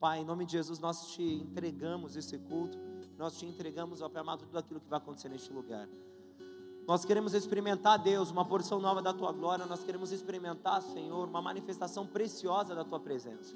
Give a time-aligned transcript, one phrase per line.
[0.00, 2.78] Pai, em nome de Jesus, nós te entregamos esse culto,
[3.18, 5.86] nós te entregamos, ó Pai amado, tudo aquilo que vai acontecer neste lugar.
[6.88, 11.42] Nós queremos experimentar, Deus, uma porção nova da tua glória, nós queremos experimentar, Senhor, uma
[11.42, 13.54] manifestação preciosa da tua presença.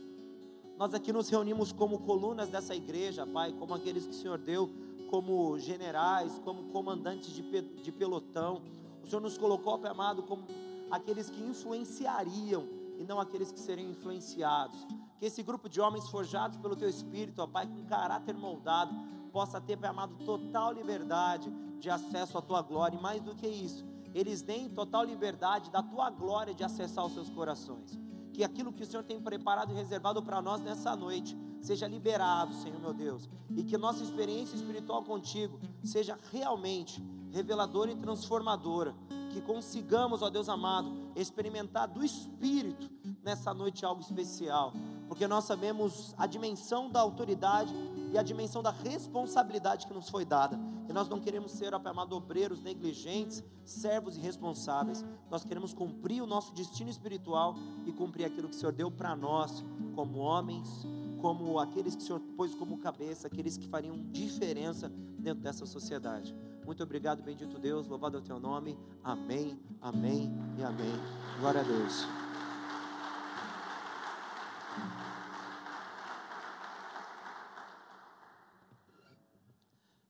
[0.76, 4.70] Nós aqui nos reunimos como colunas dessa igreja, Pai, como aqueles que o Senhor deu,
[5.10, 8.60] como generais, como comandantes de, de pelotão.
[9.02, 10.44] O Senhor nos colocou, Pai amado, como
[10.90, 14.86] aqueles que influenciariam não aqueles que seriam influenciados.
[15.18, 18.94] Que esse grupo de homens forjados pelo Teu Espírito, ó Pai, com caráter moldado,
[19.32, 22.96] possa ter, Pai amado, total liberdade de acesso à Tua glória.
[22.96, 27.14] E mais do que isso, eles têm total liberdade da Tua glória de acessar os
[27.14, 27.98] seus corações
[28.34, 32.52] que aquilo que o Senhor tem preparado e reservado para nós nessa noite seja liberado,
[32.52, 37.00] Senhor meu Deus, e que nossa experiência espiritual contigo seja realmente
[37.34, 38.94] reveladora e transformadora,
[39.30, 42.88] que consigamos, ó Deus amado, experimentar do Espírito
[43.24, 44.72] nessa noite algo especial,
[45.08, 47.74] porque nós sabemos a dimensão da autoridade
[48.12, 50.56] e a dimensão da responsabilidade que nos foi dada.
[50.88, 55.04] E nós não queremos ser, ó Pai amado, obreiros negligentes, servos irresponsáveis.
[55.28, 59.16] Nós queremos cumprir o nosso destino espiritual e cumprir aquilo que o Senhor deu para
[59.16, 59.64] nós,
[59.96, 60.86] como homens,
[61.20, 66.34] como aqueles que o Senhor pôs como cabeça, aqueles que fariam diferença dentro dessa sociedade.
[66.64, 68.78] Muito obrigado, bendito Deus, louvado é o teu nome.
[69.02, 70.94] Amém, amém e amém.
[71.38, 72.06] Glória a Deus.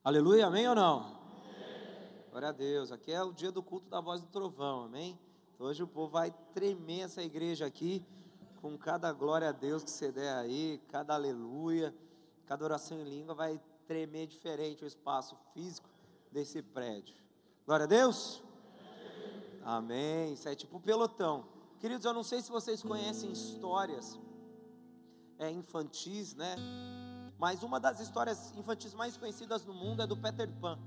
[0.01, 0.99] Aleluia, amém ou não?
[0.99, 1.17] Amém.
[2.31, 2.89] Glória a Deus.
[2.89, 5.19] Aqui é o dia do culto da voz do trovão, amém?
[5.53, 8.01] Então, hoje o povo vai tremer essa igreja aqui,
[8.61, 11.93] com cada glória a Deus que você der aí, cada aleluia,
[12.45, 15.94] cada oração em língua vai tremer diferente o espaço físico
[16.35, 17.15] desse prédio.
[17.65, 18.43] Glória a Deus?
[19.63, 20.33] Amém.
[20.33, 21.45] Isso é tipo pelotão.
[21.79, 24.19] Queridos, eu não sei se vocês conhecem histórias
[25.39, 26.57] é, infantis, né?
[27.39, 30.77] Mas uma das histórias infantis mais conhecidas no mundo é do Peter Pan.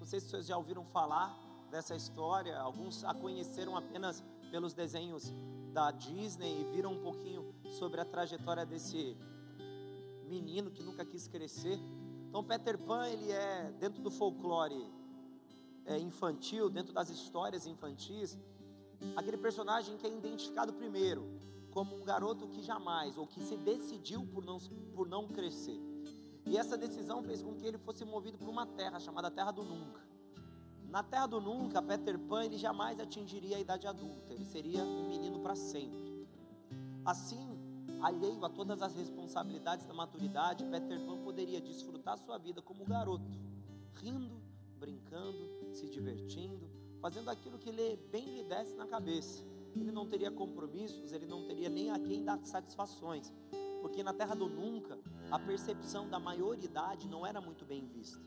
[0.00, 1.38] Não sei se vocês já ouviram falar
[1.70, 2.58] dessa história.
[2.58, 5.32] Alguns a conheceram apenas pelos desenhos
[5.72, 9.16] da Disney e viram um pouquinho sobre a trajetória desse
[10.24, 11.78] menino que nunca quis crescer.
[12.36, 14.92] Então Peter Pan ele é dentro do folclore
[15.86, 18.38] é, infantil, dentro das histórias infantis,
[19.16, 24.26] aquele personagem que é identificado primeiro como um garoto que jamais ou que se decidiu
[24.26, 24.58] por não,
[24.94, 25.80] por não crescer.
[26.44, 29.62] E essa decisão fez com que ele fosse movido para uma terra chamada Terra do
[29.62, 30.02] Nunca.
[30.90, 35.08] Na Terra do Nunca, Peter Pan ele jamais atingiria a idade adulta, ele seria um
[35.08, 36.28] menino para sempre.
[37.02, 37.55] Assim,
[38.00, 43.30] alheio a todas as responsabilidades da maturidade, Peter Pan poderia desfrutar sua vida como garoto,
[43.94, 44.40] rindo,
[44.78, 46.68] brincando, se divertindo,
[47.00, 49.44] fazendo aquilo que lhe, bem lhe desse na cabeça.
[49.74, 53.32] Ele não teria compromissos, ele não teria nem a quem dar satisfações,
[53.80, 54.98] porque na terra do nunca,
[55.30, 58.24] a percepção da maioridade não era muito bem vista.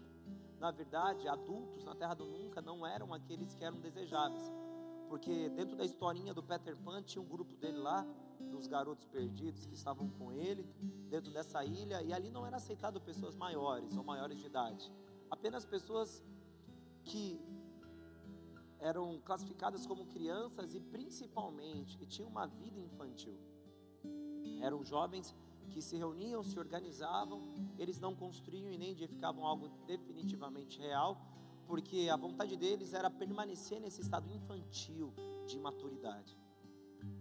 [0.59, 4.51] Na verdade, adultos na terra do nunca não eram aqueles que eram desejáveis.
[5.07, 8.05] Porque dentro da historinha do Peter Pan tinha um grupo dele lá,
[8.51, 10.63] dos garotos perdidos que estavam com ele,
[11.09, 14.91] dentro dessa ilha, e ali não era aceitado pessoas maiores ou maiores de idade.
[15.29, 16.23] Apenas pessoas
[17.03, 17.39] que
[18.79, 23.37] eram classificadas como crianças e principalmente que tinham uma vida infantil.
[24.61, 25.35] Eram jovens
[25.69, 27.41] que se reuniam, se organizavam,
[27.77, 31.17] eles não construíam e nem edificavam algo definitivamente real,
[31.67, 35.13] porque a vontade deles era permanecer nesse estado infantil
[35.45, 36.35] de maturidade.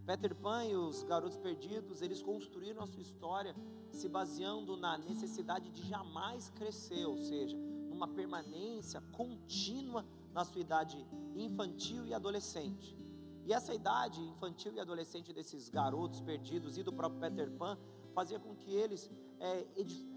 [0.06, 3.55] Peter Pan e os garotos perdidos, eles construíram a sua história
[3.91, 7.56] se baseando na necessidade de jamais crescer, ou seja,
[7.89, 12.97] numa permanência contínua na sua idade infantil e adolescente.
[13.44, 17.78] E essa idade infantil e adolescente desses garotos perdidos e do próprio Peter Pan
[18.15, 19.10] fazia com que eles
[19.41, 19.66] é,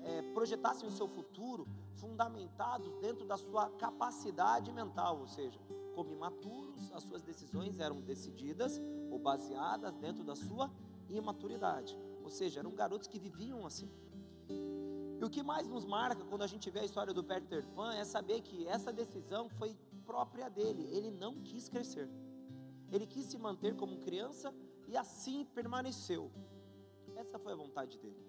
[0.04, 5.60] é, projetassem o seu futuro fundamentados dentro da sua capacidade mental, ou seja,
[5.96, 10.72] como imaturos, as suas decisões eram decididas ou baseadas dentro da sua
[11.10, 13.90] imaturidade, ou seja, eram garotos que viviam assim.
[15.20, 17.94] E o que mais nos marca quando a gente vê a história do Peter Pan
[17.94, 19.76] é saber que essa decisão foi
[20.06, 22.10] própria dele, ele não quis crescer,
[22.92, 24.54] ele quis se manter como criança
[24.88, 26.32] e assim permaneceu.
[27.16, 28.26] Essa foi a vontade dele.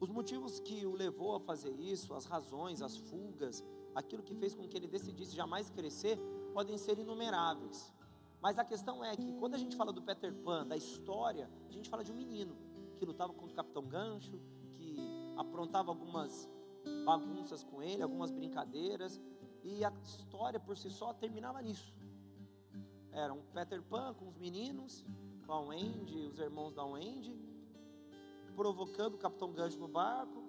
[0.00, 4.54] Os motivos que o levou a fazer isso, as razões, as fugas, aquilo que fez
[4.54, 6.18] com que ele decidisse jamais crescer,
[6.52, 7.92] podem ser inumeráveis.
[8.40, 11.72] Mas a questão é que quando a gente fala do Peter Pan, da história, a
[11.72, 12.56] gente fala de um menino
[12.96, 14.40] que lutava contra o Capitão Gancho,
[14.74, 14.96] que
[15.36, 16.48] aprontava algumas
[17.04, 19.20] bagunças com ele, algumas brincadeiras,
[19.64, 21.94] e a história por si só terminava nisso.
[23.10, 25.04] Era um Peter Pan com os meninos,
[25.44, 27.36] com a Wendy, os irmãos da Wendy,
[28.54, 30.44] provocando o Capitão Gancho no barco,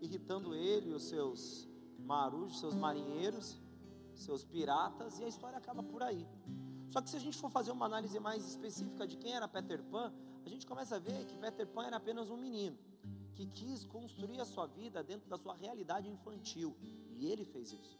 [0.00, 1.68] irritando ele e os seus
[1.98, 3.60] marujos, seus marinheiros,
[4.14, 6.26] seus piratas, e a história acaba por aí.
[6.90, 9.82] Só que se a gente for fazer uma análise mais específica de quem era Peter
[9.84, 10.12] Pan,
[10.44, 12.78] a gente começa a ver que Peter Pan era apenas um menino
[13.34, 17.98] que quis construir a sua vida dentro da sua realidade infantil, e ele fez isso.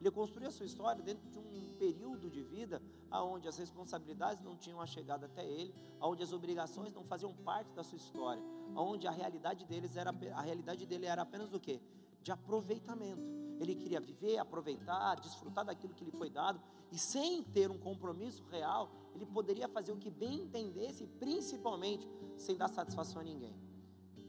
[0.00, 2.80] Ele construiu a sua história dentro de um período de vida
[3.12, 7.82] onde as responsabilidades não tinham chegado até ele, onde as obrigações não faziam parte da
[7.82, 8.42] sua história,
[8.74, 11.80] onde a realidade deles era a realidade dele era apenas do quê?
[12.22, 13.49] De aproveitamento.
[13.60, 16.60] Ele queria viver, aproveitar, desfrutar daquilo que lhe foi dado
[16.90, 22.56] e sem ter um compromisso real, ele poderia fazer o que bem entendesse, principalmente sem
[22.56, 23.54] dar satisfação a ninguém.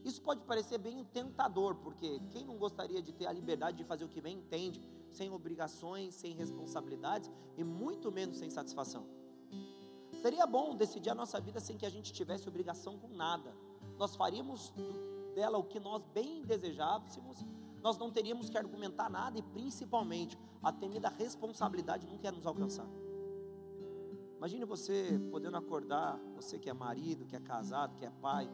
[0.03, 4.03] Isso pode parecer bem tentador, porque quem não gostaria de ter a liberdade de fazer
[4.03, 4.81] o que bem entende,
[5.11, 9.05] sem obrigações, sem responsabilidades e muito menos sem satisfação.
[10.21, 13.55] Seria bom decidir a nossa vida sem que a gente tivesse obrigação com nada.
[13.97, 14.73] Nós faríamos
[15.35, 17.45] dela o que nós bem desejássemos,
[17.81, 22.87] nós não teríamos que argumentar nada e principalmente a temida responsabilidade nunca ia nos alcançar.
[24.37, 28.49] Imagine você podendo acordar, você que é marido, que é casado, que é pai,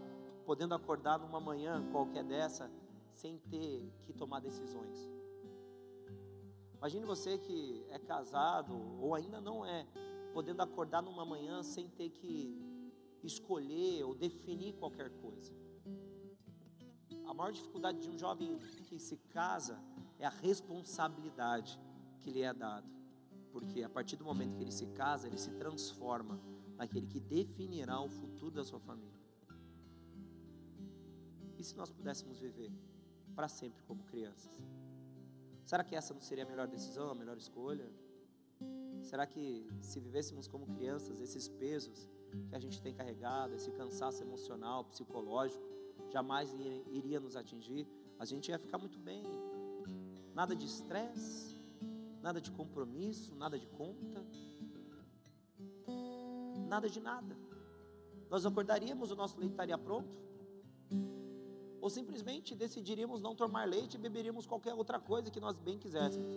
[0.45, 2.69] podendo acordar numa manhã qualquer dessa
[3.13, 5.09] sem ter que tomar decisões.
[6.77, 9.87] Imagine você que é casado ou ainda não é,
[10.33, 12.55] podendo acordar numa manhã sem ter que
[13.23, 15.53] escolher ou definir qualquer coisa.
[17.27, 19.79] A maior dificuldade de um jovem que se casa
[20.17, 21.79] é a responsabilidade
[22.21, 22.87] que lhe é dada.
[23.51, 26.39] Porque a partir do momento que ele se casa, ele se transforma
[26.77, 29.19] naquele que definirá o futuro da sua família.
[31.57, 32.71] E se nós pudéssemos viver
[33.35, 34.57] para sempre como crianças?
[35.65, 37.91] Será que essa não seria a melhor decisão, a melhor escolha?
[39.01, 42.09] Será que se vivêssemos como crianças, esses pesos
[42.49, 45.76] que a gente tem carregado, esse cansaço emocional, psicológico,
[46.11, 46.53] jamais
[46.91, 47.87] iria nos atingir?
[48.19, 49.23] A gente ia ficar muito bem.
[50.33, 51.59] Nada de estresse,
[52.21, 54.25] nada de compromisso, nada de conta,
[56.67, 57.37] nada de nada.
[58.29, 60.09] Nós acordaríamos, o nosso leite estaria pronto,
[61.79, 66.33] ou simplesmente decidiríamos não tomar leite e beberíamos qualquer outra coisa que nós bem quiséssemos.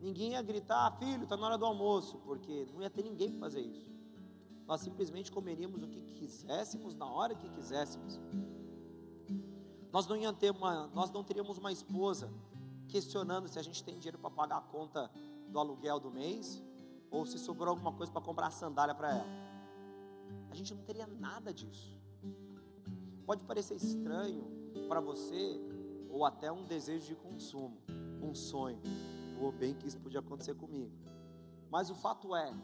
[0.00, 3.30] Ninguém ia gritar, ah, filho, está na hora do almoço, porque não ia ter ninguém
[3.30, 3.99] para fazer isso.
[4.70, 8.20] Nós simplesmente comeríamos o que quiséssemos na hora que quiséssemos.
[9.90, 12.32] Nós não, ia ter uma, nós não teríamos uma esposa
[12.86, 15.10] questionando se a gente tem dinheiro para pagar a conta
[15.48, 16.62] do aluguel do mês
[17.10, 19.26] ou se sobrou alguma coisa para comprar a sandália para ela.
[20.52, 22.00] A gente não teria nada disso.
[23.26, 24.44] Pode parecer estranho
[24.86, 25.60] para você,
[26.08, 27.76] ou até um desejo de consumo,
[28.22, 28.80] um sonho.
[29.42, 30.92] Ou bem que isso podia acontecer comigo.
[31.68, 32.54] Mas o fato é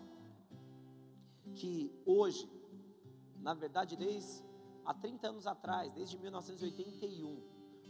[1.54, 2.48] que hoje,
[3.38, 4.44] na verdade, desde
[4.84, 7.42] há 30 anos atrás, desde 1981,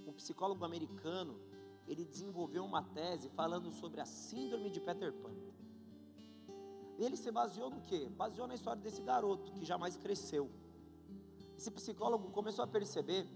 [0.06, 1.40] um psicólogo americano,
[1.86, 5.34] ele desenvolveu uma tese falando sobre a síndrome de Peter Pan.
[6.98, 8.08] Ele se baseou no quê?
[8.08, 10.50] Baseou na história desse garoto que jamais cresceu
[11.56, 13.26] esse psicólogo começou a perceber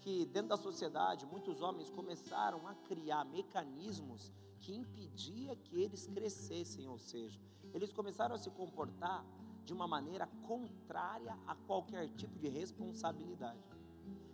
[0.00, 6.86] que dentro da sociedade muitos homens começaram a criar mecanismos que impedia que eles crescessem,
[6.86, 7.40] ou seja,
[7.72, 9.24] eles começaram a se comportar
[9.64, 13.60] de uma maneira contrária a qualquer tipo de responsabilidade.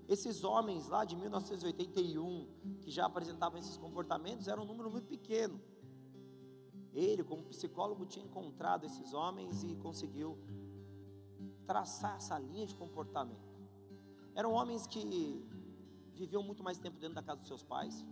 [0.08, 2.46] Esses homens lá de 1981
[2.80, 5.60] que já apresentavam esses comportamentos eram um número muito pequeno.
[6.92, 10.38] Ele, como psicólogo, tinha encontrado esses homens e conseguiu
[11.66, 13.56] traçar essa linha de comportamento.
[14.34, 15.44] Eram homens que
[16.14, 18.06] viviam muito mais tempo dentro da casa dos seus pais.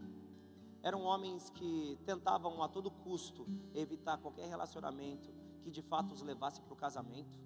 [0.82, 5.32] Eram homens que tentavam a todo custo evitar qualquer relacionamento
[5.64, 7.40] que de fato os levasse para o casamento.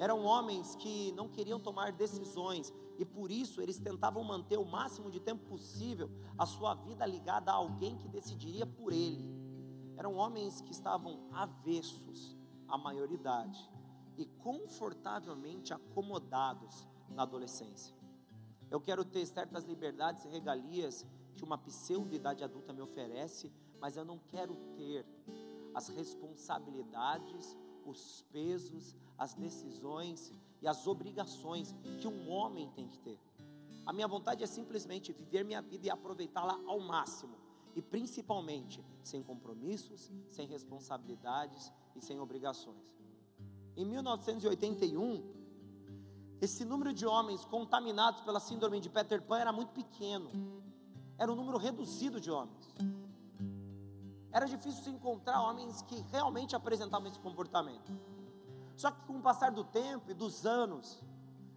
[0.00, 5.10] Eram homens que não queriam tomar decisões e por isso eles tentavam manter o máximo
[5.10, 9.28] de tempo possível a sua vida ligada a alguém que decidiria por ele.
[9.96, 13.68] Eram homens que estavam avessos à maioridade
[14.16, 17.94] e confortavelmente acomodados na adolescência.
[18.70, 21.04] Eu quero ter certas liberdades e regalias
[21.34, 25.04] que uma pseudo-idade adulta me oferece, mas eu não quero ter
[25.78, 27.56] as responsabilidades,
[27.86, 33.16] os pesos, as decisões e as obrigações que um homem tem que ter.
[33.86, 37.36] A minha vontade é simplesmente viver minha vida e aproveitá-la ao máximo,
[37.76, 42.92] e principalmente sem compromissos, sem responsabilidades e sem obrigações.
[43.76, 45.22] Em 1981,
[46.40, 50.28] esse número de homens contaminados pela síndrome de Peter Pan era muito pequeno.
[51.16, 52.74] Era um número reduzido de homens.
[54.32, 57.92] Era difícil se encontrar homens que realmente apresentavam esse comportamento.
[58.76, 61.02] Só que com o passar do tempo e dos anos,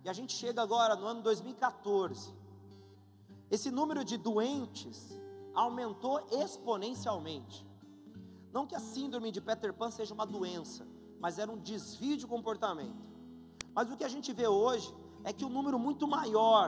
[0.03, 2.33] E a gente chega agora no ano 2014.
[3.51, 5.15] Esse número de doentes
[5.53, 7.63] aumentou exponencialmente.
[8.51, 10.87] Não que a síndrome de Peter Pan seja uma doença,
[11.19, 13.05] mas era um desvio de comportamento.
[13.75, 14.91] Mas o que a gente vê hoje
[15.23, 16.67] é que o um número muito maior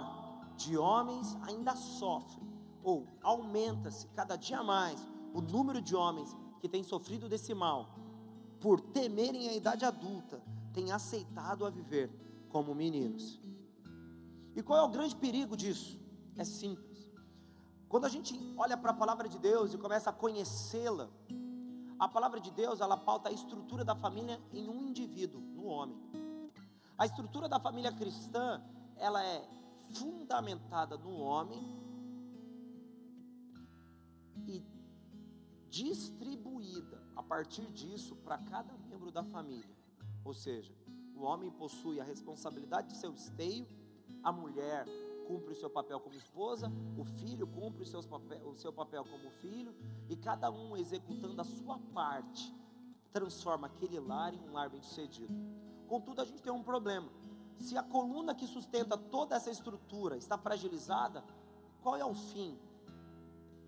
[0.55, 2.39] de homens ainda sofre,
[2.83, 5.01] ou aumenta-se cada dia mais
[5.34, 7.98] o número de homens que têm sofrido desse mal,
[8.60, 12.10] por temerem a idade adulta, têm aceitado a viver
[12.50, 13.42] como meninos.
[14.56, 16.00] E qual é o grande perigo disso?
[16.38, 17.12] É simples.
[17.90, 21.10] Quando a gente olha para a palavra de Deus e começa a conhecê-la,
[22.00, 25.98] a palavra de Deus, ela pauta a estrutura da família em um indivíduo, no homem.
[26.98, 28.62] A estrutura da família cristã,
[28.98, 29.48] ela é
[29.94, 31.62] fundamentada no homem
[34.48, 34.62] e
[35.74, 39.75] distribuída a partir disso para cada membro da família.
[40.24, 40.72] Ou seja,
[41.15, 43.68] o homem possui a responsabilidade de seu esteio,
[44.22, 44.86] a mulher
[45.27, 49.74] cumpre o seu papel como esposa, o filho cumpre papel, o seu papel como filho,
[50.08, 52.53] e cada um executando a sua parte,
[53.12, 55.34] transforma aquele lar em um lar bem-sucedido.
[55.88, 57.10] Contudo, a gente tem um problema.
[57.58, 61.24] Se a coluna que sustenta toda essa estrutura está fragilizada,
[61.82, 62.60] qual é o fim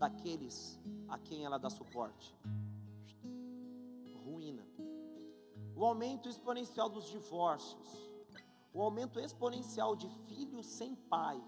[0.06, 2.36] daqueles a quem ela dá suporte?
[4.24, 4.68] Ruína.
[5.76, 7.90] O aumento exponencial dos divórcios,
[8.74, 11.42] o aumento exponencial de filhos sem pai.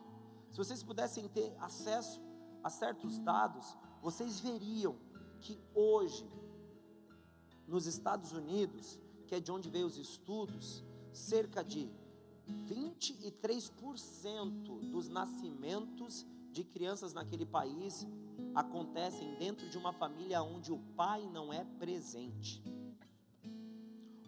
[0.51, 2.19] Se vocês pudessem ter acesso
[2.63, 4.97] a certos dados, vocês veriam
[5.39, 6.27] que hoje,
[7.67, 10.83] nos Estados Unidos, que é de onde veio os estudos,
[11.13, 11.91] cerca de
[12.65, 18.07] 23% dos nascimentos de crianças naquele país
[18.57, 22.63] acontecem dentro de uma família onde o pai não é presente.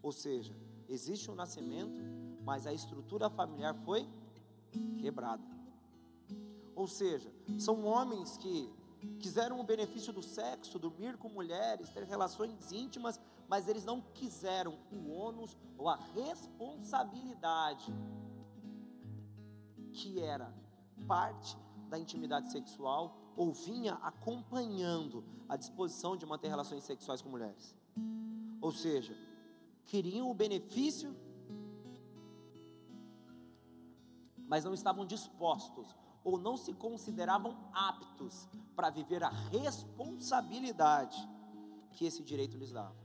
[0.04, 0.56] Ou seja,
[0.88, 2.00] existe um nascimento,
[2.44, 4.08] mas a estrutura familiar foi
[5.00, 5.42] quebrada.
[6.76, 8.72] Ou seja, são homens que
[9.20, 14.78] quiseram o benefício do sexo, dormir com mulheres, ter relações íntimas, mas eles não quiseram
[14.92, 17.92] o ônus ou a responsabilidade
[19.92, 20.54] que era
[21.08, 21.58] parte
[21.90, 27.74] da intimidade sexual ou vinha acompanhando a disposição de manter relações sexuais com mulheres.
[28.60, 29.16] Ou seja,
[29.86, 31.16] queriam o benefício,
[34.46, 41.18] mas não estavam dispostos ou não se consideravam aptos para viver a responsabilidade
[41.94, 42.98] que esse direito lhes dava.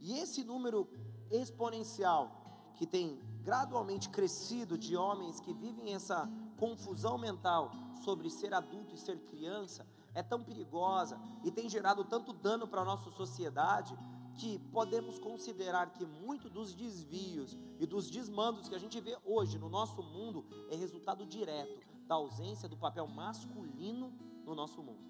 [0.00, 0.86] E esse número
[1.30, 8.94] exponencial que tem gradualmente crescido de homens que vivem essa confusão mental sobre ser adulto
[8.94, 13.96] e ser criança é tão perigosa e tem gerado tanto dano para a nossa sociedade
[14.34, 19.58] que podemos considerar que muito dos desvios e dos desmandos que a gente vê hoje
[19.58, 24.12] no nosso mundo é resultado direto da ausência do papel masculino
[24.44, 25.08] no nosso mundo.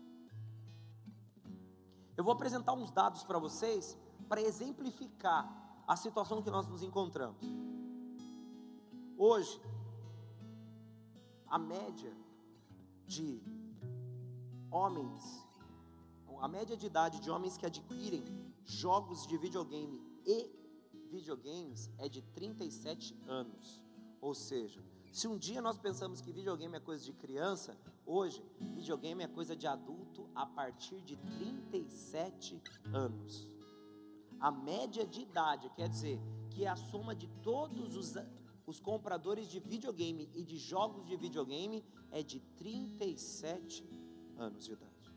[2.16, 3.96] Eu vou apresentar uns dados para vocês
[4.28, 7.40] para exemplificar a situação que nós nos encontramos.
[9.16, 9.60] Hoje,
[11.46, 12.12] a média
[13.08, 13.42] de
[14.70, 15.44] homens,
[16.40, 18.22] a média de idade de homens que adquirem
[18.64, 20.48] jogos de videogame e
[21.10, 23.82] videogames é de 37 anos.
[24.20, 29.24] Ou seja, se um dia nós pensamos que videogame é coisa de criança, hoje videogame
[29.24, 32.62] é coisa de adulto a partir de 37
[32.92, 33.48] anos.
[34.38, 38.14] A média de idade, quer dizer, que é a soma de todos os,
[38.68, 43.82] os compradores de videogame e de jogos de videogame, é de 37
[44.36, 45.10] anos de idade.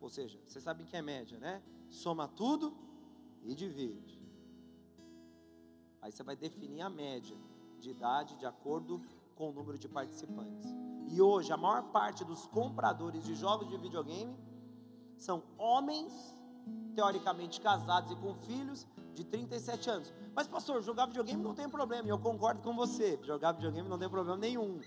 [0.00, 1.62] Ou seja, vocês sabem que é média, né?
[1.88, 2.76] Soma tudo
[3.44, 4.20] e divide.
[6.00, 7.38] Aí você vai definir a média
[7.78, 9.00] de idade de acordo
[9.36, 10.68] com o número de participantes.
[11.08, 14.36] E hoje, a maior parte dos compradores de jogos de videogame
[15.16, 16.36] são homens
[16.96, 20.12] teoricamente casados e com filhos de 37 anos.
[20.34, 23.98] Mas, pastor, jogar videogame não tem problema, e eu concordo com você, jogar videogame não
[23.98, 24.80] tem problema nenhum.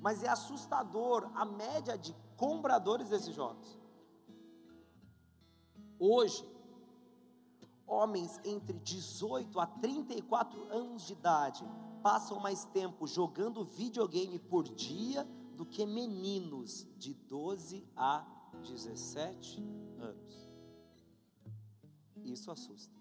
[0.00, 3.78] Mas é assustador a média de compradores desses jogos.
[5.98, 6.46] Hoje,
[7.86, 11.64] homens entre 18 a 34 anos de idade
[12.02, 15.24] passam mais tempo jogando videogame por dia
[15.56, 18.24] do que meninos de 12 a
[18.62, 19.60] 17
[19.98, 20.47] anos.
[22.32, 22.92] Isso assusta.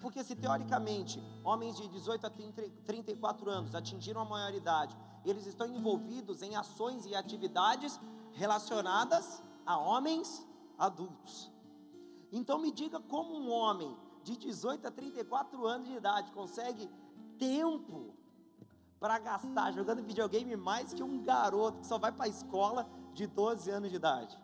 [0.00, 6.42] Porque se teoricamente homens de 18 a 34 anos atingiram a maioridade, eles estão envolvidos
[6.42, 7.98] em ações e atividades
[8.32, 10.46] relacionadas a homens
[10.78, 11.50] adultos.
[12.30, 16.90] Então me diga como um homem de 18 a 34 anos de idade consegue
[17.38, 18.14] tempo
[18.98, 23.26] para gastar jogando videogame mais que um garoto que só vai para a escola de
[23.26, 24.38] 12 anos de idade.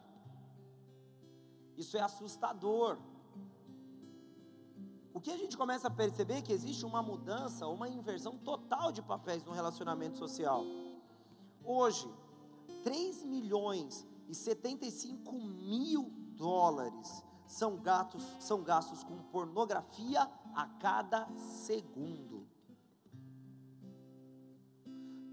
[1.77, 2.99] Isso é assustador.
[5.13, 8.93] O que a gente começa a perceber é que existe uma mudança, uma inversão total
[8.93, 10.65] de papéis no relacionamento social.
[11.65, 12.09] Hoje,
[12.85, 20.23] 3 milhões e 75 mil dólares são gastos, são gastos com pornografia
[20.55, 22.47] a cada segundo.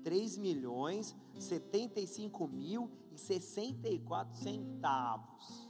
[0.03, 5.69] 3 milhões 75 mil e 64 centavos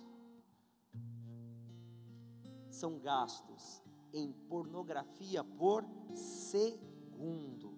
[2.69, 3.81] são gastos
[4.17, 7.77] em pornografia por segundo.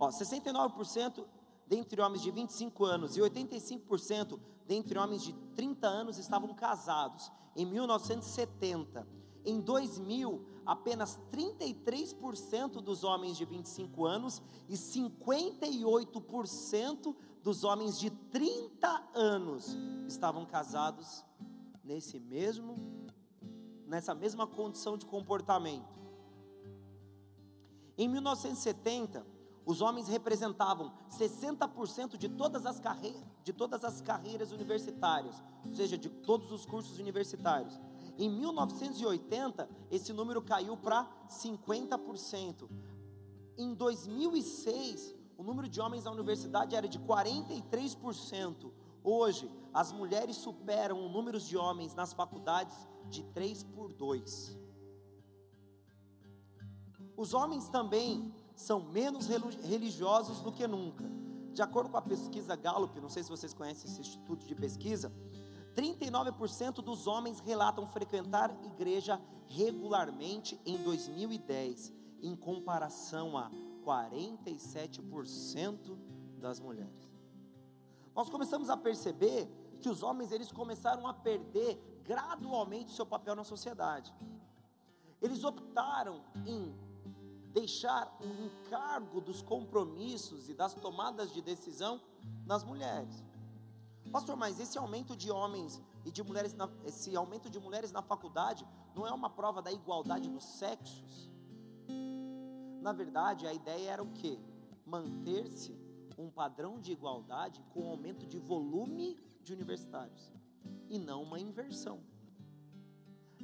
[0.00, 1.24] ó, 69%
[1.66, 7.64] dentre homens de 25 anos e 85% dentre homens de 30 anos estavam casados em
[7.66, 9.06] 1970.
[9.44, 19.10] Em 2000, apenas 33% dos homens de 25 anos e 58% dos homens de 30
[19.14, 19.76] anos
[20.06, 21.24] estavam casados
[21.82, 22.76] nesse mesmo
[23.86, 25.98] nessa mesma condição de comportamento.
[27.98, 29.26] Em 1970,
[29.70, 35.96] os homens representavam 60% de todas, as carreiras, de todas as carreiras universitárias, ou seja,
[35.96, 37.78] de todos os cursos universitários.
[38.18, 42.68] Em 1980, esse número caiu para 50%.
[43.56, 48.72] Em 2006, o número de homens na universidade era de 43%.
[49.04, 52.76] Hoje, as mulheres superam o número de homens nas faculdades
[53.08, 54.58] de 3 por 2.
[57.16, 61.10] Os homens também são menos religiosos do que nunca.
[61.52, 65.10] De acordo com a pesquisa Gallup, não sei se vocês conhecem esse instituto de pesquisa,
[65.74, 69.18] 39% dos homens relatam frequentar igreja
[69.48, 71.90] regularmente em 2010,
[72.22, 73.50] em comparação a
[73.82, 75.96] 47%
[76.38, 77.10] das mulheres.
[78.14, 79.48] Nós começamos a perceber
[79.80, 84.14] que os homens eles começaram a perder gradualmente o seu papel na sociedade.
[85.22, 86.74] Eles optaram em
[87.52, 92.00] deixar o encargo dos compromissos e das tomadas de decisão
[92.46, 93.24] nas mulheres.
[94.10, 98.02] Pastor, mas esse aumento de homens e de mulheres, na, esse aumento de mulheres na
[98.02, 101.30] faculdade não é uma prova da igualdade dos sexos?
[102.80, 104.38] Na verdade, a ideia era o quê?
[104.86, 105.78] Manter-se
[106.16, 110.32] um padrão de igualdade com aumento de volume de universitários
[110.88, 112.00] e não uma inversão.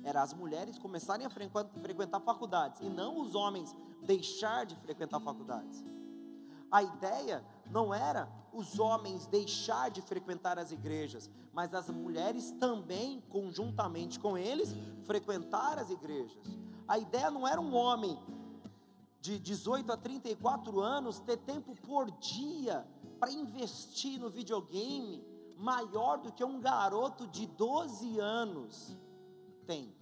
[0.06, 5.84] Era as mulheres começarem a frequentar faculdades e não os homens deixar de frequentar faculdades.
[6.70, 13.20] A ideia não era os homens deixar de frequentar as igrejas, mas as mulheres também,
[13.28, 16.38] conjuntamente com eles, frequentar as igrejas.
[16.86, 18.16] A ideia não era um homem
[19.20, 22.86] de 18 a 34 anos ter tempo por dia
[23.18, 25.20] para investir no videogame
[25.56, 28.96] maior do que um garoto de 12 anos
[29.66, 29.94] tem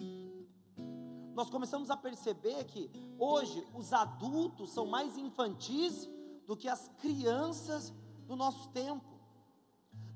[1.35, 6.09] nós começamos a perceber que hoje os adultos são mais infantis
[6.47, 7.93] do que as crianças
[8.27, 9.19] do nosso tempo.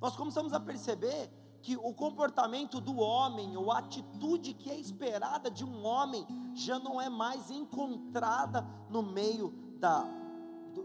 [0.00, 1.28] Nós começamos a perceber
[1.60, 6.78] que o comportamento do homem, ou a atitude que é esperada de um homem, já
[6.78, 10.04] não é mais encontrada no meio da,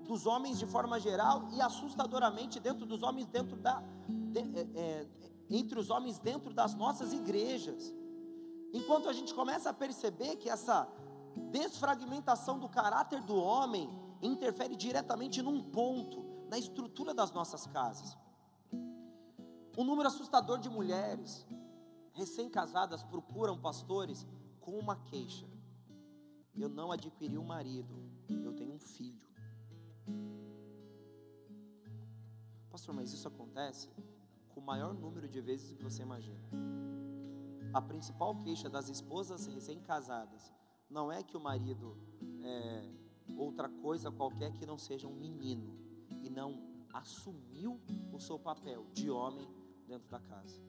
[0.03, 5.07] dos homens de forma geral e assustadoramente dentro dos homens, dentro da, de, é, é,
[5.47, 7.93] entre os homens dentro das nossas igrejas.
[8.73, 10.89] Enquanto a gente começa a perceber que essa
[11.51, 13.87] desfragmentação do caráter do homem
[14.21, 18.17] interfere diretamente num ponto, na estrutura das nossas casas.
[19.77, 21.45] Um número assustador de mulheres
[22.13, 24.25] recém-casadas procuram pastores
[24.59, 25.47] com uma queixa:
[26.55, 27.93] Eu não adquiri um marido,
[28.29, 29.27] eu tenho um filho.
[32.69, 33.89] Pastor, mas isso acontece
[34.49, 36.41] com o maior número de vezes que você imagina
[37.73, 40.53] a principal queixa das esposas recém-casadas
[40.89, 41.97] não é que o marido
[42.43, 42.87] é
[43.35, 45.75] outra coisa qualquer que não seja um menino
[46.21, 46.61] e não
[46.93, 47.81] assumiu
[48.11, 49.49] o seu papel de homem
[49.87, 50.61] dentro da casa.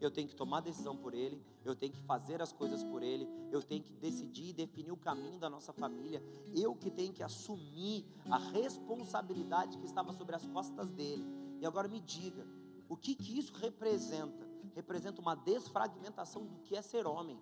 [0.00, 3.28] eu tenho que tomar decisão por ele, eu tenho que fazer as coisas por ele,
[3.52, 6.20] eu tenho que decidir e definir o caminho da nossa família,
[6.54, 11.24] eu que tenho que assumir a responsabilidade que estava sobre as costas dele.
[11.60, 12.44] E agora me diga,
[12.88, 14.51] o que, que isso representa?
[14.74, 17.40] Representa uma desfragmentação do que é ser homem.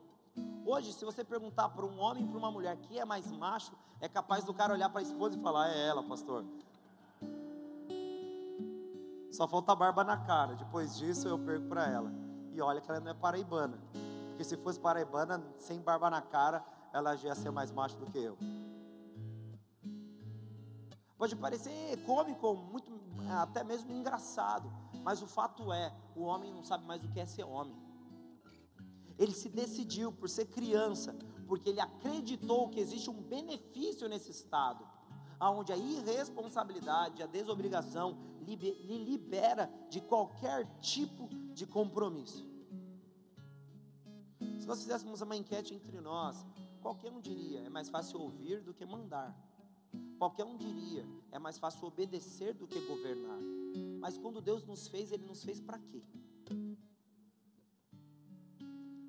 [0.65, 3.73] Hoje, se você perguntar para um homem e para uma mulher que é mais macho,
[4.01, 6.45] é capaz do cara olhar para a esposa e falar: É ela, pastor.
[9.33, 10.55] Só falta barba na cara.
[10.55, 12.13] Depois disso, eu perco para ela.
[12.53, 13.79] E olha que ela não é paraibana.
[14.31, 18.07] Porque se fosse paraibana, sem barba na cara, ela já ia ser mais macho do
[18.07, 18.37] que eu.
[21.17, 22.91] Pode parecer cômico, muito,
[23.31, 24.73] até mesmo engraçado.
[25.03, 27.77] Mas o fato é, o homem não sabe mais o que é ser homem.
[29.19, 34.87] Ele se decidiu por ser criança, porque ele acreditou que existe um benefício nesse estado,
[35.39, 42.49] aonde a irresponsabilidade, a desobrigação lhe libera de qualquer tipo de compromisso.
[44.59, 46.47] Se nós fizéssemos uma enquete entre nós,
[46.81, 49.35] qualquer um diria: é mais fácil ouvir do que mandar.
[50.19, 53.60] Qualquer um diria: é mais fácil obedecer do que governar.
[54.01, 56.03] Mas quando Deus nos fez, Ele nos fez para quê?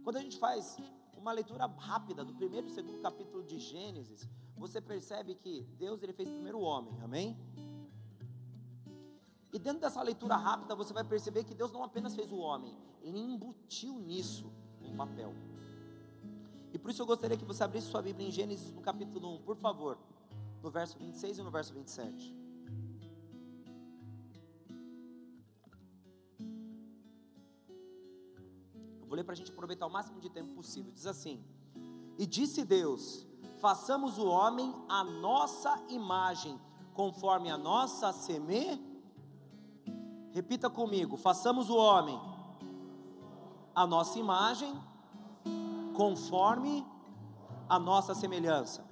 [0.04, 0.78] Quando a gente faz
[1.15, 6.13] uma leitura rápida do primeiro e segundo capítulo de Gênesis, você percebe que Deus ele
[6.13, 7.38] fez primeiro o homem, amém?
[9.54, 12.76] E dentro dessa leitura rápida, você vai perceber que Deus não apenas fez o homem,
[13.02, 15.34] ele embutiu nisso um papel.
[16.74, 19.41] E por isso eu gostaria que você abrisse sua Bíblia em Gênesis no capítulo 1,
[19.41, 19.97] por favor,
[20.63, 22.40] no verso 26 e no verso 27.
[29.12, 30.91] Vou ler para a gente aproveitar o máximo de tempo possível.
[30.91, 31.43] Diz assim:
[32.17, 33.28] E disse Deus:
[33.60, 36.60] Façamos o homem a nossa imagem,
[36.93, 38.91] conforme a nossa semelhança
[40.32, 42.19] Repita comigo: façamos o homem
[43.74, 44.74] a nossa imagem,
[45.95, 46.86] conforme
[47.69, 48.84] a nossa semelhança.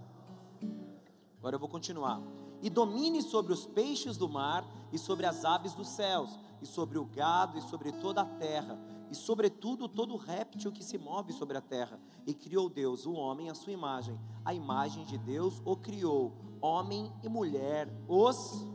[1.38, 2.22] Agora eu vou continuar.
[2.62, 6.98] E domine sobre os peixes do mar, e sobre as aves dos céus, e sobre
[6.98, 8.78] o gado, e sobre toda a terra,
[9.12, 12.00] e sobretudo todo réptil que se move sobre a terra.
[12.26, 17.12] E criou Deus o homem à sua imagem, a imagem de Deus o criou, homem
[17.24, 18.66] e mulher os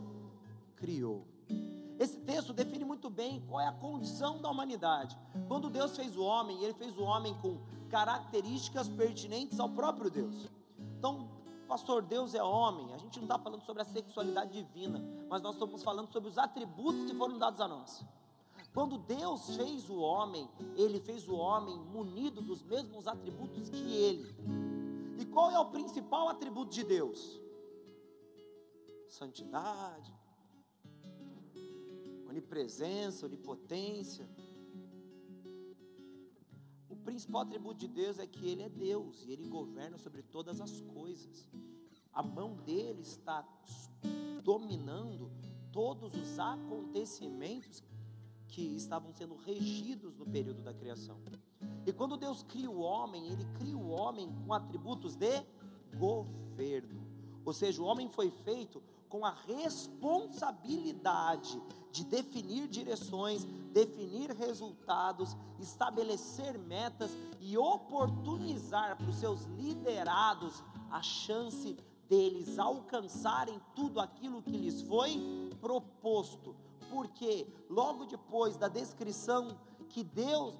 [0.75, 1.25] criou.
[1.97, 5.17] Esse texto define muito bem qual é a condição da humanidade.
[5.47, 7.57] Quando Deus fez o homem, ele fez o homem com
[7.89, 10.49] características pertinentes ao próprio Deus.
[10.97, 11.29] Então,
[11.67, 12.93] pastor, Deus é homem.
[12.93, 16.37] A gente não está falando sobre a sexualidade divina, mas nós estamos falando sobre os
[16.37, 18.03] atributos que foram dados a nós.
[18.75, 24.35] Quando Deus fez o homem, ele fez o homem munido dos mesmos atributos que ele.
[25.17, 27.39] E qual é o principal atributo de Deus?
[29.07, 30.13] Santidade,
[32.27, 34.29] onipresença, onipotência.
[36.89, 40.59] O principal atributo de Deus é que Ele é Deus e Ele governa sobre todas
[40.59, 41.49] as coisas.
[42.11, 43.47] A mão dele está
[44.43, 45.31] dominando
[45.71, 47.81] todos os acontecimentos
[48.55, 51.19] que estavam sendo regidos no período da criação.
[51.85, 55.43] E quando Deus cria o homem, Ele cria o homem com atributos de
[55.97, 57.05] governo.
[57.43, 66.57] Ou seja, o homem foi feito com a responsabilidade de definir direções, definir resultados, estabelecer
[66.57, 71.75] metas e oportunizar para os seus liderados a chance
[72.07, 75.19] deles alcançarem tudo aquilo que lhes foi
[75.59, 76.55] proposto.
[76.89, 79.57] Porque logo depois da descrição
[79.89, 80.55] que Deus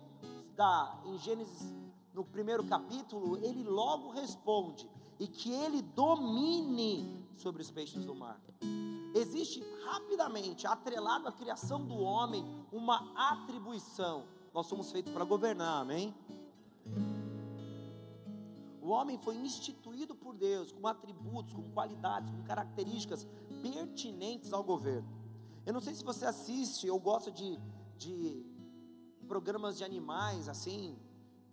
[0.55, 1.73] dá em Gênesis
[2.13, 8.39] no primeiro capítulo, ele logo responde: e que ele domine sobre os peixes do mar.
[9.13, 14.25] Existe rapidamente, atrelado à criação do homem, uma atribuição.
[14.53, 16.13] Nós somos feitos para governar, amém?
[18.81, 23.25] O homem foi instituído por Deus com atributos, com qualidades, com características
[23.61, 25.07] pertinentes ao governo.
[25.65, 27.59] Eu não sei se você assiste ou gosta de,
[27.97, 28.45] de
[29.27, 30.97] programas de animais, assim,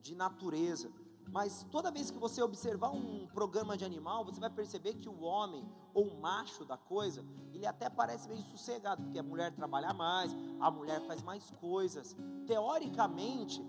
[0.02, 0.90] de natureza.
[1.28, 5.20] Mas toda vez que você observar um programa de animal, você vai perceber que o
[5.22, 9.94] homem ou o macho da coisa, ele até parece meio sossegado, porque a mulher trabalha
[9.94, 12.14] mais, a mulher faz mais coisas.
[12.46, 13.64] Teoricamente,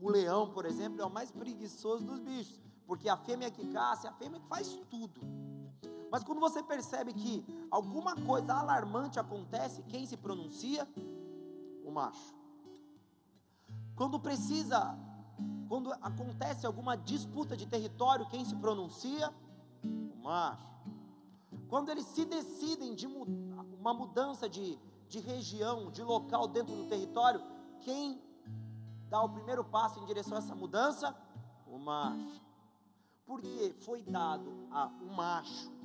[0.00, 4.06] o leão, por exemplo, é o mais preguiçoso dos bichos, porque a fêmea que caça,
[4.06, 5.20] é a fêmea que faz tudo.
[6.10, 10.88] Mas quando você percebe que alguma coisa alarmante acontece, quem se pronuncia?
[11.84, 12.34] O macho.
[13.94, 14.98] Quando precisa
[15.68, 19.32] quando acontece alguma disputa de território, quem se pronuncia?
[19.84, 20.66] O macho.
[21.68, 27.42] Quando eles se decidem de uma mudança de, de região, de local dentro do território,
[27.80, 28.20] quem
[29.10, 31.14] dá o primeiro passo em direção a essa mudança?
[31.66, 32.40] O macho.
[33.26, 35.77] Porque foi dado a um macho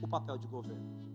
[0.00, 1.08] o papel de governo.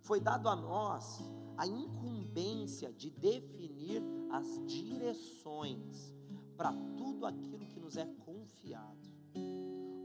[0.00, 1.20] Foi dado a nós
[1.56, 6.14] a incumbência de definir as direções
[6.56, 9.10] para tudo aquilo que nos é confiado.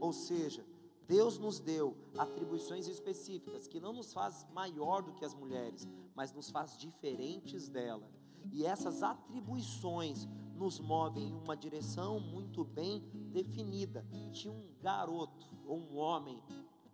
[0.00, 0.64] Ou seja,
[1.06, 6.32] Deus nos deu atribuições específicas que não nos faz maior do que as mulheres, mas
[6.32, 8.10] nos faz diferentes dela.
[8.52, 13.00] E essas atribuições nos movem em uma direção muito bem
[13.32, 16.42] definida, que um garoto ou um homem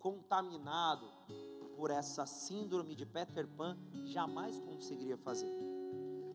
[0.03, 1.07] contaminado
[1.77, 5.49] por essa síndrome de Peter Pan jamais conseguiria fazer.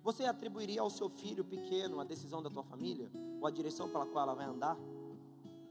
[0.03, 4.07] Você atribuiria ao seu filho pequeno a decisão da tua família ou a direção pela
[4.07, 4.79] qual ela vai andar?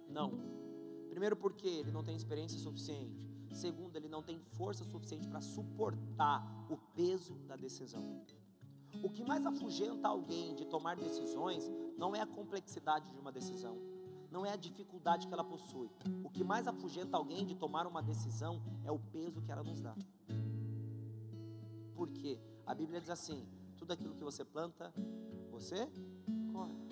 [0.08, 0.32] Não.
[1.10, 3.28] Primeiro porque ele não tem experiência suficiente.
[3.52, 8.22] Segundo, ele não tem força suficiente para suportar o peso da decisão.
[9.02, 13.76] O que mais afugenta alguém de tomar decisões não é a complexidade de uma decisão,
[14.32, 15.90] não é a dificuldade que ela possui.
[16.24, 19.82] O que mais afugenta alguém de tomar uma decisão é o peso que ela nos
[19.82, 19.96] dá.
[21.96, 22.40] Por quê?
[22.66, 24.94] A Bíblia diz assim: tudo aquilo que você planta,
[25.50, 25.90] você
[26.52, 26.88] colhe.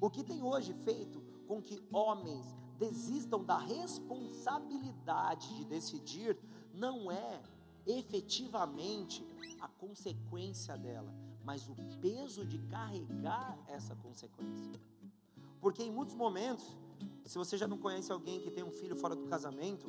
[0.00, 2.46] O que tem hoje feito com que homens
[2.78, 6.38] desistam da responsabilidade de decidir
[6.72, 7.42] não é
[7.86, 9.26] efetivamente
[9.60, 11.12] a consequência dela,
[11.44, 14.80] mas o peso de carregar essa consequência.
[15.60, 16.76] Porque em muitos momentos,
[17.24, 19.86] se você já não conhece alguém que tem um filho fora do casamento,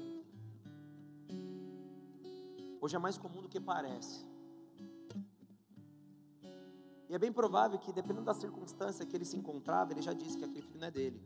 [2.82, 4.26] hoje é mais comum do que parece.
[7.10, 10.38] E é bem provável que, dependendo da circunstância que ele se encontrava, ele já disse
[10.38, 11.20] que aquele filho não é dele.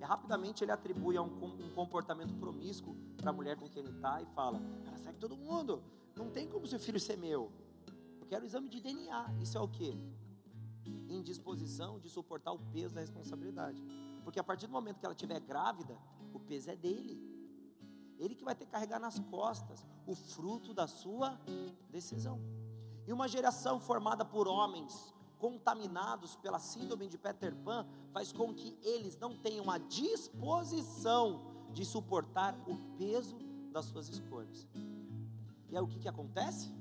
[0.00, 1.30] E rapidamente ele atribui a um,
[1.74, 5.80] comportamento promíscuo para a mulher com quem ele está e fala: Ela segue todo mundo,
[6.16, 7.52] não tem como seu filho ser meu.
[8.20, 9.34] Eu quero o exame de DNA.
[9.40, 9.96] Isso é o que?
[11.08, 13.82] Indisposição de suportar o peso da responsabilidade.
[14.22, 15.98] Porque a partir do momento que ela estiver grávida,
[16.32, 17.20] o peso é dele.
[18.18, 21.38] Ele que vai ter que carregar nas costas o fruto da sua
[21.90, 22.40] decisão.
[23.06, 28.78] E uma geração formada por homens contaminados pela síndrome de Peter Pan, faz com que
[28.82, 33.36] eles não tenham a disposição de suportar o peso
[33.70, 34.66] das suas escolhas.
[35.68, 36.72] E aí o que, que acontece?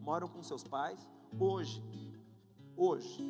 [0.00, 1.08] Moram com seus pais.
[1.38, 1.80] Hoje,
[2.76, 3.22] hoje,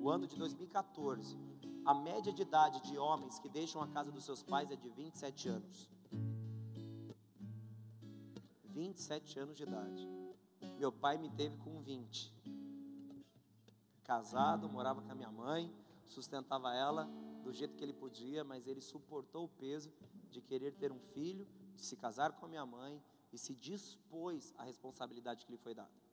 [0.00, 1.36] o ano de 2014,
[1.84, 4.88] a média de idade de homens que deixam a casa dos seus pais é de
[4.88, 5.90] 27 anos.
[8.64, 10.08] 27 anos de idade.
[10.78, 12.32] Meu pai me teve com 20
[14.08, 15.70] casado, morava com a minha mãe,
[16.06, 17.06] sustentava ela
[17.44, 19.92] do jeito que ele podia, mas ele suportou o peso
[20.30, 24.54] de querer ter um filho, de se casar com a minha mãe e se dispôs
[24.56, 26.07] à responsabilidade que lhe foi dada.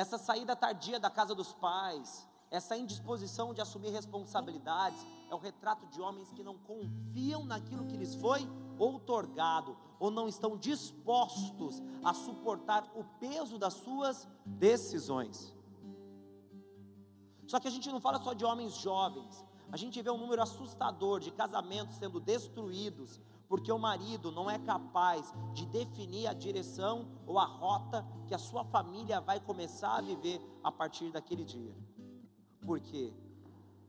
[0.00, 4.98] Essa saída tardia da casa dos pais, essa indisposição de assumir responsabilidades,
[5.30, 10.26] é o retrato de homens que não confiam naquilo que lhes foi outorgado, ou não
[10.26, 15.54] estão dispostos a suportar o peso das suas decisões.
[17.46, 20.40] Só que a gente não fala só de homens jovens, a gente vê um número
[20.40, 27.10] assustador de casamentos sendo destruídos, porque o marido não é capaz de definir a direção
[27.26, 31.76] ou a rota que a sua família vai começar a viver a partir daquele dia.
[32.64, 33.12] Por quê?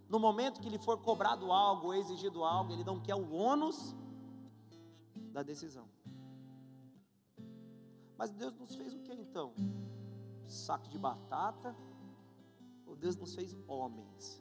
[0.09, 3.95] No momento que lhe for cobrado algo ou exigido algo, ele não quer o ônus
[5.31, 5.87] da decisão.
[8.17, 9.53] Mas Deus nos fez o que então?
[10.47, 11.75] Saco de batata,
[13.01, 14.39] Deus nos fez homens.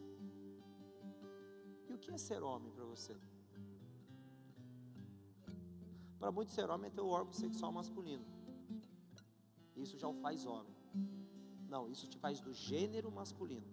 [1.89, 3.17] E o que é ser homem para você?
[6.21, 8.25] Para muitos, ser homem é ter o órgão sexual masculino.
[9.75, 10.77] Isso já o faz homem.
[11.69, 13.67] Não, isso te faz do gênero masculino.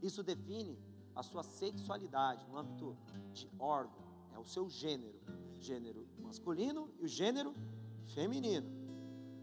[0.00, 0.78] Isso define
[1.14, 2.96] a sua sexualidade no âmbito
[3.32, 4.02] de órgão.
[4.32, 5.20] É o seu gênero.
[5.60, 7.52] Gênero masculino e o gênero
[8.14, 8.70] feminino.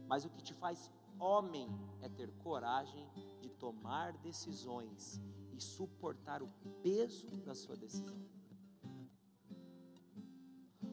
[0.08, 0.90] Mas o que te faz
[1.20, 1.68] Homem
[2.02, 3.06] é ter coragem
[3.42, 6.48] de tomar decisões e suportar o
[6.82, 8.18] peso da sua decisão.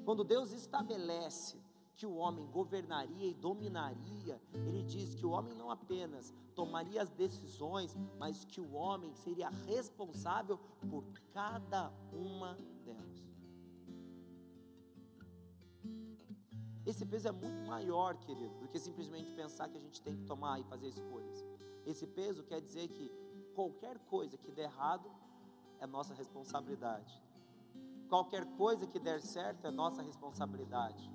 [0.07, 1.61] Quando Deus estabelece
[1.97, 7.11] que o homem governaria e dominaria, ele diz que o homem não apenas tomaria as
[7.11, 13.27] decisões, mas que o homem seria responsável por cada uma delas.
[16.87, 20.25] Esse peso é muito maior, querido, do que simplesmente pensar que a gente tem que
[20.25, 21.45] tomar e fazer escolhas.
[21.85, 23.11] Esse peso quer dizer que
[23.57, 25.11] qualquer coisa que der errado
[25.81, 27.21] é nossa responsabilidade.
[28.09, 31.11] Qualquer coisa que der certo é nossa responsabilidade.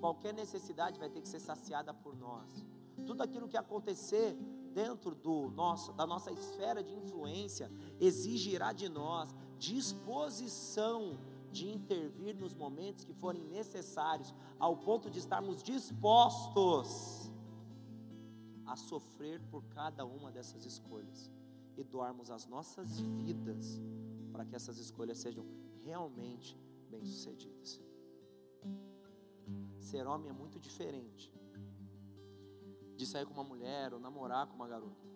[0.00, 2.64] Qualquer necessidade vai ter que ser saciada por nós.
[3.04, 4.34] tudo aquilo que acontecer
[4.72, 11.18] dentro do nosso, da nossa esfera de influência exigirá de nós disposição
[11.50, 17.30] de intervir nos momentos que forem necessários, ao ponto de estarmos dispostos
[18.66, 21.30] a sofrer por cada uma dessas escolhas
[21.76, 23.80] e doarmos as nossas vidas
[24.32, 25.46] para que essas escolhas sejam
[25.86, 26.58] realmente
[26.90, 27.80] bem-sucedidas.
[29.78, 31.32] Ser homem é muito diferente
[32.96, 35.06] de sair com uma mulher ou namorar com uma garota.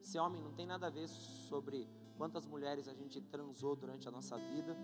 [0.00, 4.10] Ser homem não tem nada a ver sobre quantas mulheres a gente transou durante a
[4.10, 4.74] nossa vida.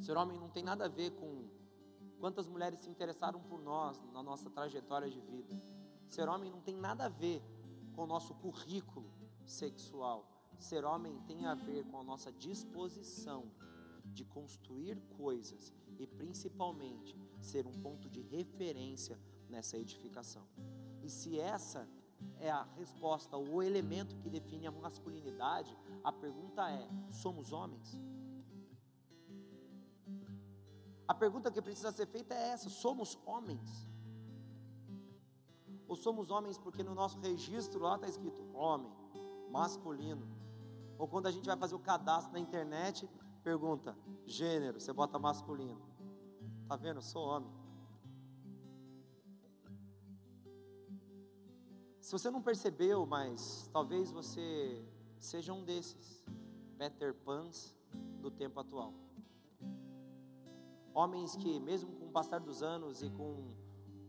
[0.00, 1.48] Ser homem não tem nada a ver com
[2.20, 5.60] quantas mulheres se interessaram por nós na nossa trajetória de vida.
[6.08, 7.42] Ser homem não tem nada a ver
[7.96, 9.12] com o nosso currículo
[9.44, 10.37] sexual.
[10.58, 13.50] Ser homem tem a ver com a nossa disposição
[14.04, 19.18] de construir coisas e principalmente ser um ponto de referência
[19.48, 20.46] nessa edificação.
[21.02, 21.88] E se essa
[22.38, 27.98] é a resposta, o elemento que define a masculinidade, a pergunta é: somos homens?
[31.06, 33.88] A pergunta que precisa ser feita é essa: somos homens?
[35.86, 38.92] Ou somos homens porque no nosso registro lá está escrito homem,
[39.50, 40.37] masculino?
[40.98, 43.08] Ou quando a gente vai fazer o cadastro na internet,
[43.44, 45.80] pergunta gênero, você bota masculino.
[46.68, 46.96] Tá vendo?
[46.96, 47.50] Eu sou homem.
[52.00, 54.84] Se você não percebeu, mas talvez você
[55.18, 56.24] seja um desses
[56.76, 57.76] Peter Pans
[58.20, 58.92] do tempo atual.
[60.94, 63.54] Homens que, mesmo com o passar dos anos e com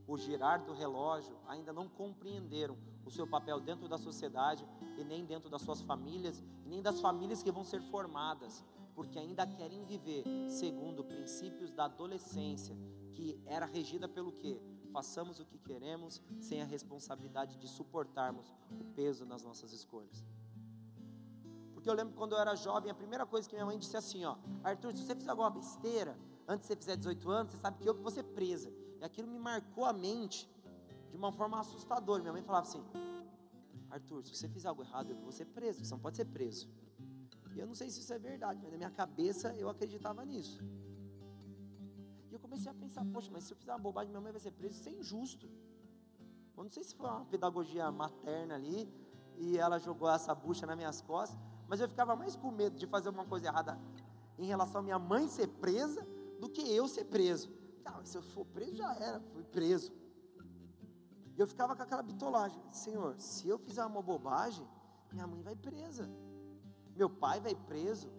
[0.07, 2.77] o girar do relógio, ainda não compreenderam
[3.09, 4.65] o seu papel dentro da sociedade
[4.97, 8.63] e nem dentro das suas famílias, nem das famílias que vão ser formadas,
[8.95, 12.75] porque ainda querem viver segundo princípios da adolescência,
[13.13, 14.59] que era regida pelo quê?
[14.89, 20.25] façamos o que queremos sem a responsabilidade de suportarmos o peso nas nossas escolhas.
[21.73, 24.25] Porque eu lembro quando eu era jovem, a primeira coisa que minha mãe disse assim,
[24.25, 26.17] ó, Arthur, se você fizer alguma besteira,
[26.47, 28.73] antes de você fizer 18 anos, você sabe que eu que vou ser presa.
[28.99, 30.49] E aquilo me marcou a mente
[31.09, 32.21] de uma forma assustadora.
[32.21, 32.83] Minha mãe falava assim,
[33.89, 36.69] Arthur, se você fizer algo errado, eu vou ser preso, você não pode ser preso.
[37.55, 40.63] E eu não sei se isso é verdade, mas na minha cabeça eu acreditava nisso
[42.49, 44.75] comecei a pensar, poxa, mas se eu fizer uma bobagem, minha mãe vai ser presa,
[44.75, 45.47] isso é injusto.
[46.57, 48.91] Eu não sei se foi uma pedagogia materna ali,
[49.37, 52.87] e ela jogou essa bucha nas minhas costas, mas eu ficava mais com medo de
[52.87, 53.79] fazer uma coisa errada
[54.37, 56.05] em relação à minha mãe ser presa,
[56.39, 57.49] do que eu ser preso.
[57.83, 59.93] Tá, se eu for preso, já era, fui preso.
[61.39, 64.67] E eu ficava com aquela bitolagem, Senhor, se eu fizer uma bobagem,
[65.09, 66.11] minha mãe vai presa,
[66.97, 68.11] meu pai vai preso,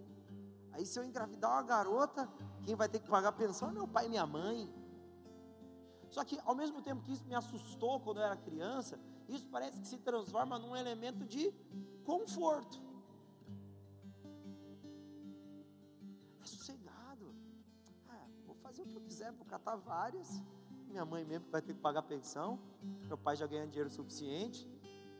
[0.72, 2.26] Aí se eu engravidar uma garota,
[2.62, 4.72] quem vai ter que pagar a pensão é meu pai e minha mãe.
[6.09, 9.80] Só que ao mesmo tempo que isso me assustou quando eu era criança, isso parece
[9.80, 11.52] que se transforma num elemento de
[12.04, 12.80] conforto.
[16.40, 17.35] É sossegado.
[18.09, 20.42] Ah, vou fazer o que eu quiser, vou catar várias.
[20.90, 22.59] Minha mãe mesmo vai ter que pagar pensão.
[23.07, 24.68] Meu pai já ganha dinheiro suficiente.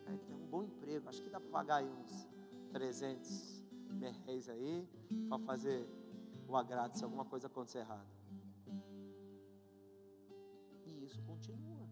[0.05, 1.09] Tem um bom emprego.
[1.09, 2.29] Acho que dá para pagar aí uns
[2.73, 4.89] 300 merréis aí
[5.29, 5.89] para fazer
[6.49, 8.09] o agrado se alguma coisa acontecer errado.
[10.85, 11.89] E isso continua.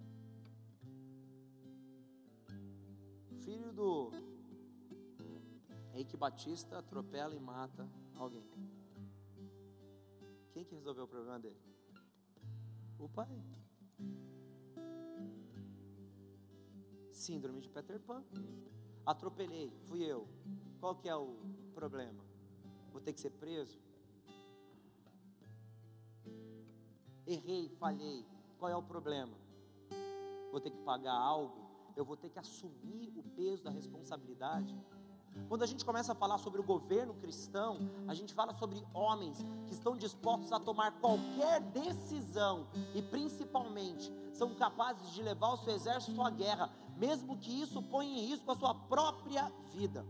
[3.45, 4.11] Filho do
[5.95, 8.45] Eike Batista atropela e mata alguém.
[10.53, 11.57] Quem que resolveu o problema dele?
[12.99, 13.29] O pai.
[17.13, 18.25] Síndrome de Peter Pan.
[19.05, 20.29] Atropelei, fui eu.
[20.81, 21.37] Qual que é o
[21.75, 22.25] problema?
[22.93, 23.81] Vou ter que ser preso?
[27.27, 28.25] Errei, falhei.
[28.59, 29.37] Qual é o problema?
[30.51, 31.69] Vou ter que pagar algo?
[31.97, 34.75] Eu vou ter que assumir o peso da responsabilidade?
[35.49, 39.45] Quando a gente começa a falar sobre o governo cristão, a gente fala sobre homens
[39.67, 45.75] que estão dispostos a tomar qualquer decisão e principalmente são capazes de levar o seu
[45.75, 50.05] exército à guerra, mesmo que isso ponha em risco a sua própria vida.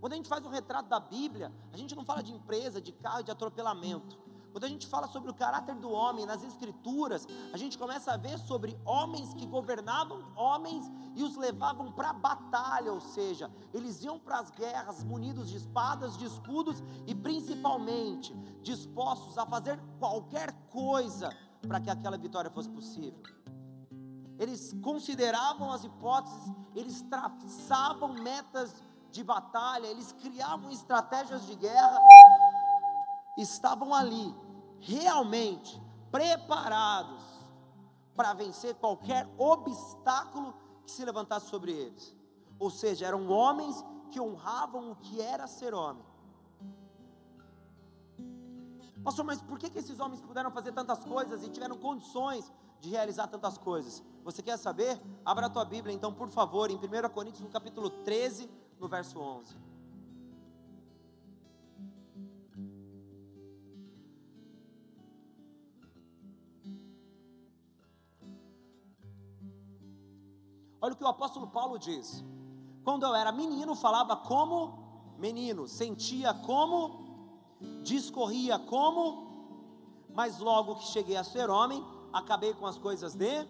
[0.00, 2.92] Quando a gente faz um retrato da Bíblia, a gente não fala de empresa, de
[2.92, 4.23] carro, de atropelamento.
[4.54, 8.16] Quando a gente fala sobre o caráter do homem nas Escrituras, a gente começa a
[8.16, 14.04] ver sobre homens que governavam homens e os levavam para a batalha, ou seja, eles
[14.04, 18.32] iam para as guerras munidos de espadas, de escudos e principalmente
[18.62, 21.36] dispostos a fazer qualquer coisa
[21.66, 23.20] para que aquela vitória fosse possível.
[24.38, 28.80] Eles consideravam as hipóteses, eles traçavam metas
[29.10, 31.98] de batalha, eles criavam estratégias de guerra,
[33.36, 34.43] estavam ali,
[34.84, 35.80] realmente
[36.10, 37.22] preparados
[38.14, 40.54] para vencer qualquer obstáculo
[40.84, 42.14] que se levantasse sobre eles.
[42.58, 46.04] Ou seja, eram homens que honravam o que era ser homem.
[49.02, 52.90] Pastor, mas por que, que esses homens puderam fazer tantas coisas e tiveram condições de
[52.90, 54.02] realizar tantas coisas?
[54.22, 55.00] Você quer saber?
[55.24, 56.80] Abra a tua Bíblia, então, por favor, em 1
[57.12, 59.73] Coríntios, no capítulo 13, no verso 11.
[70.84, 72.22] Olha o que o apóstolo Paulo diz.
[72.84, 76.76] Quando eu era menino, falava como menino, sentia como,
[77.82, 79.02] discorria como,
[80.14, 81.82] mas logo que cheguei a ser homem,
[82.12, 83.48] acabei com as coisas de.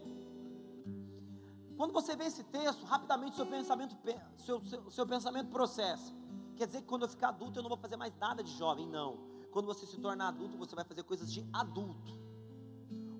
[1.76, 3.96] Quando você vê esse texto, rapidamente seu pensamento,
[4.36, 6.14] seu, seu, seu pensamento processa.
[6.54, 8.86] Quer dizer que quando eu ficar adulto eu não vou fazer mais nada de jovem,
[8.86, 9.18] não.
[9.50, 12.16] Quando você se tornar adulto, você vai fazer coisas de adulto.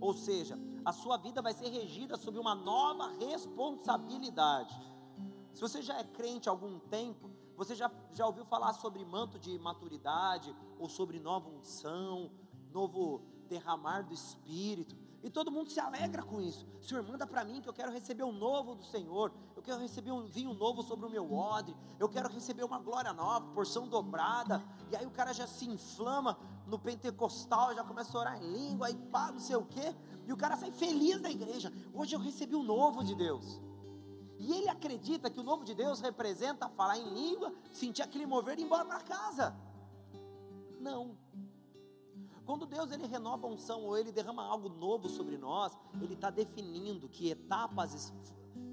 [0.00, 4.74] Ou seja, a sua vida vai ser regida sob uma nova responsabilidade.
[5.52, 9.38] Se você já é crente há algum tempo, você já, já ouviu falar sobre manto
[9.38, 12.30] de maturidade, ou sobre nova unção,
[12.72, 14.96] novo derramar do Espírito.
[15.22, 16.66] E todo mundo se alegra com isso.
[16.82, 19.32] Senhor, manda para mim que eu quero receber o novo do Senhor.
[19.64, 21.74] Quero receber um vinho novo sobre o meu odre.
[21.98, 24.62] Eu quero receber uma glória nova, porção dobrada.
[24.92, 28.88] E aí o cara já se inflama no pentecostal, já começa a orar em língua,
[28.88, 29.96] aí pá, não sei o quê.
[30.26, 31.72] E o cara sai feliz da igreja.
[31.94, 33.58] Hoje eu recebi o novo de Deus.
[34.38, 38.58] E ele acredita que o novo de Deus representa falar em língua, sentir aquele mover
[38.58, 39.56] e ir embora para casa.
[40.78, 41.16] Não.
[42.44, 46.28] Quando Deus ele renova a unção ou ele derrama algo novo sobre nós, ele está
[46.28, 48.12] definindo que etapas,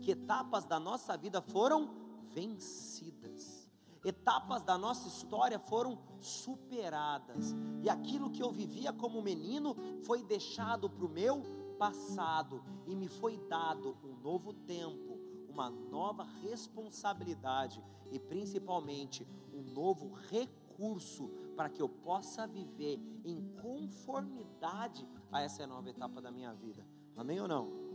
[0.02, 1.90] que etapas da nossa vida foram
[2.34, 3.70] vencidas,
[4.04, 10.90] etapas da nossa história foram superadas, e aquilo que eu vivia como menino foi deixado
[10.90, 11.44] para o meu
[11.78, 20.14] passado, e me foi dado um novo tempo, uma nova responsabilidade e principalmente um novo
[20.30, 26.86] recurso para que eu possa viver em conformidade a essa nova etapa da minha vida.
[27.16, 27.91] Amém ou não?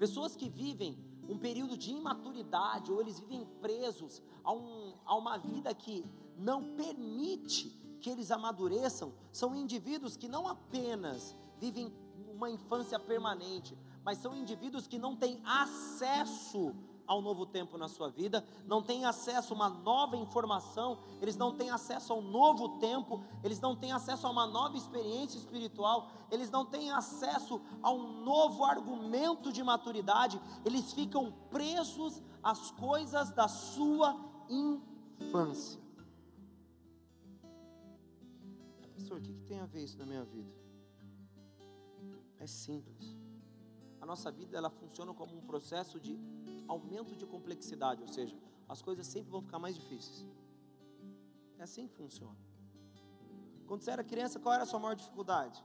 [0.00, 0.96] Pessoas que vivem
[1.28, 6.06] um período de imaturidade, ou eles vivem presos a, um, a uma vida que
[6.38, 7.68] não permite
[8.00, 11.92] que eles amadureçam, são indivíduos que não apenas vivem
[12.32, 16.74] uma infância permanente, mas são indivíduos que não têm acesso
[17.10, 21.56] ao novo tempo na sua vida, não têm acesso a uma nova informação, eles não
[21.56, 26.52] têm acesso ao novo tempo, eles não têm acesso a uma nova experiência espiritual, eles
[26.52, 33.48] não têm acesso a um novo argumento de maturidade, eles ficam presos às coisas da
[33.48, 34.16] sua
[34.48, 35.80] infância.
[38.94, 40.54] Pastor, o que tem a ver isso na minha vida?
[42.38, 43.19] É simples.
[44.00, 46.18] A nossa vida ela funciona como um processo de
[46.66, 48.36] aumento de complexidade, ou seja,
[48.68, 50.26] as coisas sempre vão ficar mais difíceis.
[51.58, 52.38] É assim que funciona.
[53.66, 55.62] Quando você era criança, qual era a sua maior dificuldade?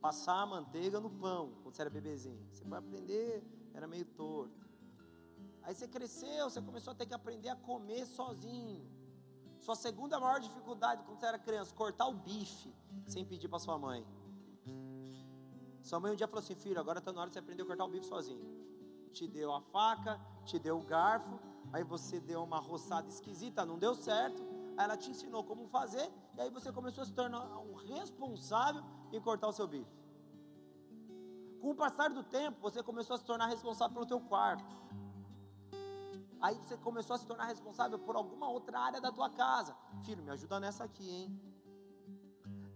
[0.00, 2.46] Passar a manteiga no pão, quando você era bebezinho.
[2.50, 3.42] Você foi aprender,
[3.74, 4.64] era meio torto.
[5.62, 8.86] Aí você cresceu, você começou a ter que aprender a comer sozinho.
[9.60, 12.72] Sua segunda maior dificuldade quando você era criança, cortar o bife,
[13.06, 14.06] sem pedir para sua mãe.
[15.88, 17.66] Sua mãe um dia falou assim: Filho, agora está na hora de você aprender a
[17.66, 18.64] cortar o bife sozinho
[19.14, 21.38] te deu a faca, te deu o garfo,
[21.72, 24.42] aí você deu uma roçada esquisita, não deu certo,
[24.76, 28.82] aí ela te ensinou como fazer, e aí você começou a se tornar um responsável
[29.12, 29.96] em cortar o seu bife.
[31.60, 34.74] Com o passar do tempo, você começou a se tornar responsável pelo teu quarto.
[36.40, 39.74] Aí você começou a se tornar responsável por alguma outra área da tua casa.
[40.04, 41.53] Filho, me ajuda nessa aqui, hein?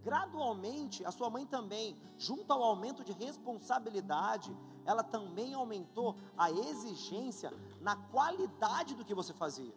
[0.08, 4.56] Gradualmente, a sua mãe também, junto ao aumento de responsabilidade,
[4.86, 9.74] ela também aumentou a exigência na qualidade do que você fazia.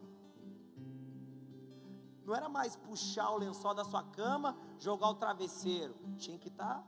[2.23, 5.93] Não era mais puxar o lençol da sua cama, jogar o travesseiro.
[6.15, 6.88] Tinha que estar tá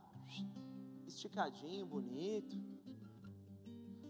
[1.05, 2.55] esticadinho, bonito.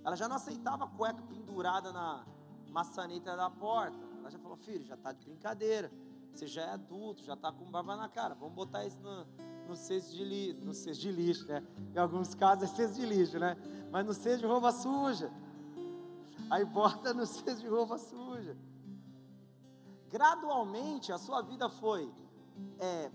[0.04, 2.24] Ela já não aceitava a cueca pendurada na
[2.70, 3.98] maçaneta da porta.
[4.20, 5.92] Ela já falou: Filho, já está de brincadeira.
[6.34, 8.34] Você já é adulto, já está com barba na cara.
[8.34, 9.26] Vamos botar isso no,
[9.68, 11.66] no cesto de lixo, no cesto de lixo, né?
[11.96, 13.56] Em alguns casos é cesto de lixo, né?
[13.92, 15.32] Mas no cesto de roupa suja.
[16.50, 18.58] Aí bota no cesto de roupa suja.
[20.10, 22.12] Gradualmente a sua vida foi
[22.80, 23.12] é,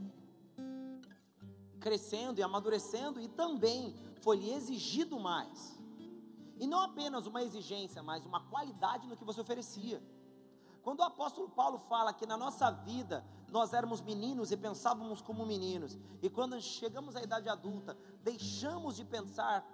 [1.81, 5.79] crescendo e amadurecendo e também foi lhe exigido mais.
[6.59, 10.03] E não apenas uma exigência, mas uma qualidade no que você oferecia.
[10.83, 15.45] Quando o apóstolo Paulo fala que na nossa vida nós éramos meninos e pensávamos como
[15.47, 19.67] meninos, e quando chegamos à idade adulta, deixamos de pensar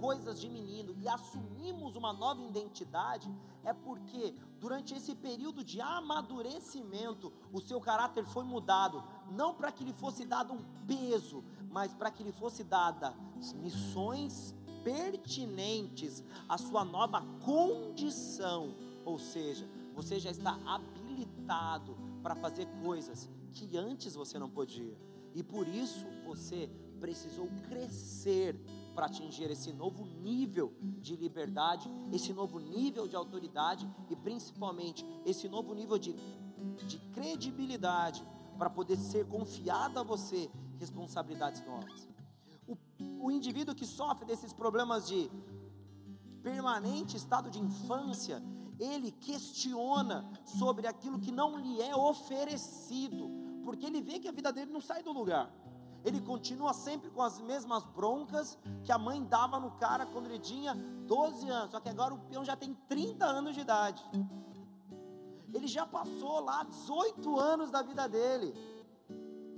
[0.00, 3.32] coisas de menino e assumimos uma nova identidade,
[3.62, 9.84] é porque durante esse período de amadurecimento, o seu caráter foi mudado, não para que
[9.84, 13.14] lhe fosse dado um peso, mas para que lhe fosse dada
[13.56, 19.68] missões pertinentes à sua nova condição, ou seja,
[20.00, 24.96] você já está habilitado para fazer coisas que antes você não podia.
[25.34, 28.58] E por isso você precisou crescer
[28.94, 35.48] para atingir esse novo nível de liberdade, esse novo nível de autoridade e principalmente esse
[35.50, 36.14] novo nível de,
[36.86, 38.26] de credibilidade
[38.58, 42.08] para poder ser confiado a você responsabilidades novas.
[42.66, 42.76] O,
[43.26, 45.30] o indivíduo que sofre desses problemas de
[46.42, 48.42] permanente estado de infância,
[48.80, 53.30] ele questiona sobre aquilo que não lhe é oferecido,
[53.62, 55.52] porque ele vê que a vida dele não sai do lugar.
[56.02, 60.38] Ele continua sempre com as mesmas broncas que a mãe dava no cara quando ele
[60.38, 64.02] tinha 12 anos, só que agora o peão já tem 30 anos de idade.
[65.52, 68.54] Ele já passou lá 18 anos da vida dele.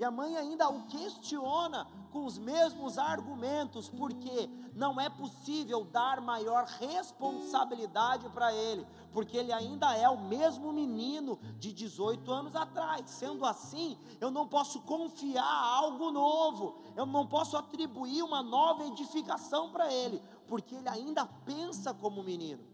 [0.02, 6.20] E a mãe ainda o questiona com os mesmos argumentos, porque não é possível dar
[6.20, 13.08] maior responsabilidade para ele, porque ele ainda é o mesmo menino de 18 anos atrás.
[13.10, 19.70] Sendo assim, eu não posso confiar algo novo, eu não posso atribuir uma nova edificação
[19.70, 22.71] para ele, porque ele ainda pensa como menino.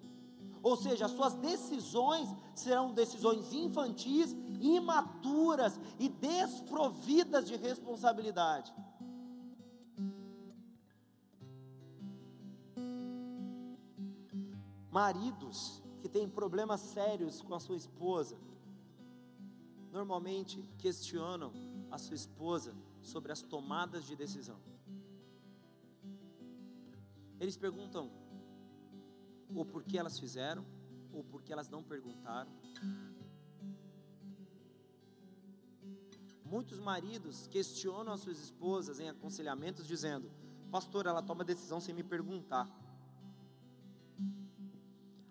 [0.63, 8.75] Ou seja, as suas decisões serão decisões infantis, imaturas e desprovidas de responsabilidade.
[14.91, 18.37] Maridos que têm problemas sérios com a sua esposa,
[19.93, 21.53] normalmente questionam
[21.91, 24.59] a sua esposa sobre as tomadas de decisão.
[27.41, 28.11] Eles perguntam
[29.55, 30.65] ou por que elas fizeram,
[31.13, 32.51] ou por que elas não perguntaram.
[36.45, 40.31] Muitos maridos questionam as suas esposas em aconselhamentos, dizendo:
[40.71, 42.69] Pastor, ela toma decisão sem me perguntar.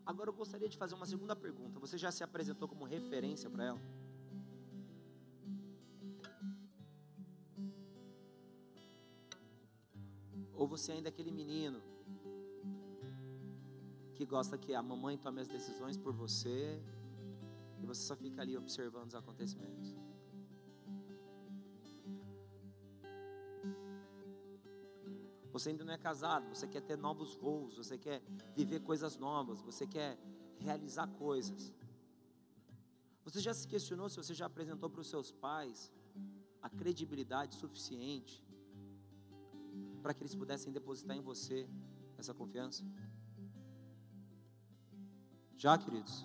[0.05, 1.79] Agora eu gostaria de fazer uma segunda pergunta.
[1.79, 3.81] Você já se apresentou como referência para ela?
[10.53, 11.81] Ou você ainda é aquele menino
[14.17, 16.81] que gosta que a mamãe tome as decisões por você
[17.79, 19.95] e você só fica ali observando os acontecimentos?
[25.51, 28.23] Você ainda não é casado, você quer ter novos voos, você quer
[28.55, 30.17] viver coisas novas, você quer
[30.57, 31.71] realizar coisas.
[33.23, 35.91] Você já se questionou se você já apresentou para os seus pais
[36.59, 38.43] a credibilidade suficiente
[40.01, 41.69] para que eles pudessem depositar em você
[42.17, 42.83] essa confiança?
[45.57, 46.23] Já, queridos?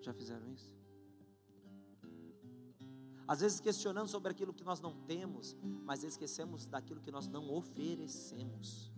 [0.00, 0.68] Já fizeram isso?
[3.26, 7.54] Às vezes questionando sobre aquilo que nós não temos, mas esquecemos daquilo que nós não
[7.54, 8.90] oferecemos.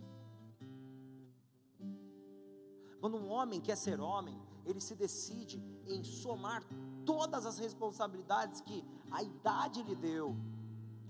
[2.99, 6.63] Quando um homem quer ser homem, ele se decide em somar
[7.05, 10.35] todas as responsabilidades que a idade lhe deu,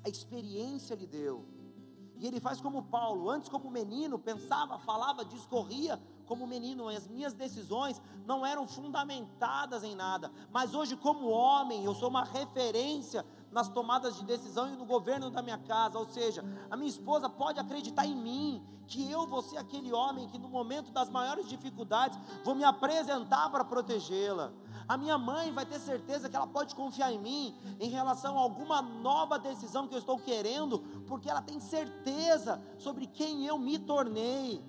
[0.04, 1.46] a experiência lhe deu.
[2.18, 7.34] E ele faz como Paulo, antes como menino, pensava, falava, discorria como menino, as minhas
[7.34, 13.70] decisões não eram fundamentadas em nada, mas hoje, como homem, eu sou uma referência nas
[13.70, 15.98] tomadas de decisão e no governo da minha casa.
[16.00, 20.28] Ou seja, a minha esposa pode acreditar em mim, que eu vou ser aquele homem
[20.28, 24.52] que no momento das maiores dificuldades vou me apresentar para protegê-la.
[24.88, 28.42] A minha mãe vai ter certeza que ela pode confiar em mim em relação a
[28.42, 33.80] alguma nova decisão que eu estou querendo, porque ela tem certeza sobre quem eu me
[33.80, 34.62] tornei.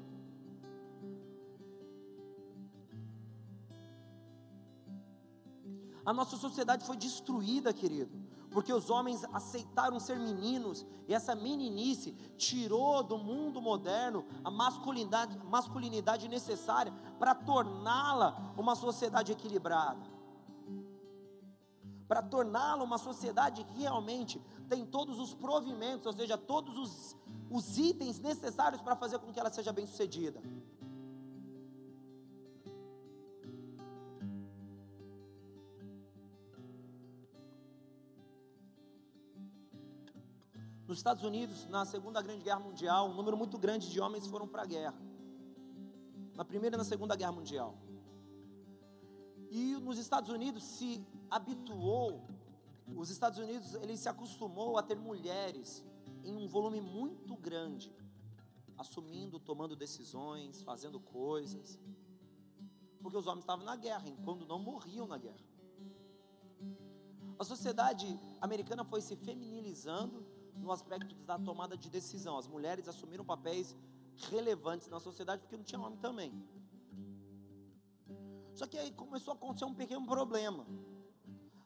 [6.04, 8.12] A nossa sociedade foi destruída, querido,
[8.50, 15.38] porque os homens aceitaram ser meninos, e essa meninice tirou do mundo moderno a masculinidade,
[15.46, 20.12] masculinidade necessária para torná-la uma sociedade equilibrada.
[22.06, 27.16] Para torná-la uma sociedade que realmente tem todos os provimentos, ou seja, todos os,
[27.50, 30.42] os itens necessários para fazer com que ela seja bem sucedida.
[40.94, 44.46] Nos Estados Unidos, na Segunda Grande Guerra Mundial, um número muito grande de homens foram
[44.46, 44.94] para a guerra.
[46.36, 47.76] Na Primeira e na Segunda Guerra Mundial.
[49.50, 52.22] E nos Estados Unidos se habituou,
[52.94, 55.84] os Estados Unidos ele se acostumou a ter mulheres
[56.22, 57.92] em um volume muito grande,
[58.78, 61.76] assumindo, tomando decisões, fazendo coisas,
[63.02, 65.44] porque os homens estavam na guerra, enquanto não morriam na guerra.
[67.36, 68.06] A sociedade
[68.40, 72.36] americana foi se feminilizando no aspecto da tomada de decisão.
[72.38, 73.76] As mulheres assumiram papéis
[74.30, 76.32] relevantes na sociedade porque não tinha homem também.
[78.54, 80.66] Só que aí começou a acontecer um pequeno problema.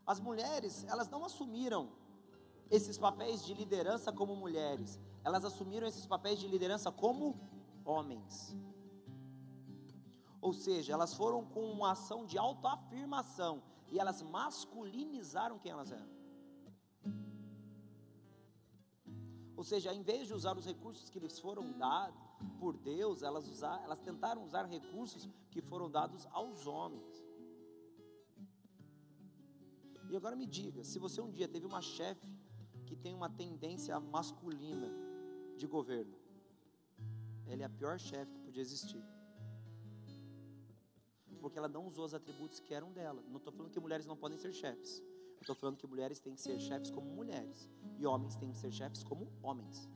[0.07, 1.91] As mulheres, elas não assumiram
[2.71, 7.39] esses papéis de liderança como mulheres, elas assumiram esses papéis de liderança como
[7.85, 8.57] homens.
[10.41, 16.18] Ou seja, elas foram com uma ação de autoafirmação e elas masculinizaram quem elas eram.
[19.59, 22.23] Ou seja, em vez de usar os recursos que lhes foram dados
[22.61, 27.13] por Deus, elas, usar, elas tentaram usar recursos que foram dados aos homens.
[30.11, 32.33] E agora me diga, se você um dia teve uma chefe
[32.87, 34.89] que tem uma tendência masculina
[35.57, 36.17] de governo,
[37.45, 39.05] ela é a pior chefe que podia existir
[41.39, 43.23] porque ela não usou os atributos que eram dela.
[43.29, 45.03] Não estou falando que mulheres não podem ser chefes.
[45.41, 47.69] Estou falando que mulheres têm que ser chefes como mulheres
[47.99, 49.89] e homens têm que ser chefes como homens.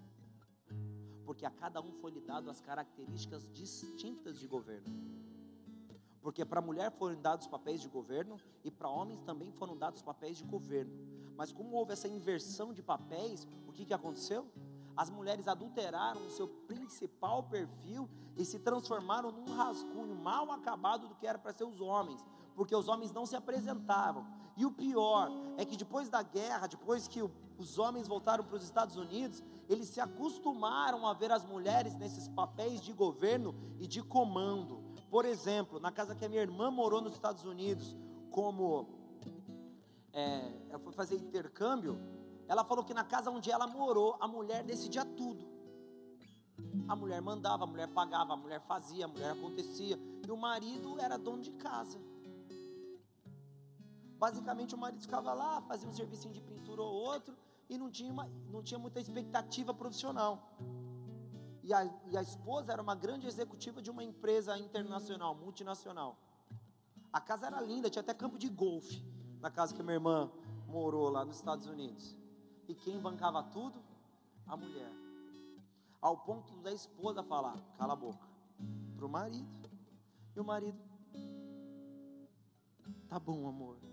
[1.24, 4.92] Porque a cada um foi lhe dado as características distintas de governo.
[6.20, 10.38] Porque para mulher foram dados papéis de governo e para homens também foram dados papéis
[10.38, 10.92] de governo.
[11.36, 14.48] Mas como houve essa inversão de papéis, o que, que aconteceu?
[14.96, 21.14] As mulheres adulteraram o seu principal perfil e se transformaram num rascunho mal acabado do
[21.14, 22.24] que era para ser os homens,
[22.54, 24.26] porque os homens não se apresentavam.
[24.56, 27.22] E o pior é que depois da guerra, depois que
[27.58, 32.28] os homens voltaram para os Estados Unidos, eles se acostumaram a ver as mulheres nesses
[32.28, 34.82] papéis de governo e de comando.
[35.10, 37.96] Por exemplo, na casa que a minha irmã morou nos Estados Unidos,
[38.30, 38.88] como
[40.12, 41.98] é, ela foi fazer intercâmbio,
[42.48, 45.50] ela falou que na casa onde ela morou, a mulher decidia tudo.
[46.88, 49.98] A mulher mandava, a mulher pagava, a mulher fazia, a mulher acontecia.
[50.26, 51.98] E o marido era dono de casa.
[54.22, 57.36] Basicamente, o marido ficava lá, fazia um serviço de pintura ou outro,
[57.68, 60.32] e não tinha, uma, não tinha muita expectativa profissional.
[61.60, 66.16] E a, e a esposa era uma grande executiva de uma empresa internacional, multinacional.
[67.12, 69.04] A casa era linda, tinha até campo de golfe
[69.40, 70.30] na casa que minha irmã
[70.68, 72.16] morou lá nos Estados Unidos.
[72.68, 73.82] E quem bancava tudo?
[74.46, 74.92] A mulher.
[76.00, 78.28] Ao ponto da esposa falar: cala a boca.
[78.94, 79.68] Para o marido.
[80.36, 80.78] E o marido:
[83.08, 83.91] tá bom, amor.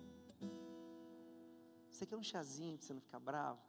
[1.99, 3.59] Você quer um chazinho para você não ficar bravo?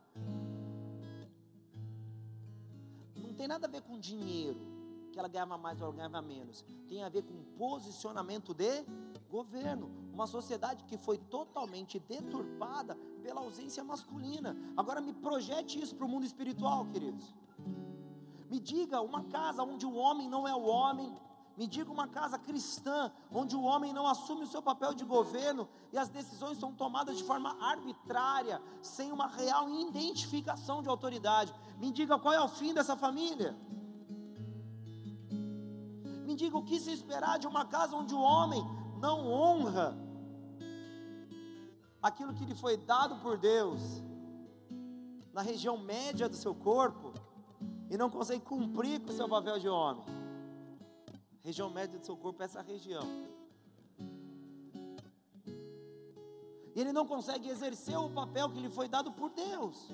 [3.16, 4.60] Não tem nada a ver com dinheiro,
[5.10, 6.64] que ela ganhava mais ou ela ganhava menos.
[6.86, 8.84] Tem a ver com posicionamento de
[9.28, 9.90] governo.
[10.14, 14.56] Uma sociedade que foi totalmente deturpada pela ausência masculina.
[14.76, 17.34] Agora me projete isso para o mundo espiritual, queridos.
[18.48, 21.12] Me diga uma casa onde o homem não é o homem.
[21.60, 25.68] Me diga uma casa cristã onde o homem não assume o seu papel de governo
[25.92, 31.54] e as decisões são tomadas de forma arbitrária, sem uma real identificação de autoridade.
[31.78, 33.54] Me diga qual é o fim dessa família.
[36.24, 38.64] Me diga o que se esperar de uma casa onde o homem
[38.98, 39.94] não honra
[42.00, 43.82] aquilo que lhe foi dado por Deus
[45.30, 47.12] na região média do seu corpo
[47.90, 50.19] e não consegue cumprir com o seu papel de homem.
[51.42, 53.06] Região média do seu corpo é essa região.
[56.74, 59.90] E ele não consegue exercer o papel que lhe foi dado por Deus.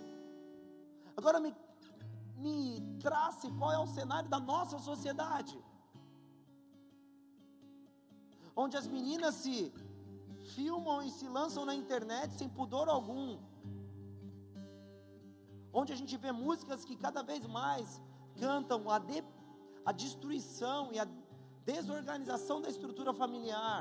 [1.16, 1.54] Agora me,
[2.36, 5.58] me trace qual é o cenário da nossa sociedade.
[8.54, 9.72] Onde as meninas se
[10.54, 13.38] filmam e se lançam na internet sem pudor algum.
[15.72, 18.00] Onde a gente vê músicas que cada vez mais
[18.38, 19.24] cantam a, de,
[19.84, 21.06] a destruição e a
[21.70, 23.80] desorganização da estrutura familiar.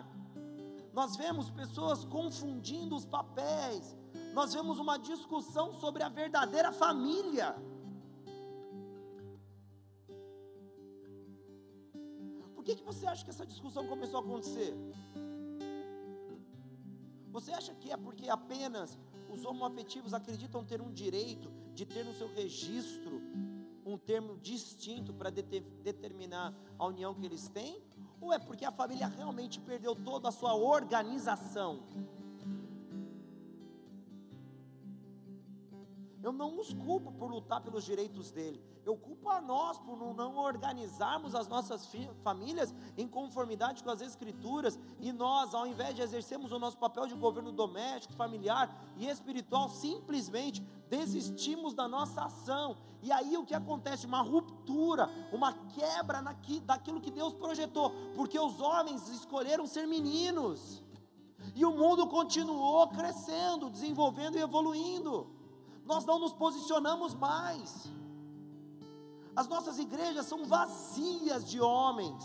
[0.91, 3.95] Nós vemos pessoas confundindo os papéis.
[4.33, 7.49] Nós vemos uma discussão sobre a verdadeira família.
[12.55, 14.73] Por que, que você acha que essa discussão começou a acontecer?
[17.35, 18.97] Você acha que é porque apenas
[19.29, 23.21] os homoafetivos acreditam ter um direito de ter no seu registro
[23.85, 27.81] um termo distinto para determinar a união que eles têm?
[28.19, 31.83] Ou é porque a família realmente perdeu toda a sua organização?
[36.25, 38.59] Eu não os culpo por lutar pelos direitos dele.
[38.83, 41.87] Eu culpo a nós por não organizarmos as nossas
[42.23, 47.05] famílias em conformidade com as Escrituras e nós, ao invés de exercermos o nosso papel
[47.05, 52.75] de governo doméstico, familiar e espiritual, simplesmente desistimos da nossa ação.
[53.03, 54.07] E aí o que acontece?
[54.07, 56.23] Uma ruptura, uma quebra
[56.63, 60.83] daquilo que Deus projetou, porque os homens escolheram ser meninos.
[61.53, 65.34] E o mundo continuou crescendo, desenvolvendo e evoluindo
[65.85, 67.89] nós não nos posicionamos mais.
[69.35, 72.23] As nossas igrejas são vazias de homens.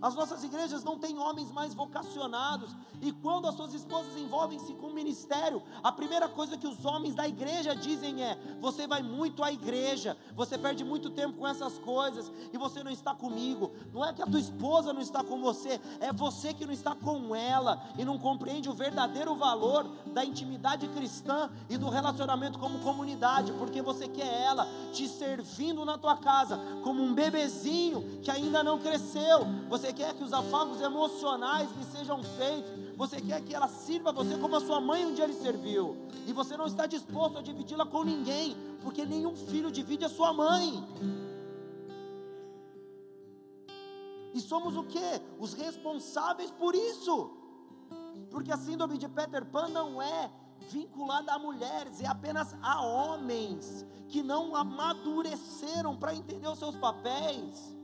[0.00, 2.70] As nossas igrejas não têm homens mais vocacionados,
[3.00, 7.14] e quando as suas esposas envolvem-se com o ministério, a primeira coisa que os homens
[7.14, 11.78] da igreja dizem é: você vai muito à igreja, você perde muito tempo com essas
[11.78, 13.72] coisas, e você não está comigo.
[13.92, 16.94] Não é que a tua esposa não está com você, é você que não está
[16.94, 22.78] com ela, e não compreende o verdadeiro valor da intimidade cristã e do relacionamento como
[22.80, 28.62] comunidade, porque você quer ela te servindo na tua casa, como um bebezinho que ainda
[28.62, 29.46] não cresceu.
[29.68, 34.10] Você você quer que os afagos emocionais lhe sejam feitos, você quer que ela sirva
[34.10, 37.42] você como a sua mãe um dia lhe serviu, e você não está disposto a
[37.42, 40.84] dividi-la com ninguém, porque nenhum filho divide a sua mãe.
[44.34, 45.22] E somos o que?
[45.38, 47.30] Os responsáveis por isso.
[48.28, 50.30] Porque a síndrome de Peter Pan não é
[50.68, 57.75] vinculada a mulheres, é apenas a homens que não amadureceram para entender os seus papéis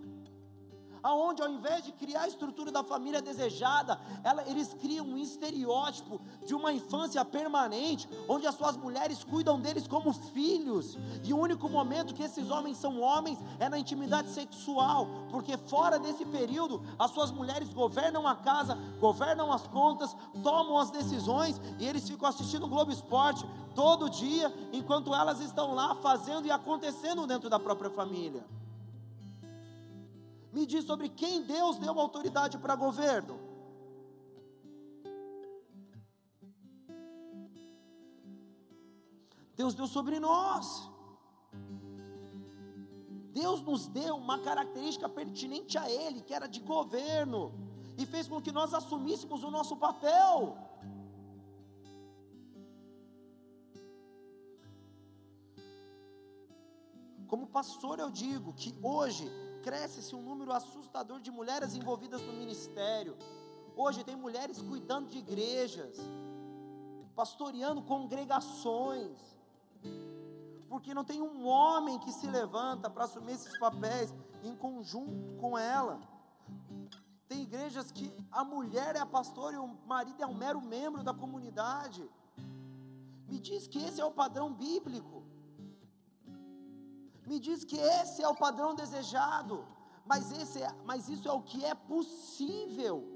[1.02, 6.20] aonde ao invés de criar a estrutura da família desejada, ela, eles criam um estereótipo
[6.46, 11.68] de uma infância permanente, onde as suas mulheres cuidam deles como filhos, e o único
[11.68, 17.10] momento que esses homens são homens é na intimidade sexual, porque fora desse período, as
[17.10, 22.66] suas mulheres governam a casa, governam as contas, tomam as decisões, e eles ficam assistindo
[22.66, 23.44] o Globo Esporte
[23.74, 28.44] todo dia, enquanto elas estão lá fazendo e acontecendo dentro da própria família
[30.52, 33.40] me diz sobre quem Deus deu autoridade para governo.
[39.56, 40.90] Deus deu sobre nós.
[43.32, 47.40] Deus nos deu uma característica pertinente a Ele, que era de governo,
[47.96, 50.56] e fez com que nós assumíssemos o nosso papel.
[57.26, 59.26] Como pastor, eu digo que hoje
[59.62, 63.16] cresce-se um número assustador de mulheres envolvidas no ministério.
[63.76, 65.96] Hoje tem mulheres cuidando de igrejas,
[67.14, 69.16] pastoreando congregações,
[70.68, 75.56] porque não tem um homem que se levanta para assumir esses papéis em conjunto com
[75.56, 76.00] ela.
[77.28, 81.02] Tem igrejas que a mulher é a pastora e o marido é um mero membro
[81.02, 82.08] da comunidade.
[83.28, 85.21] Me diz que esse é o padrão bíblico
[87.26, 89.64] me diz que esse é o padrão desejado,
[90.04, 93.08] mas, esse é, mas isso é o que é possível.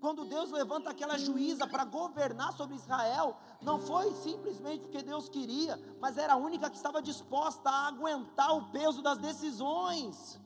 [0.00, 5.80] Quando Deus levanta aquela juíza para governar sobre Israel, não foi simplesmente porque Deus queria,
[6.00, 10.38] mas era a única que estava disposta a aguentar o peso das decisões.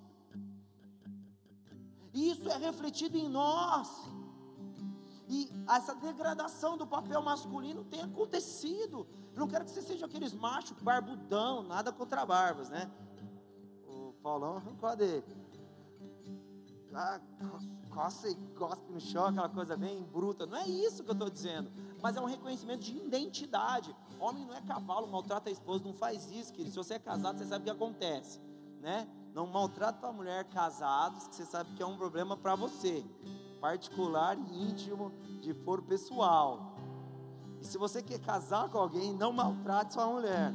[2.14, 3.88] E isso é refletido em nós.
[5.32, 9.06] E essa degradação do papel masculino tem acontecido.
[9.32, 12.90] Eu não quero que você seja aqueles machos barbudão, nada contra barbas, né?
[13.86, 15.24] O Paulão arrancou a dele.
[16.92, 17.18] Ah,
[17.88, 20.44] coça e cospe no chão, aquela coisa bem bruta.
[20.44, 21.72] Não é isso que eu estou dizendo.
[22.02, 23.96] Mas é um reconhecimento de identidade.
[24.20, 26.72] Homem não é cavalo, maltrata a esposa, não faz isso, querido.
[26.72, 28.38] Se você é casado, você sabe o que acontece,
[28.82, 29.08] né?
[29.32, 33.02] Não maltrata a mulher casados, que você sabe que é um problema para você
[33.62, 36.76] particular e íntimo de foro pessoal.
[37.60, 40.52] E se você quer casar com alguém, não maltrate sua mulher,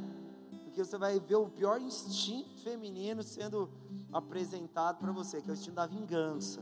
[0.66, 3.72] porque você vai ver o pior instinto feminino sendo
[4.12, 6.62] apresentado para você, que é o instinto da vingança.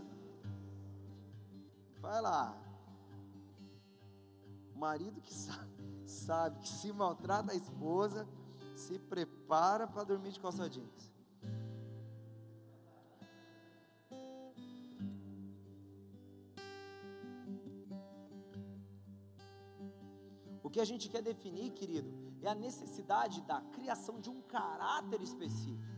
[2.00, 2.56] Vai lá.
[4.76, 5.74] O marido que sabe,
[6.06, 8.28] sabe que se maltrata a esposa,
[8.76, 11.15] se prepara para dormir de calça jeans.
[20.70, 22.12] Que a gente quer definir, querido,
[22.42, 25.96] é a necessidade da criação de um caráter específico.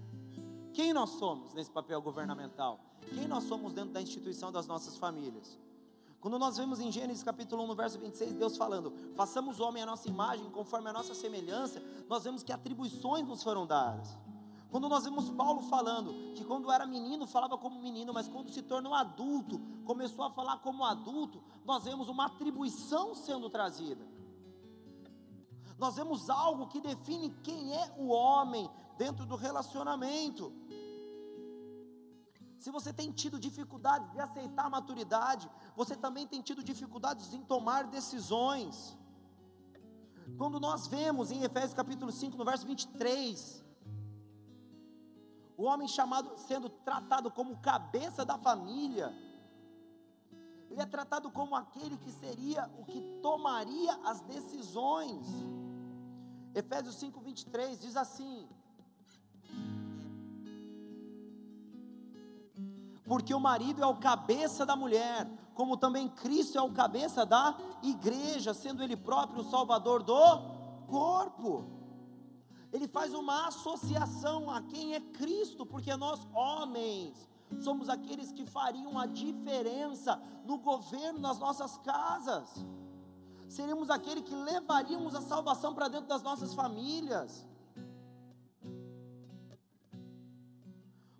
[0.74, 2.80] Quem nós somos nesse papel governamental?
[3.14, 5.58] Quem nós somos dentro da instituição das nossas famílias?
[6.20, 9.84] Quando nós vemos em Gênesis capítulo 1, no verso 26, Deus falando: façamos o homem
[9.84, 14.18] a nossa imagem, conforme a nossa semelhança, nós vemos que atribuições nos foram dadas.
[14.70, 18.62] Quando nós vemos Paulo falando que quando era menino falava como menino, mas quando se
[18.62, 24.06] tornou adulto, começou a falar como adulto, nós vemos uma atribuição sendo trazida.
[25.78, 30.52] Nós vemos algo que define quem é o homem dentro do relacionamento.
[32.58, 37.44] Se você tem tido dificuldades de aceitar a maturidade, você também tem tido dificuldades em
[37.44, 38.98] tomar decisões.
[40.38, 43.64] Quando nós vemos em Efésios capítulo 5, no verso 23,
[45.56, 49.14] o homem chamado sendo tratado como cabeça da família,
[50.70, 55.26] ele é tratado como aquele que seria o que tomaria as decisões.
[56.58, 58.50] Efésios 5, 23 diz assim:
[63.06, 67.56] Porque o marido é o cabeça da mulher, como também Cristo é o cabeça da
[67.84, 70.18] igreja, sendo ele próprio o salvador do
[70.88, 71.70] corpo.
[72.74, 77.30] Ele faz uma associação a quem é Cristo, porque nós, homens,
[77.62, 82.66] somos aqueles que fariam a diferença no governo das nossas casas,
[83.48, 87.46] seríamos aquele que levaríamos a salvação para dentro das nossas famílias.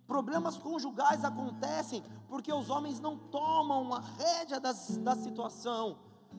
[0.06, 5.98] Problemas conjugais acontecem porque os homens não tomam a rédea das, da situação.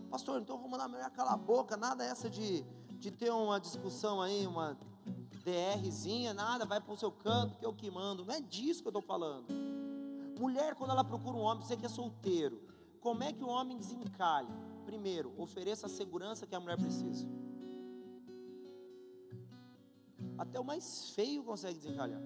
[0.10, 2.64] Pastor, então vou mandar a mulher calar a boca, nada essa de,
[3.00, 4.78] de ter uma discussão aí, uma
[5.44, 8.26] DRzinha, nada, vai para o seu canto, que eu que mando.
[8.26, 9.46] Não é disso que eu estou falando.
[10.40, 12.62] Mulher, quando ela procura um homem, você que é solteiro,
[13.02, 14.50] como é que o homem desencalha?
[14.90, 17.28] Primeiro, ofereça a segurança que a mulher precisa.
[20.36, 22.20] Até o mais feio consegue desencalhar.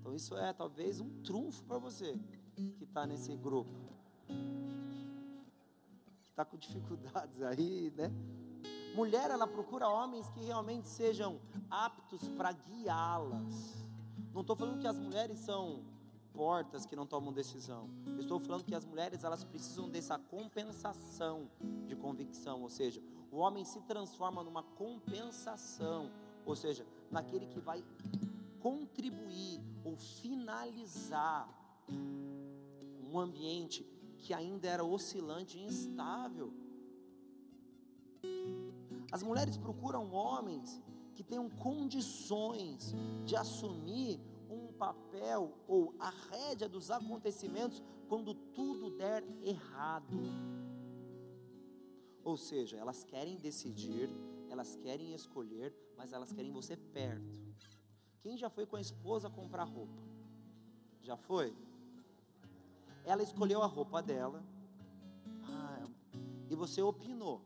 [0.00, 2.18] Então isso é talvez um trunfo para você
[2.56, 3.70] que está nesse grupo.
[6.24, 8.10] Que está com dificuldades aí, né?
[8.96, 13.86] Mulher, ela procura homens que realmente sejam aptos para guiá-las.
[14.34, 15.84] Não estou falando que as mulheres são
[16.32, 17.88] portas que não tomam decisão.
[18.06, 21.50] Eu estou falando que as mulheres elas precisam dessa compensação
[21.86, 26.10] de convicção, ou seja, o homem se transforma numa compensação,
[26.44, 27.84] ou seja, naquele que vai
[28.60, 31.48] contribuir ou finalizar
[31.88, 33.86] um ambiente
[34.18, 36.52] que ainda era oscilante e instável.
[39.10, 40.80] As mulheres procuram homens
[41.14, 44.20] que tenham condições de assumir
[44.72, 50.18] papel ou a rédea dos acontecimentos quando tudo der errado.
[52.24, 54.08] Ou seja, elas querem decidir,
[54.48, 57.42] elas querem escolher, mas elas querem você perto.
[58.20, 60.00] Quem já foi com a esposa comprar roupa?
[61.02, 61.56] Já foi?
[63.04, 64.44] Ela escolheu a roupa dela.
[65.42, 65.88] Ah,
[66.48, 67.42] e você opinou.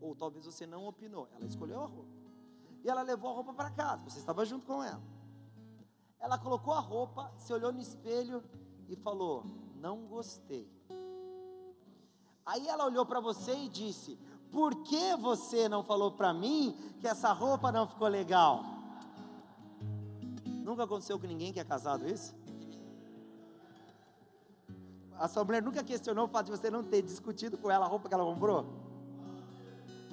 [0.00, 1.28] Ou talvez você não opinou.
[1.34, 2.14] Ela escolheu a roupa.
[2.82, 4.02] E ela levou a roupa para casa.
[4.04, 5.02] Você estava junto com ela.
[6.20, 8.42] Ela colocou a roupa, se olhou no espelho
[8.88, 9.44] e falou:
[9.76, 10.70] Não gostei.
[12.46, 14.18] Aí ela olhou para você e disse:
[14.50, 18.62] Por que você não falou para mim que essa roupa não ficou legal?
[20.46, 22.34] Nunca aconteceu com ninguém que é casado isso?
[25.18, 27.88] A sua mulher nunca questionou o fato de você não ter discutido com ela a
[27.88, 28.83] roupa que ela comprou?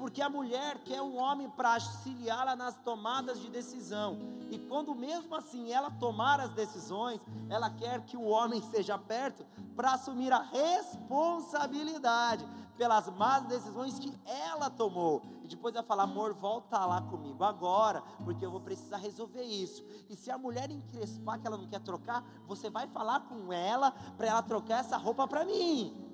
[0.02, 4.18] Porque a mulher quer um homem para auxiliá-la nas tomadas de decisão.
[4.50, 9.46] E quando mesmo assim ela tomar as decisões, ela quer que o homem seja perto
[9.76, 12.44] para assumir a responsabilidade
[12.80, 15.22] pelas más decisões que ela tomou.
[15.44, 19.86] E depois vai falar: amor, volta lá comigo agora, porque eu vou precisar resolver isso.
[20.10, 23.92] E se a mulher encrespar que ela não quer trocar, você vai falar com ela
[24.18, 26.11] para ela trocar essa roupa para mim.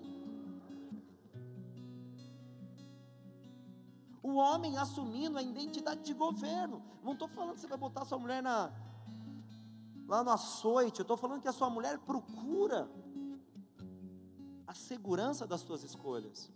[4.28, 6.84] O homem assumindo a identidade de governo.
[7.02, 8.70] Não estou falando que você vai botar sua mulher na,
[10.06, 11.00] lá no açoite.
[11.00, 12.92] Eu estou falando que a sua mulher procura
[14.68, 16.52] a segurança das suas escolhas.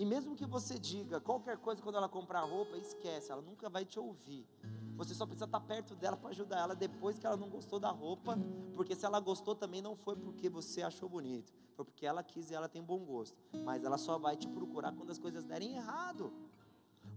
[0.00, 3.84] E mesmo que você diga qualquer coisa quando ela comprar roupa, esquece, ela nunca vai
[3.84, 4.48] te ouvir.
[4.96, 7.90] Você só precisa estar perto dela para ajudar ela depois que ela não gostou da
[7.90, 8.34] roupa,
[8.74, 12.50] porque se ela gostou também não foi porque você achou bonito, foi porque ela quis
[12.50, 13.36] e ela tem bom gosto.
[13.62, 16.32] Mas ela só vai te procurar quando as coisas derem errado.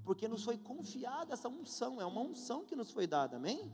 [0.03, 3.71] Porque nos foi confiada essa unção, é uma unção que nos foi dada, amém?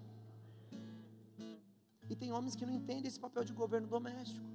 [2.08, 4.46] E tem homens que não entendem esse papel de governo doméstico.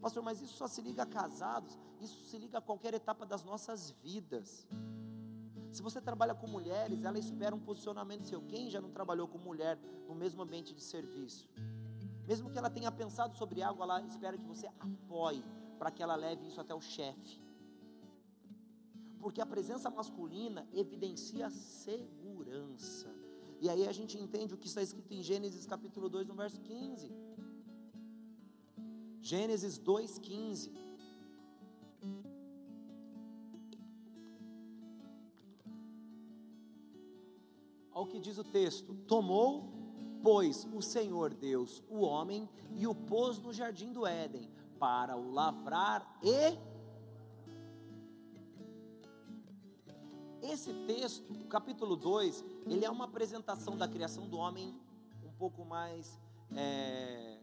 [0.00, 3.42] Pastor, mas isso só se liga a casados, isso se liga a qualquer etapa das
[3.42, 4.66] nossas vidas.
[5.72, 8.40] Se você trabalha com mulheres, ela espera um posicionamento seu.
[8.42, 9.76] Quem já não trabalhou com mulher
[10.08, 11.48] no mesmo ambiente de serviço?
[12.28, 15.42] Mesmo que ela tenha pensado sobre algo, ela espera que você apoie
[15.78, 17.40] para que ela leve isso até o chefe.
[19.18, 23.08] Porque a presença masculina evidencia segurança.
[23.60, 26.60] E aí a gente entende o que está escrito em Gênesis capítulo 2, no verso
[26.60, 27.10] 15.
[29.20, 30.70] Gênesis 2,15.
[38.04, 39.72] Ao que diz o texto: Tomou,
[40.22, 44.48] pois, o Senhor Deus o homem e o pôs no jardim do Éden
[44.78, 46.74] para o lavrar e.
[50.42, 54.78] Esse texto, o capítulo 2, ele é uma apresentação da criação do homem
[55.24, 56.20] um pouco mais
[56.54, 57.38] é,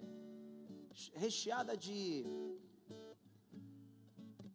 [1.15, 2.23] recheada de,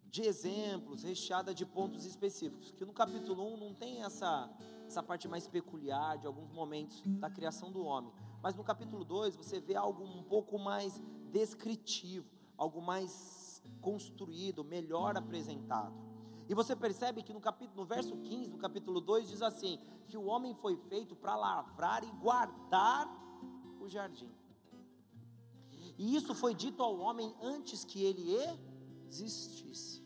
[0.05, 2.71] de exemplos, recheada de pontos específicos.
[2.71, 4.49] Que no capítulo 1 um não tem essa,
[4.87, 8.12] essa parte mais peculiar de alguns momentos da criação do homem.
[8.43, 15.16] Mas no capítulo 2 você vê algo um pouco mais descritivo algo mais construído, melhor
[15.16, 15.95] apresentado.
[16.49, 20.16] E você percebe que no, capítulo, no verso 15 do capítulo 2 diz assim: que
[20.16, 23.09] o homem foi feito para lavrar e guardar
[23.80, 24.32] o jardim.
[25.99, 28.32] E isso foi dito ao homem antes que ele
[29.09, 30.05] existisse.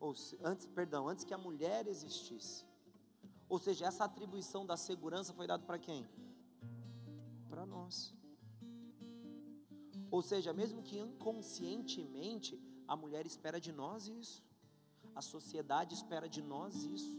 [0.00, 2.66] Ou antes, perdão, antes que a mulher existisse.
[3.48, 6.06] Ou seja, essa atribuição da segurança foi dada para quem?
[7.48, 8.14] Para nós.
[10.10, 14.42] Ou seja, mesmo que inconscientemente, a mulher espera de nós isso.
[15.14, 17.16] A sociedade espera de nós isso.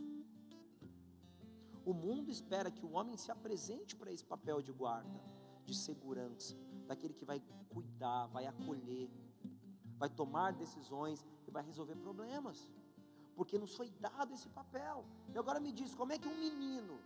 [1.86, 5.20] O mundo espera que o homem se apresente para esse papel de guarda,
[5.66, 6.56] de segurança,
[6.88, 9.10] daquele que vai cuidar, vai acolher,
[9.98, 12.70] vai tomar decisões e vai resolver problemas.
[13.40, 15.06] Porque nos foi dado esse papel.
[15.34, 17.00] E agora me diz, como é que um menino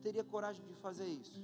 [0.00, 1.42] teria coragem de fazer isso?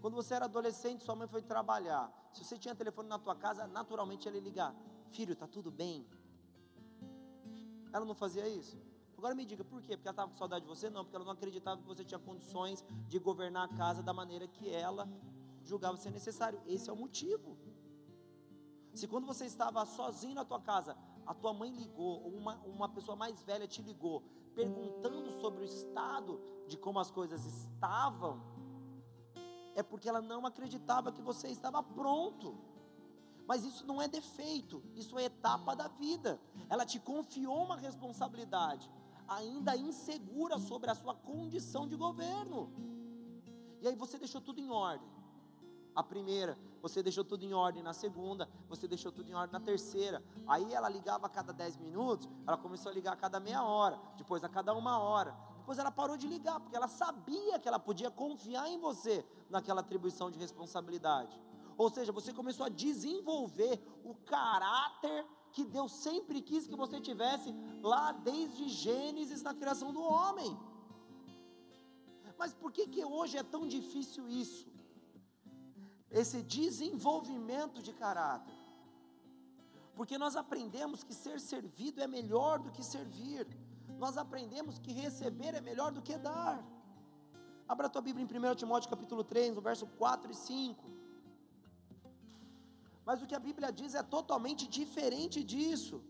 [0.00, 2.04] Quando você era adolescente, sua mãe foi trabalhar.
[2.32, 4.72] Se você tinha telefone na tua casa, naturalmente ela ia ligar:
[5.10, 6.06] Filho, tá tudo bem?
[7.92, 8.78] Ela não fazia isso?
[9.18, 9.96] Agora me diga, por quê?
[9.96, 10.88] Porque ela estava com saudade de você?
[10.88, 14.46] Não, porque ela não acreditava que você tinha condições de governar a casa da maneira
[14.46, 15.08] que ela
[15.64, 16.62] julgava ser necessário.
[16.64, 17.58] Esse é o motivo.
[18.94, 22.88] Se quando você estava sozinho na tua casa, a tua mãe ligou, ou uma, uma
[22.88, 24.22] pessoa mais velha te ligou,
[24.54, 28.40] perguntando sobre o estado de como as coisas estavam,
[29.74, 32.56] é porque ela não acreditava que você estava pronto.
[33.46, 36.40] Mas isso não é defeito, isso é etapa da vida.
[36.68, 38.90] Ela te confiou uma responsabilidade,
[39.26, 42.72] ainda insegura sobre a sua condição de governo.
[43.82, 45.10] E aí você deixou tudo em ordem.
[45.94, 49.64] A primeira, você deixou tudo em ordem na segunda, você deixou tudo em ordem na
[49.64, 50.22] terceira.
[50.46, 53.98] Aí ela ligava a cada 10 minutos, ela começou a ligar a cada meia hora,
[54.18, 55.34] depois a cada uma hora.
[55.60, 59.80] Depois ela parou de ligar, porque ela sabia que ela podia confiar em você naquela
[59.80, 61.40] atribuição de responsabilidade.
[61.78, 67.54] Ou seja, você começou a desenvolver o caráter que Deus sempre quis que você tivesse
[67.80, 70.54] lá desde Gênesis na criação do homem.
[72.36, 74.73] Mas por que que hoje é tão difícil isso?
[76.20, 78.58] Esse desenvolvimento de caráter.
[79.96, 83.46] Porque nós aprendemos que ser servido é melhor do que servir
[83.98, 86.62] nós aprendemos que receber é melhor do que dar.
[87.72, 90.84] Abra a tua Bíblia em 1 Timóteo capítulo 3, no verso 4 e 5.
[93.06, 96.02] Mas o que a Bíblia diz é totalmente diferente disso.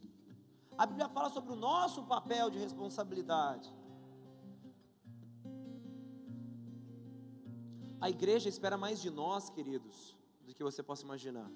[0.77, 3.73] A Bíblia fala sobre o nosso papel de responsabilidade.
[8.05, 10.15] A igreja espera mais de nós, queridos,
[10.47, 11.51] do que você possa imaginar.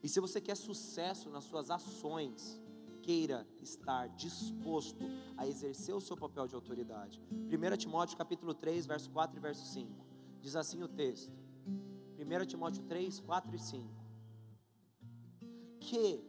[0.00, 2.62] E se você quer sucesso nas suas ações,
[3.02, 5.04] queira estar disposto
[5.36, 7.20] a exercer o seu papel de autoridade.
[7.32, 10.06] 1 Timóteo capítulo 3, verso 4 e verso 5.
[10.40, 11.36] Diz assim o texto.
[11.66, 13.88] 1 Timóteo 3, 4 e 5.
[15.80, 16.24] Que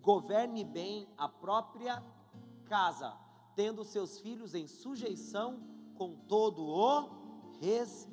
[0.00, 2.04] governe bem a própria
[2.64, 3.16] casa,
[3.54, 5.62] tendo seus filhos em sujeição
[5.94, 8.11] com todo o respeito.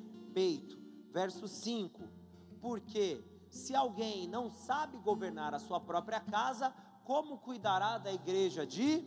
[1.12, 2.08] Verso 5.
[2.60, 6.72] Porque se alguém não sabe governar a sua própria casa,
[7.04, 9.04] como cuidará da igreja de?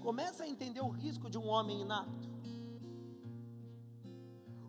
[0.00, 2.28] Começa a entender o risco de um homem inato.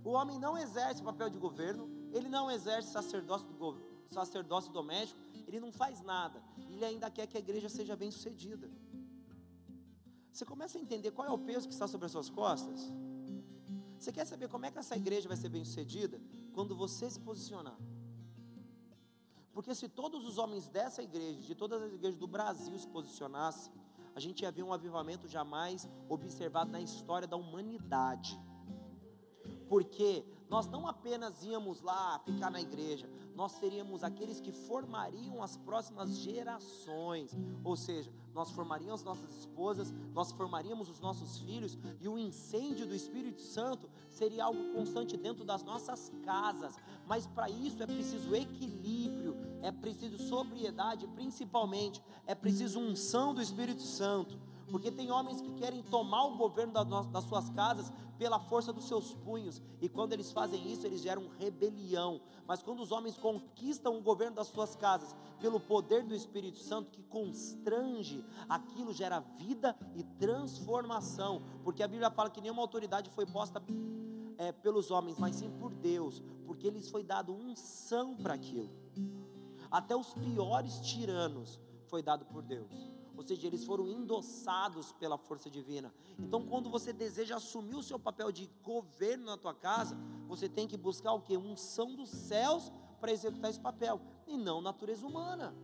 [0.04, 3.76] O homem não exerce papel de governo, ele não exerce sacerdócio, do,
[4.12, 8.70] sacerdócio doméstico, ele não faz nada, ele ainda quer que a igreja seja bem sucedida.
[10.32, 12.92] Você começa a entender qual é o peso que está sobre as suas costas?
[14.00, 16.22] Você quer saber como é que essa igreja vai ser bem sucedida?
[16.54, 17.78] Quando você se posicionar.
[19.54, 23.72] Porque se todos os homens dessa igreja, de todas as igrejas do Brasil se posicionassem,
[24.14, 28.38] a gente ia ver um avivamento jamais observado na história da humanidade.
[29.70, 35.58] Porque nós não apenas íamos lá ficar na igreja, nós seríamos aqueles que formariam as
[35.58, 37.32] próximas gerações,
[37.64, 42.94] ou seja, nós formaríamos nossas esposas, nós formaríamos os nossos filhos, e o incêndio do
[42.94, 46.76] Espírito Santo seria algo constante dentro das nossas casas,
[47.08, 53.82] mas para isso é preciso equilíbrio, é preciso sobriedade, principalmente, é preciso unção do Espírito
[53.82, 54.38] Santo,
[54.70, 59.14] Porque tem homens que querem tomar o governo das suas casas pela força dos seus
[59.14, 62.22] punhos, e quando eles fazem isso, eles geram rebelião.
[62.48, 66.90] Mas quando os homens conquistam o governo das suas casas pelo poder do Espírito Santo
[66.92, 73.26] que constrange, aquilo gera vida e transformação, porque a Bíblia fala que nenhuma autoridade foi
[73.26, 73.62] posta
[74.38, 78.70] é, pelos homens, mas sim por Deus, porque lhes foi dado unção para aquilo.
[79.70, 85.50] Até os piores tiranos foi dado por Deus ou seja, eles foram endossados pela força
[85.50, 85.94] divina.
[86.20, 89.98] Então, quando você deseja assumir o seu papel de governo na tua casa,
[90.28, 91.38] você tem que buscar o que?
[91.38, 95.56] Unção dos céus para executar esse papel, e não natureza humana,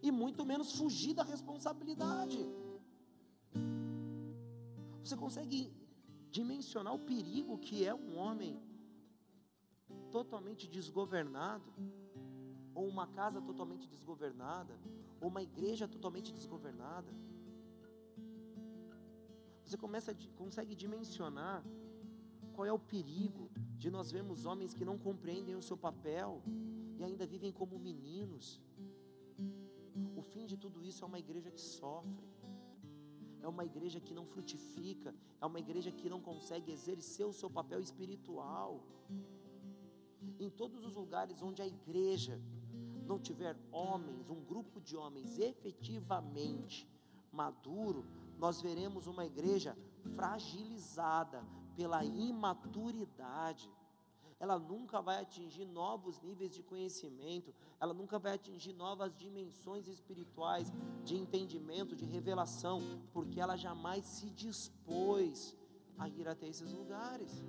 [0.00, 2.38] e muito menos fugir da responsabilidade.
[5.02, 5.72] Você consegue
[6.30, 8.60] dimensionar o perigo que é um homem
[10.10, 11.72] totalmente desgovernado,
[12.74, 14.78] ou uma casa totalmente desgovernada,
[15.20, 17.12] ou uma igreja totalmente desgovernada.
[19.64, 21.62] Você começa, consegue dimensionar
[22.54, 26.42] qual é o perigo de nós vermos homens que não compreendem o seu papel
[26.98, 28.60] e ainda vivem como meninos.
[30.16, 32.28] O fim de tudo isso é uma igreja que sofre,
[33.40, 37.50] é uma igreja que não frutifica, é uma igreja que não consegue exercer o seu
[37.50, 38.82] papel espiritual.
[40.40, 42.40] Em todos os lugares onde a igreja
[43.08, 46.86] não tiver homens, um grupo de homens efetivamente
[47.32, 48.04] maduro,
[48.38, 49.76] nós veremos uma igreja
[50.14, 51.42] fragilizada
[51.74, 53.68] pela imaturidade.
[54.38, 60.72] Ela nunca vai atingir novos níveis de conhecimento, ela nunca vai atingir novas dimensões espirituais
[61.04, 62.80] de entendimento, de revelação,
[63.12, 65.56] porque ela jamais se dispôs
[65.98, 67.42] a ir até esses lugares.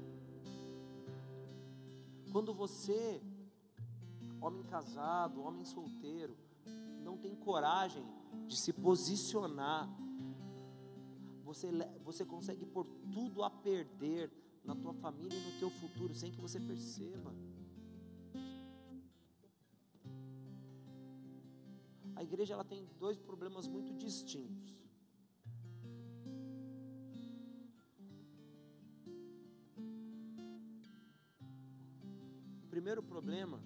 [2.31, 3.21] Quando você
[4.41, 6.37] homem casado, homem solteiro,
[7.03, 8.05] não tem coragem
[8.47, 9.89] de se posicionar,
[11.43, 11.71] você,
[12.03, 14.31] você consegue pôr tudo a perder
[14.63, 17.33] na tua família e no teu futuro, sem que você perceba.
[22.15, 24.77] A igreja ela tem dois problemas muito distintos.
[32.63, 33.59] O primeiro problema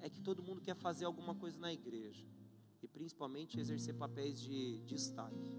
[0.00, 2.26] é que todo mundo quer fazer alguma coisa na igreja
[2.82, 5.58] e principalmente exercer papéis de destaque.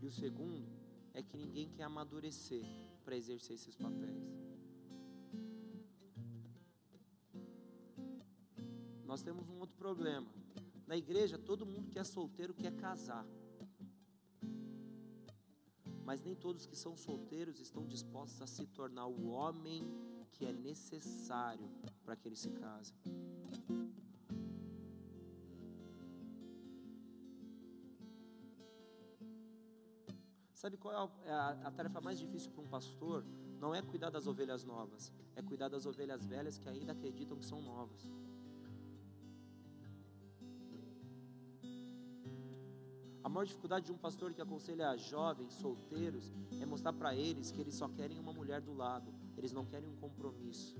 [0.00, 0.68] E o segundo
[1.14, 2.64] é que ninguém quer amadurecer
[3.04, 4.42] para exercer esses papéis.
[9.04, 10.26] Nós temos um outro problema.
[10.86, 13.26] Na igreja, todo mundo que é solteiro quer casar.
[16.04, 19.86] Mas nem todos que são solteiros estão dispostos a se tornar o homem
[20.32, 21.70] que é necessário
[22.12, 22.92] para que ele se case.
[30.52, 33.24] Sabe qual é a, a, a tarefa mais difícil para um pastor?
[33.58, 37.46] Não é cuidar das ovelhas novas, é cuidar das ovelhas velhas que ainda acreditam que
[37.46, 38.06] são novas.
[43.24, 47.60] A maior dificuldade de um pastor que aconselha jovens, solteiros, é mostrar para eles que
[47.60, 50.76] eles só querem uma mulher do lado, eles não querem um compromisso.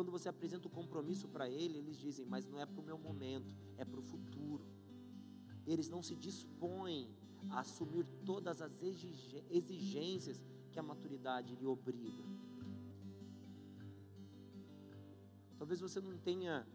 [0.00, 2.82] E quando você apresenta o compromisso para ele, eles dizem: Mas não é para o
[2.82, 4.64] meu momento, é para o futuro.
[5.66, 7.14] Eles não se dispõem
[7.50, 8.72] a assumir todas as
[9.50, 10.42] exigências
[10.72, 12.24] que a maturidade lhe obriga.
[15.58, 16.66] Talvez você não tenha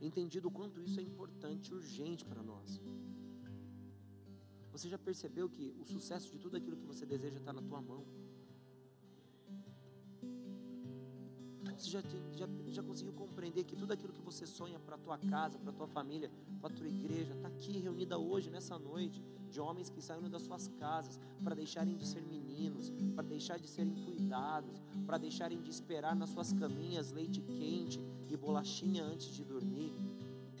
[0.00, 2.80] entendido o quanto isso é importante, urgente para nós.
[4.70, 7.82] Você já percebeu que o sucesso de tudo aquilo que você deseja está na tua
[7.82, 8.23] mão?
[11.76, 12.00] Você já,
[12.36, 15.70] já, já conseguiu compreender que tudo aquilo que você sonha para a tua casa, para
[15.70, 16.30] a tua família,
[16.60, 20.42] para a tua igreja, está aqui reunida hoje, nessa noite, de homens que saíram das
[20.42, 25.70] suas casas para deixarem de ser meninos, para deixar de serem cuidados, para deixarem de
[25.70, 29.92] esperar nas suas caminhas leite quente e bolachinha antes de dormir.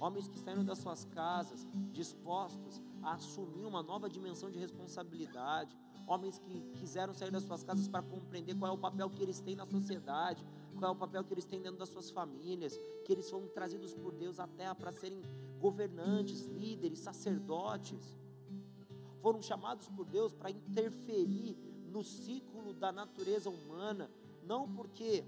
[0.00, 5.76] Homens que saíram das suas casas dispostos a assumir uma nova dimensão de responsabilidade.
[6.06, 9.40] Homens que quiseram sair das suas casas para compreender qual é o papel que eles
[9.40, 10.44] têm na sociedade,
[10.74, 13.94] qual é o papel que eles têm dentro das suas famílias, que eles foram trazidos
[13.94, 15.22] por Deus à terra para serem
[15.58, 18.16] governantes, líderes, sacerdotes.
[19.20, 21.56] Foram chamados por Deus para interferir
[21.86, 24.10] no ciclo da natureza humana,
[24.42, 25.24] não porque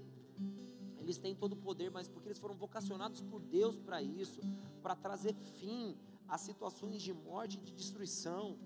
[0.99, 4.41] eles têm todo o poder, mas porque eles foram vocacionados por Deus para isso,
[4.83, 5.97] para trazer fim
[6.27, 8.57] a situações de morte e de destruição.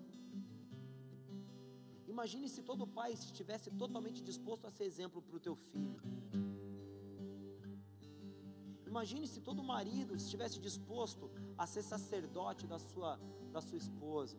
[2.08, 6.02] Imagine se todo pai estivesse totalmente disposto a ser exemplo para o teu filho.
[8.92, 11.26] Imagine se todo marido estivesse disposto
[11.58, 13.12] a ser sacerdote da sua,
[13.54, 14.38] da sua esposa.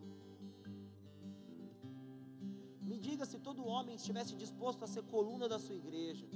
[2.89, 6.27] Me diga se todo homem estivesse disposto a ser coluna da sua igreja.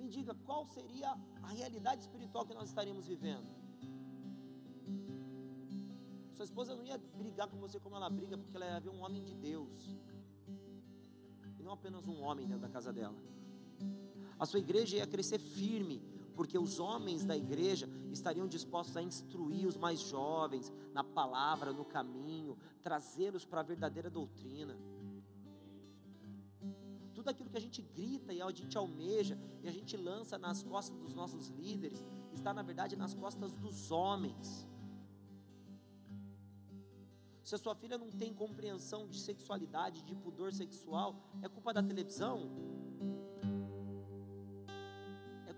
[0.00, 1.10] Me diga qual seria
[1.40, 3.48] a realidade espiritual que nós estaríamos vivendo.
[6.36, 9.02] Sua esposa não ia brigar com você como ela briga, porque ela ia ver um
[9.04, 9.96] homem de Deus.
[11.60, 13.16] E não apenas um homem dentro da casa dela.
[14.38, 16.02] A sua igreja ia crescer firme,
[16.34, 21.84] porque os homens da igreja estariam dispostos a instruir os mais jovens na palavra, no
[21.84, 24.76] caminho, trazê-los para a verdadeira doutrina.
[27.14, 30.62] Tudo aquilo que a gente grita e a gente almeja e a gente lança nas
[30.62, 34.68] costas dos nossos líderes, está na verdade nas costas dos homens.
[37.44, 41.82] Se a sua filha não tem compreensão de sexualidade, de pudor sexual, é culpa da
[41.82, 42.50] televisão?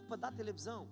[0.07, 0.87] Culpa da televisão.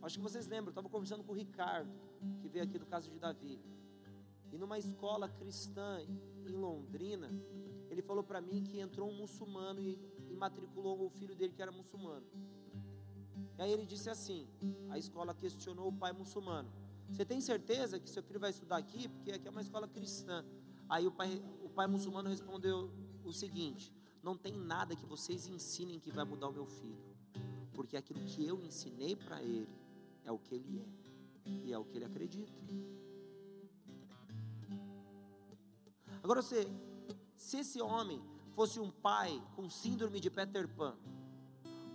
[0.00, 1.92] Acho que vocês lembram, eu estava conversando com o Ricardo,
[2.40, 3.60] que veio aqui do caso de Davi.
[4.50, 7.28] E numa escola cristã em Londrina,
[7.90, 9.98] ele falou para mim que entrou um muçulmano e,
[10.30, 12.26] e matriculou o filho dele que era muçulmano.
[13.58, 14.48] E aí ele disse assim:
[14.88, 16.72] a escola questionou o pai muçulmano.
[17.10, 19.08] Você tem certeza que seu filho vai estudar aqui?
[19.08, 20.42] Porque aqui é uma escola cristã.
[20.88, 22.90] Aí o pai, o pai muçulmano respondeu
[23.22, 23.92] o seguinte:
[24.22, 27.04] não tem nada que vocês ensinem que vai mudar o meu filho,
[27.74, 29.68] porque aquilo que eu ensinei para ele
[30.24, 32.52] é o que ele é e é o que ele acredita.
[36.22, 36.68] Agora você,
[37.36, 40.96] se esse homem fosse um pai com síndrome de Peter Pan,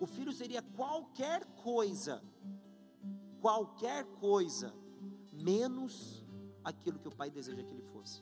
[0.02, 2.22] o filho seria qualquer coisa,
[3.40, 4.74] qualquer coisa,
[5.32, 6.26] menos
[6.62, 8.22] aquilo que o pai deseja que ele fosse.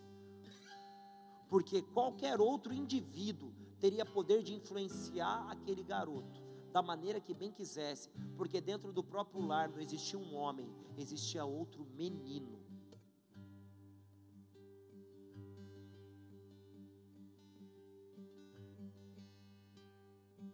[1.50, 8.10] Porque qualquer outro indivíduo teria poder de influenciar aquele garoto da maneira que bem quisesse,
[8.36, 12.60] porque dentro do próprio lar não existia um homem, existia outro menino.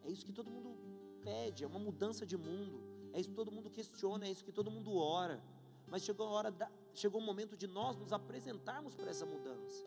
[0.03, 0.77] É isso que todo mundo
[1.23, 2.91] pede, é uma mudança de mundo.
[3.13, 5.43] É isso que todo mundo questiona, é isso que todo mundo ora.
[5.87, 9.85] Mas chegou a hora, da, chegou o momento de nós nos apresentarmos para essa mudança.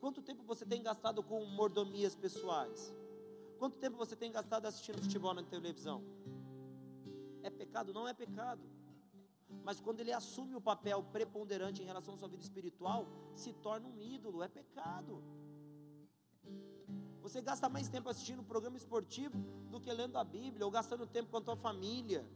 [0.00, 2.94] Quanto tempo você tem gastado com mordomias pessoais?
[3.58, 6.02] Quanto tempo você tem gastado assistindo futebol na televisão?
[7.42, 7.92] É pecado?
[7.92, 8.62] Não é pecado.
[9.62, 13.86] Mas quando ele assume o papel preponderante em relação à sua vida espiritual, se torna
[13.88, 15.22] um ídolo, é pecado.
[17.20, 19.36] Você gasta mais tempo assistindo um programa esportivo
[19.70, 22.26] do que lendo a Bíblia, ou gastando tempo com a tua família.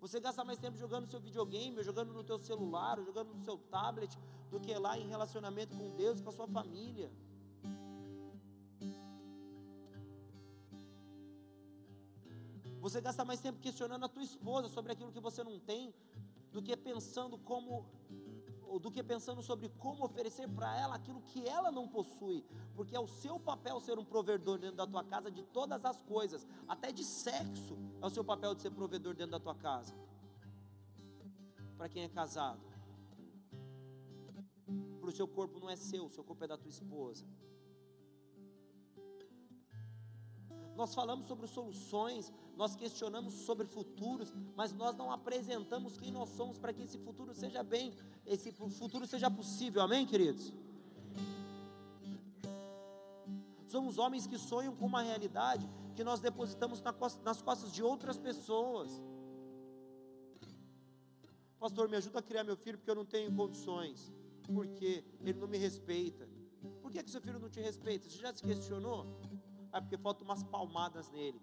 [0.00, 3.56] Você gasta mais tempo jogando no seu videogame, jogando no teu celular, jogando no seu
[3.58, 4.16] tablet,
[4.50, 7.10] do que lá em relacionamento com Deus, com a sua família.
[12.80, 15.92] Você gasta mais tempo questionando a tua esposa sobre aquilo que você não tem,
[16.52, 17.84] do que pensando como
[18.80, 22.44] do que pensando sobre como oferecer para ela aquilo que ela não possui,
[22.74, 26.00] porque é o seu papel ser um provedor dentro da tua casa de todas as
[26.02, 29.94] coisas, até de sexo, é o seu papel de ser provedor dentro da tua casa.
[31.76, 32.60] Para quem é casado,
[35.00, 37.24] para o seu corpo não é seu, o seu corpo é da tua esposa.
[40.74, 46.58] Nós falamos sobre soluções, nós questionamos sobre futuros, mas nós não apresentamos quem nós somos
[46.58, 47.92] para que esse futuro seja bem,
[48.24, 50.52] esse futuro seja possível, amém, queridos?
[53.68, 56.82] Somos homens que sonham com uma realidade que nós depositamos
[57.22, 59.02] nas costas de outras pessoas.
[61.58, 64.12] Pastor, me ajuda a criar meu filho porque eu não tenho condições.
[64.46, 66.28] Porque ele não me respeita.
[66.80, 68.08] Por que, que seu filho não te respeita?
[68.08, 69.06] Você já se questionou?
[69.72, 71.40] Ah, porque falta umas palmadas nele.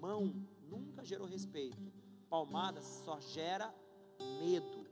[0.00, 0.34] Mão
[0.68, 1.92] nunca gerou respeito.
[2.28, 3.74] Palmadas só gera
[4.40, 4.86] medo.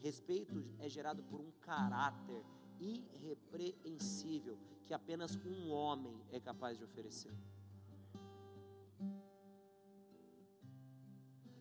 [0.00, 2.42] Respeito é gerado por um caráter
[2.78, 7.32] irrepreensível que apenas um homem é capaz de oferecer.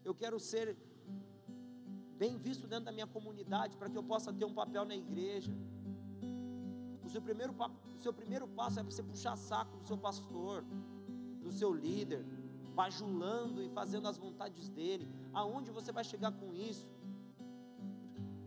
[0.03, 0.76] Eu quero ser
[2.18, 5.52] bem visto dentro da minha comunidade, para que eu possa ter um papel na igreja.
[7.03, 10.64] O seu primeiro, o seu primeiro passo é você puxar saco do seu pastor,
[11.41, 12.23] do seu líder,
[12.72, 15.07] bajulando e fazendo as vontades dele.
[15.34, 16.88] Aonde você vai chegar com isso?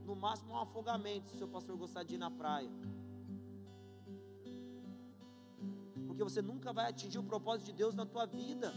[0.05, 2.71] No máximo um afogamento, se o seu pastor gostar de ir na praia.
[6.07, 8.73] Porque você nunca vai atingir o propósito de Deus na tua vida.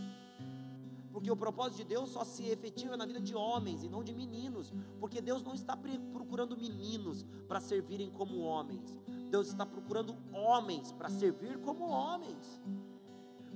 [1.12, 4.14] Porque o propósito de Deus só se efetiva na vida de homens e não de
[4.14, 4.74] meninos.
[5.00, 5.76] Porque Deus não está
[6.14, 8.96] procurando meninos para servirem como homens,
[9.30, 12.62] Deus está procurando homens para servir como homens.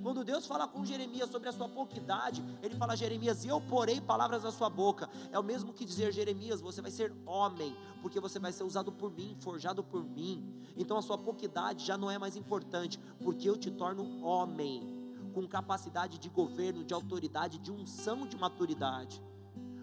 [0.02, 4.00] Quando Deus fala com Jeremias sobre a sua pouca idade, ele fala: Jeremias, eu porei
[4.00, 5.08] palavras na sua boca.
[5.30, 8.90] É o mesmo que dizer, Jeremias, você vai ser homem, porque você vai ser usado
[8.90, 10.52] por mim, forjado por mim.
[10.76, 15.02] Então a sua pouca idade já não é mais importante, porque eu te torno homem,
[15.32, 19.22] com capacidade de governo, de autoridade, de unção, de maturidade.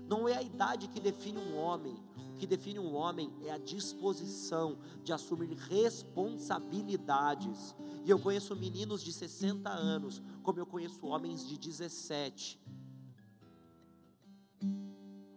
[0.07, 1.95] Não é a idade que define um homem,
[2.40, 7.76] que define um homem é a disposição de assumir responsabilidades.
[8.06, 12.57] E eu conheço meninos de 60 anos, como eu conheço homens de 17.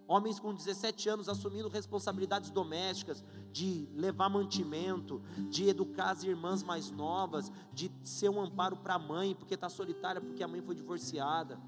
[0.07, 6.91] Homens com 17 anos assumindo responsabilidades domésticas, de levar mantimento, de educar as irmãs mais
[6.91, 10.75] novas, de ser um amparo para a mãe, porque está solitária, porque a mãe foi
[10.75, 11.59] divorciada.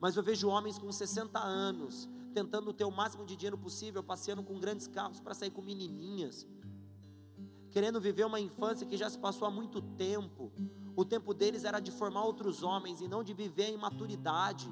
[0.00, 4.42] Mas eu vejo homens com 60 anos tentando ter o máximo de dinheiro possível, passeando
[4.42, 6.46] com grandes carros para sair com menininhas,
[7.70, 10.52] querendo viver uma infância que já se passou há muito tempo.
[10.96, 14.68] O tempo deles era de formar outros homens e não de viver em maturidade.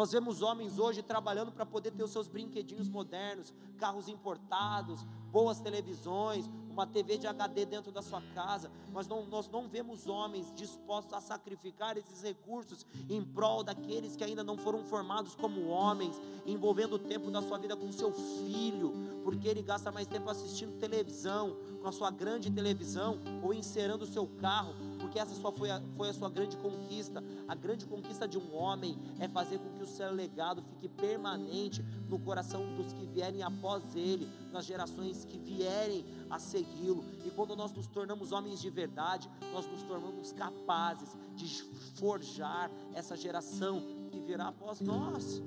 [0.00, 5.60] Nós vemos homens hoje trabalhando para poder ter os seus brinquedinhos modernos, carros importados, boas
[5.60, 10.50] televisões, uma TV de HD dentro da sua casa, mas não, nós não vemos homens
[10.54, 16.18] dispostos a sacrificar esses recursos em prol daqueles que ainda não foram formados como homens,
[16.46, 20.78] envolvendo o tempo da sua vida com seu filho, porque ele gasta mais tempo assistindo
[20.78, 24.74] televisão, com a sua grande televisão, ou encerando o seu carro,
[25.10, 27.20] porque essa só foi a, foi a sua grande conquista.
[27.48, 31.82] A grande conquista de um homem é fazer com que o seu legado fique permanente
[32.08, 37.04] no coração dos que vierem após ele, nas gerações que vierem a segui-lo.
[37.24, 41.60] E quando nós nos tornamos homens de verdade, nós nos tornamos capazes de
[41.96, 43.82] forjar essa geração
[44.12, 45.42] que virá após nós.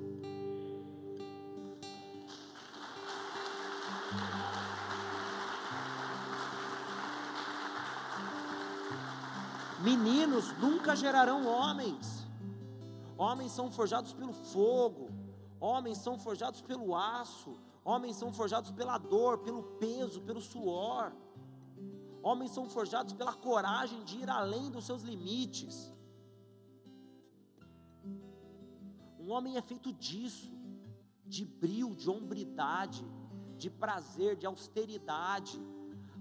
[9.84, 12.26] Meninos nunca gerarão homens.
[13.18, 15.10] Homens são forjados pelo fogo,
[15.60, 17.52] homens são forjados pelo aço,
[17.84, 21.12] homens são forjados pela dor, pelo peso, pelo suor.
[22.22, 25.94] Homens são forjados pela coragem de ir além dos seus limites.
[29.20, 30.52] Um homem é feito disso,
[31.26, 33.06] de brilho, de hombridade,
[33.58, 35.62] de prazer, de austeridade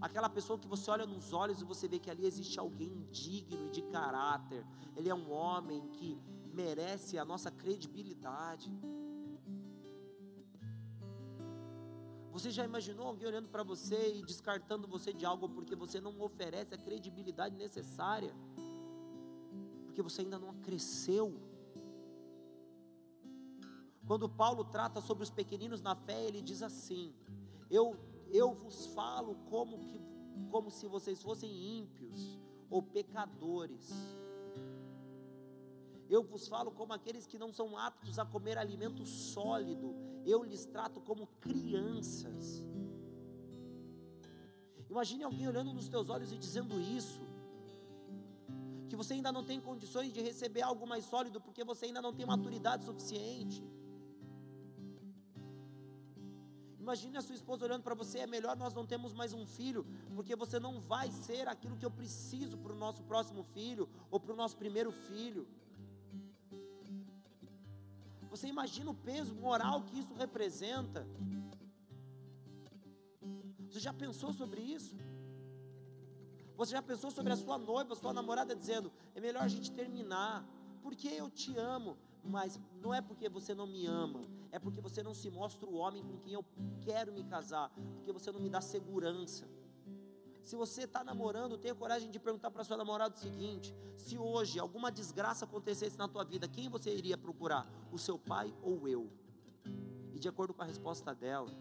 [0.03, 3.67] aquela pessoa que você olha nos olhos e você vê que ali existe alguém digno
[3.67, 4.67] e de caráter,
[4.97, 6.21] ele é um homem que
[6.53, 8.71] merece a nossa credibilidade.
[12.33, 16.21] Você já imaginou alguém olhando para você e descartando você de algo porque você não
[16.21, 18.35] oferece a credibilidade necessária?
[19.87, 21.41] Porque você ainda não cresceu.
[24.05, 27.15] Quando Paulo trata sobre os pequeninos na fé, ele diz assim:
[27.71, 30.01] Eu eu vos falo como, que,
[30.51, 32.41] como se vocês fossem ímpios
[32.71, 33.91] ou pecadores.
[36.09, 39.95] Eu vos falo como aqueles que não são aptos a comer alimento sólido.
[40.25, 42.65] Eu lhes trato como crianças.
[44.89, 47.21] Imagine alguém olhando nos teus olhos e dizendo isso.
[48.89, 52.13] Que você ainda não tem condições de receber algo mais sólido porque você ainda não
[52.13, 53.63] tem maturidade suficiente.
[56.83, 59.87] Imagine a sua esposa olhando para você, é melhor nós não temos mais um filho,
[60.17, 64.19] porque você não vai ser aquilo que eu preciso para o nosso próximo filho ou
[64.19, 65.47] para o nosso primeiro filho.
[68.33, 71.07] Você imagina o peso moral que isso representa?
[73.69, 74.97] Você já pensou sobre isso?
[76.57, 80.45] Você já pensou sobre a sua noiva, sua namorada dizendo: é melhor a gente terminar,
[80.83, 84.21] porque eu te amo, mas não é porque você não me ama,
[84.53, 86.45] é porque você não se mostra o homem com quem eu
[86.83, 89.49] quero me casar, porque você não me dá segurança.
[90.45, 94.59] Se você está namorando, tenha coragem de perguntar para sua namorada o seguinte: se hoje
[94.59, 97.67] alguma desgraça acontecesse na tua vida, quem você iria procurar?
[97.91, 99.11] O seu pai ou eu?
[100.13, 101.57] E de acordo com a resposta dela,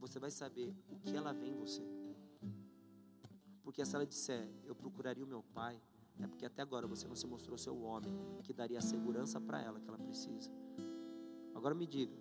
[0.00, 1.86] você vai saber o que ela vê em você.
[3.62, 5.80] Porque se ela disser, eu procuraria o meu pai,
[6.18, 8.12] é porque até agora você não se mostrou seu homem
[8.42, 10.50] que daria a segurança para ela que ela precisa.
[11.60, 12.16] Agora me diga,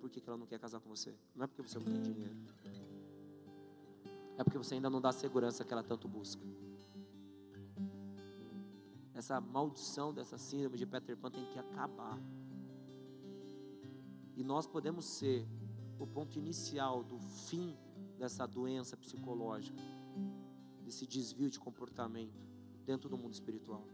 [0.00, 1.12] por que, ela não quer casar com você?
[1.34, 2.36] Não é porque você não tem dinheiro.
[4.38, 6.40] É porque você ainda não dá a segurança que ela tanto busca.
[9.12, 12.20] Essa maldição dessa síndrome de Peter Pan tem que acabar.
[14.36, 15.44] E nós podemos ser
[15.98, 17.76] o ponto inicial do fim
[18.16, 19.82] dessa doença psicológica,
[20.84, 22.38] desse desvio de comportamento
[22.86, 23.84] dentro do mundo espiritual.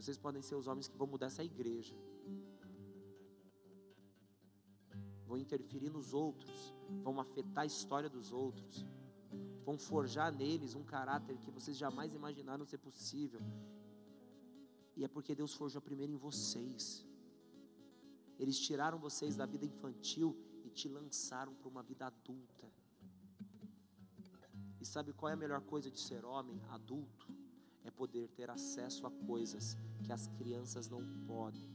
[0.00, 1.96] Vocês podem ser os homens que vão mudar essa igreja.
[5.28, 8.86] vão interferir nos outros, vão afetar a história dos outros,
[9.62, 13.40] vão forjar neles um caráter que vocês jamais imaginaram ser possível.
[14.96, 17.06] E é porque Deus forjou primeiro em vocês.
[18.38, 20.34] Eles tiraram vocês da vida infantil
[20.64, 22.66] e te lançaram para uma vida adulta.
[24.80, 27.37] E sabe qual é a melhor coisa de ser homem adulto?
[27.88, 29.74] É poder ter acesso a coisas
[30.04, 31.66] que as crianças não podem.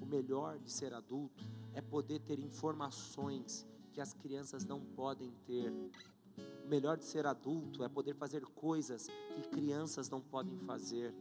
[0.00, 5.72] O melhor de ser adulto é poder ter informações que as crianças não podem ter.
[6.64, 11.12] O melhor de ser adulto é poder fazer coisas que crianças não podem fazer.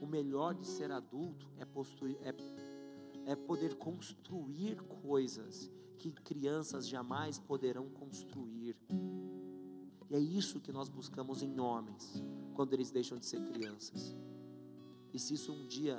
[0.00, 1.64] O melhor de ser adulto é,
[2.28, 5.68] é, é poder construir coisas
[5.98, 8.76] que crianças jamais poderão construir.
[10.14, 12.22] É isso que nós buscamos em homens,
[12.54, 14.16] quando eles deixam de ser crianças.
[15.12, 15.96] E se isso um dia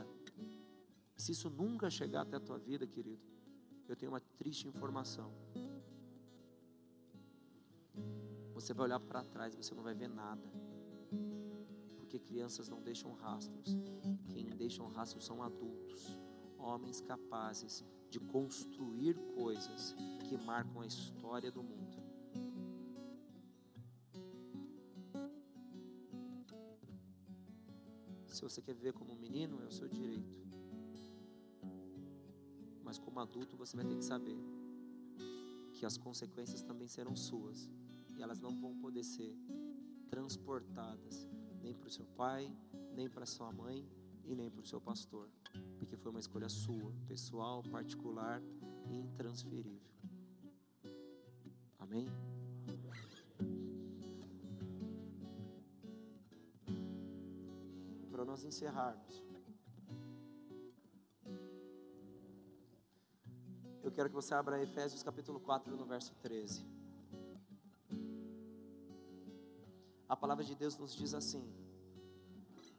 [1.15, 3.21] se isso nunca chegar até a tua vida, querido,
[3.87, 5.31] eu tenho uma triste informação.
[8.53, 10.43] Você vai olhar para trás e você não vai ver nada.
[11.97, 13.77] Porque crianças não deixam rastros.
[14.29, 16.17] Quem deixam rastros são adultos,
[16.57, 19.95] homens capazes de construir coisas
[20.27, 21.84] que marcam a história do mundo.
[28.49, 30.45] Você quer viver como um menino, é o seu direito
[32.85, 34.37] mas como adulto você vai ter que saber
[35.73, 37.69] que as consequências também serão suas
[38.15, 39.35] e elas não vão poder ser
[40.09, 41.27] transportadas
[41.61, 42.55] nem para o seu pai,
[42.93, 43.85] nem para sua mãe
[44.23, 45.29] e nem para o seu pastor,
[45.77, 48.41] porque foi uma escolha sua, pessoal, particular
[48.87, 49.91] e intransferível.
[51.77, 52.07] Amém?
[58.35, 59.23] Nós encerrarmos,
[63.81, 66.65] eu quero que você abra Efésios capítulo 4, no verso 13.
[70.09, 71.49] A palavra de Deus nos diz assim: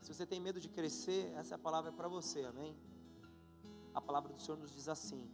[0.03, 2.77] se você tem medo de crescer, essa palavra é para você, amém?
[3.95, 5.27] A palavra do Senhor nos diz assim: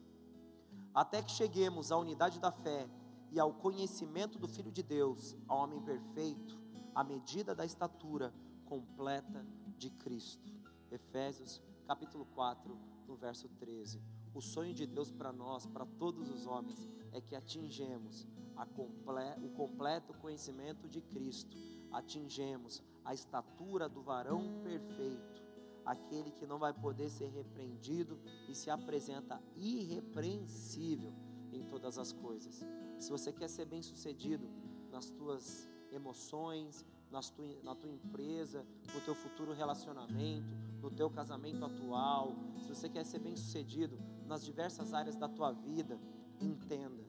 [0.95, 2.89] até que cheguemos à unidade da fé
[3.33, 6.57] e ao conhecimento do Filho de Deus, ao homem perfeito,
[6.95, 8.33] à medida da estatura
[8.67, 9.45] completa
[9.77, 10.53] de Cristo.
[10.91, 14.01] Efésios capítulo 4, no verso 13.
[14.35, 18.27] O sonho de Deus para nós, para todos os homens, é que atingemos
[18.67, 21.57] comple o completo conhecimento de Cristo,
[21.91, 25.43] atingemos a estatura do varão perfeito,
[25.85, 31.13] aquele que não vai poder ser repreendido e se apresenta irrepreensível
[31.53, 32.65] em todas as coisas.
[32.99, 34.49] Se você quer ser bem-sucedido
[34.91, 37.33] nas tuas emoções, nas
[37.63, 43.19] na tua empresa, no teu futuro relacionamento, no teu casamento atual, se você quer ser
[43.19, 46.01] bem-sucedido, nas diversas áreas da tua vida,
[46.41, 47.05] entenda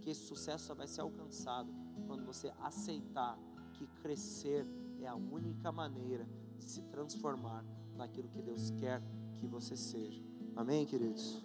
[0.00, 1.72] que esse sucesso só vai ser alcançado
[2.06, 3.38] quando você aceitar
[3.74, 4.66] que crescer
[5.00, 6.28] é a única maneira
[6.58, 7.64] de se transformar
[7.94, 9.00] naquilo que Deus quer
[9.36, 10.22] que você seja.
[10.56, 11.42] Amém, queridos?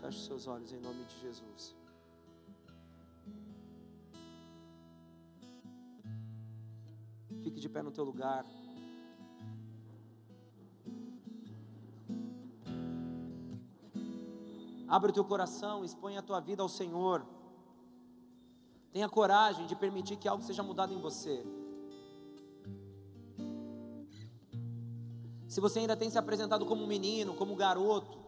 [0.00, 1.81] Feche seus olhos em nome de Jesus.
[7.62, 8.44] De pé no teu lugar.
[14.88, 17.24] Abre o teu coração, expõe a tua vida ao Senhor.
[18.92, 21.46] Tenha coragem de permitir que algo seja mudado em você.
[25.48, 28.18] Se você ainda tem se apresentado como menino, como garoto,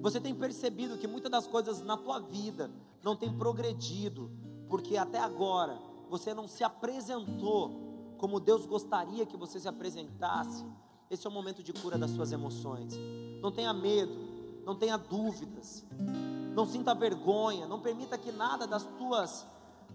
[0.00, 2.70] você tem percebido que muitas das coisas na tua vida
[3.02, 4.30] não tem progredido,
[4.68, 5.78] porque até agora
[6.08, 7.79] você não se apresentou
[8.20, 10.62] como Deus gostaria que você se apresentasse.
[11.08, 12.92] Esse é o momento de cura das suas emoções.
[13.40, 14.12] Não tenha medo,
[14.66, 15.86] não tenha dúvidas,
[16.54, 19.46] não sinta vergonha, não permita que nada das tuas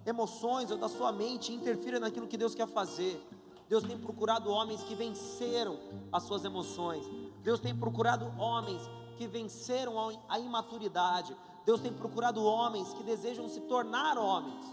[0.07, 3.23] emoções ou da sua mente interfira naquilo que Deus quer fazer.
[3.69, 5.77] Deus tem procurado homens que venceram
[6.11, 7.06] as suas emoções.
[7.43, 8.81] Deus tem procurado homens
[9.18, 9.93] que venceram
[10.27, 11.38] a imaturidade.
[11.64, 14.65] Deus tem procurado homens que desejam se tornar homens.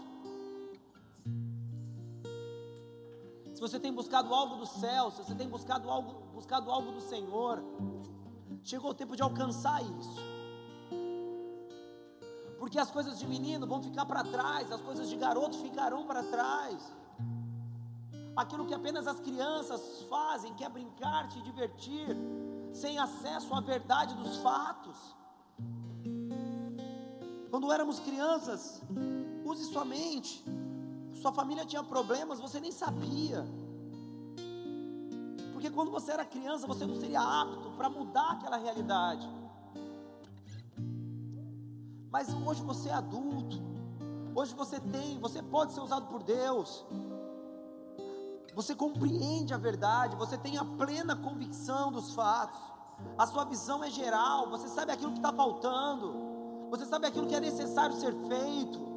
[3.65, 7.63] Você tem buscado algo do céu, se você tem buscado algo, buscado algo do Senhor,
[8.63, 10.19] Chegou o tempo de alcançar isso.
[12.57, 16.23] Porque as coisas de menino vão ficar para trás, as coisas de garoto ficarão para
[16.23, 16.81] trás.
[18.35, 22.07] Aquilo que apenas as crianças fazem, que é brincar, se divertir,
[22.71, 24.97] sem acesso à verdade dos fatos.
[27.49, 28.81] Quando éramos crianças,
[29.43, 30.43] use sua mente.
[31.23, 33.45] Sua família tinha problemas, você nem sabia
[35.53, 39.25] Porque quando você era criança, você não seria apto para mudar aquela realidade.
[42.11, 43.57] Mas hoje você é adulto.
[44.35, 46.85] Hoje você tem, você pode ser usado por Deus.
[48.53, 52.59] Você compreende a verdade, você tem a plena convicção dos fatos.
[53.17, 56.13] A sua visão é geral, você sabe aquilo que está faltando.
[56.69, 58.92] Você sabe aquilo que é necessário ser feito.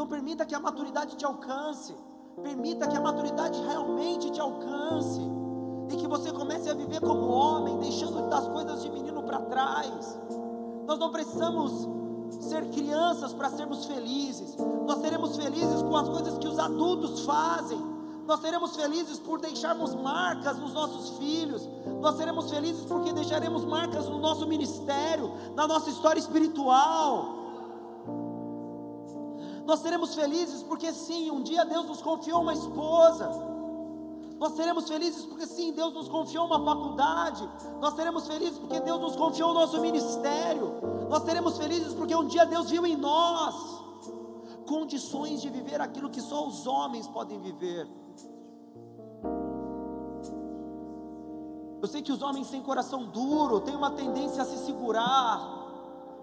[0.00, 1.94] Então permita que a maturidade te alcance.
[2.42, 5.20] Permita que a maturidade realmente te alcance.
[5.90, 10.18] E que você comece a viver como homem, deixando das coisas de menino para trás.
[10.86, 11.86] Nós não precisamos
[12.40, 14.56] ser crianças para sermos felizes.
[14.86, 17.78] Nós seremos felizes com as coisas que os adultos fazem.
[18.26, 21.68] Nós seremos felizes por deixarmos marcas nos nossos filhos.
[22.00, 27.39] Nós seremos felizes porque deixaremos marcas no nosso ministério, na nossa história espiritual.
[29.70, 33.30] Nós seremos felizes porque sim, um dia Deus nos confiou uma esposa.
[34.36, 37.48] Nós seremos felizes porque sim, Deus nos confiou uma faculdade.
[37.80, 40.74] Nós seremos felizes porque Deus nos confiou o nosso ministério.
[41.08, 43.54] Nós seremos felizes porque um dia Deus viu em nós
[44.66, 47.88] condições de viver aquilo que só os homens podem viver.
[51.80, 55.59] Eu sei que os homens têm coração duro, têm uma tendência a se segurar.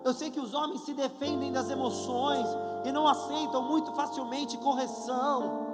[0.08, 2.48] Eu sei que os homens se defendem das emoções
[2.86, 5.68] e não aceitam muito facilmente correção.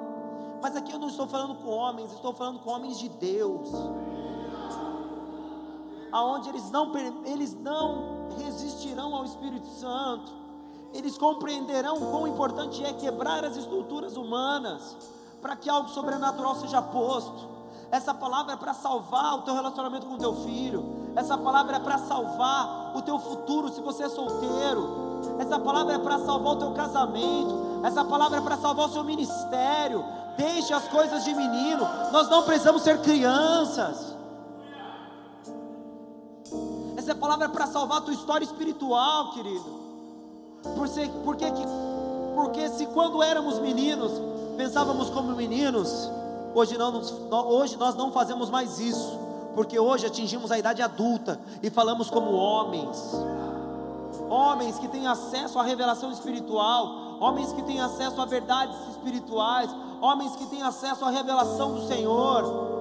[0.60, 3.70] Mas aqui eu não estou falando com homens, estou falando com homens de Deus.
[6.12, 6.92] Aonde eles não
[7.28, 10.32] eles não resistirão ao Espírito Santo.
[10.96, 14.98] Eles compreenderão quão importante é quebrar as estruturas humanas
[15.44, 17.53] para que algo sobrenatural seja posto.
[17.94, 21.12] Essa palavra é para salvar o teu relacionamento com o teu filho.
[21.16, 25.22] Essa palavra é para salvar o teu futuro se você é solteiro.
[25.38, 27.82] Essa palavra é para salvar o teu casamento.
[27.84, 30.04] Essa palavra é para salvar o seu ministério.
[30.36, 31.88] Deixe as coisas de menino.
[32.12, 34.16] Nós não precisamos ser crianças.
[36.98, 39.66] Essa palavra é para salvar a tua história espiritual, querido.
[40.76, 41.46] Porque, porque,
[42.34, 44.12] porque se quando éramos meninos
[44.58, 46.10] pensávamos como meninos,
[46.54, 47.02] hoje, não,
[47.48, 49.24] hoje nós não fazemos mais isso
[49.56, 52.98] porque hoje atingimos a idade adulta e falamos como homens.
[54.30, 59.70] Homens que têm acesso à revelação espiritual, homens que têm acesso a verdades espirituais,
[60.02, 62.74] homens que têm acesso à revelação do Senhor.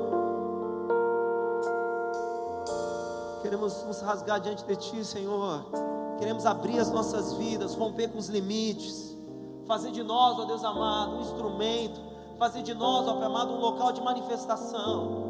[3.43, 5.67] Queremos nos rasgar diante de Ti, Senhor.
[6.19, 9.17] Queremos abrir as nossas vidas, romper com os limites,
[9.67, 12.01] fazer de nós, ó Deus amado, um instrumento,
[12.39, 15.23] fazer de nós, ó Pai amado, um local de manifestação.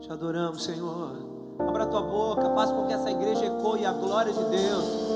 [0.00, 1.12] Te adoramos, Senhor.
[1.58, 5.08] Abra tua boca, faz com que essa igreja ecoe a glória de Deus.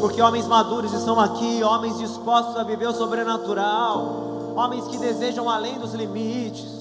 [0.00, 5.78] Porque homens maduros estão aqui, homens dispostos a viver o sobrenatural, homens que desejam além
[5.78, 6.75] dos limites.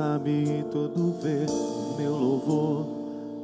[0.00, 1.44] Sabe e tudo vê
[1.98, 2.86] meu louvor,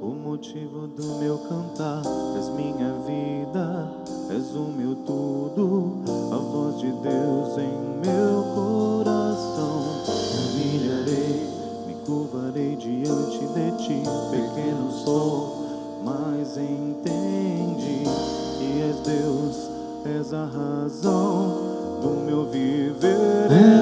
[0.00, 2.00] o motivo do meu cantar.
[2.38, 3.90] És minha vida,
[4.30, 5.92] és o meu tudo,
[6.32, 9.82] a voz de Deus em meu coração.
[10.32, 11.46] Humilharei,
[11.86, 18.04] me curvarei diante de ti, pequeno sou, mas entende
[18.56, 19.68] que és Deus,
[20.06, 23.75] és a razão do meu viver.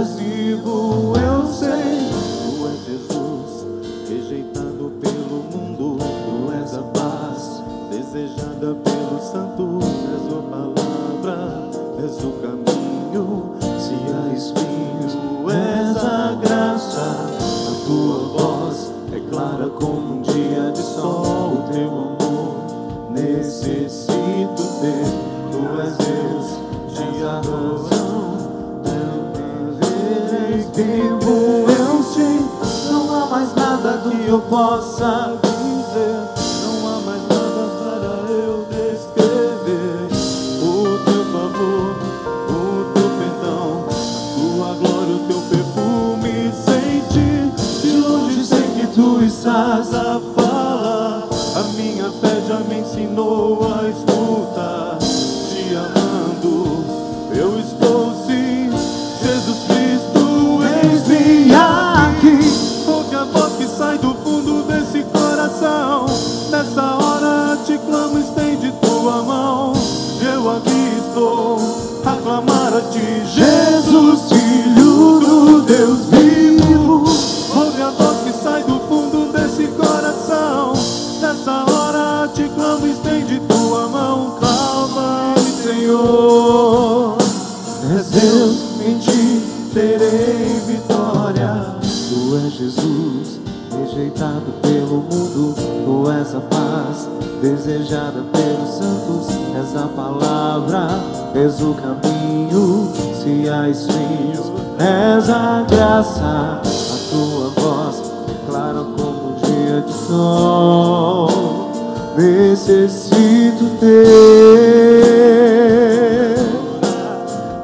[112.95, 113.97] Necessito ter.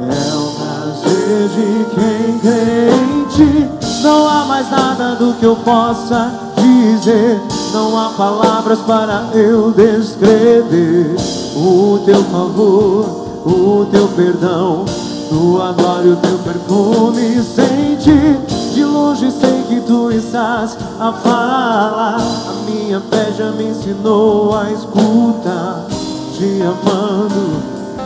[0.01, 3.69] É o prazer de quem crê em ti.
[4.03, 7.41] Não há mais nada do que eu possa dizer.
[7.73, 11.15] Não há palavras para eu descrever
[11.55, 13.07] o teu favor,
[13.47, 14.85] o teu perdão,
[15.29, 17.41] tua glória, o teu perfume.
[17.41, 22.17] Sente de longe, sei que tu estás a falar.
[22.17, 25.87] A minha fé já me ensinou a escutar,
[26.37, 27.63] te amando.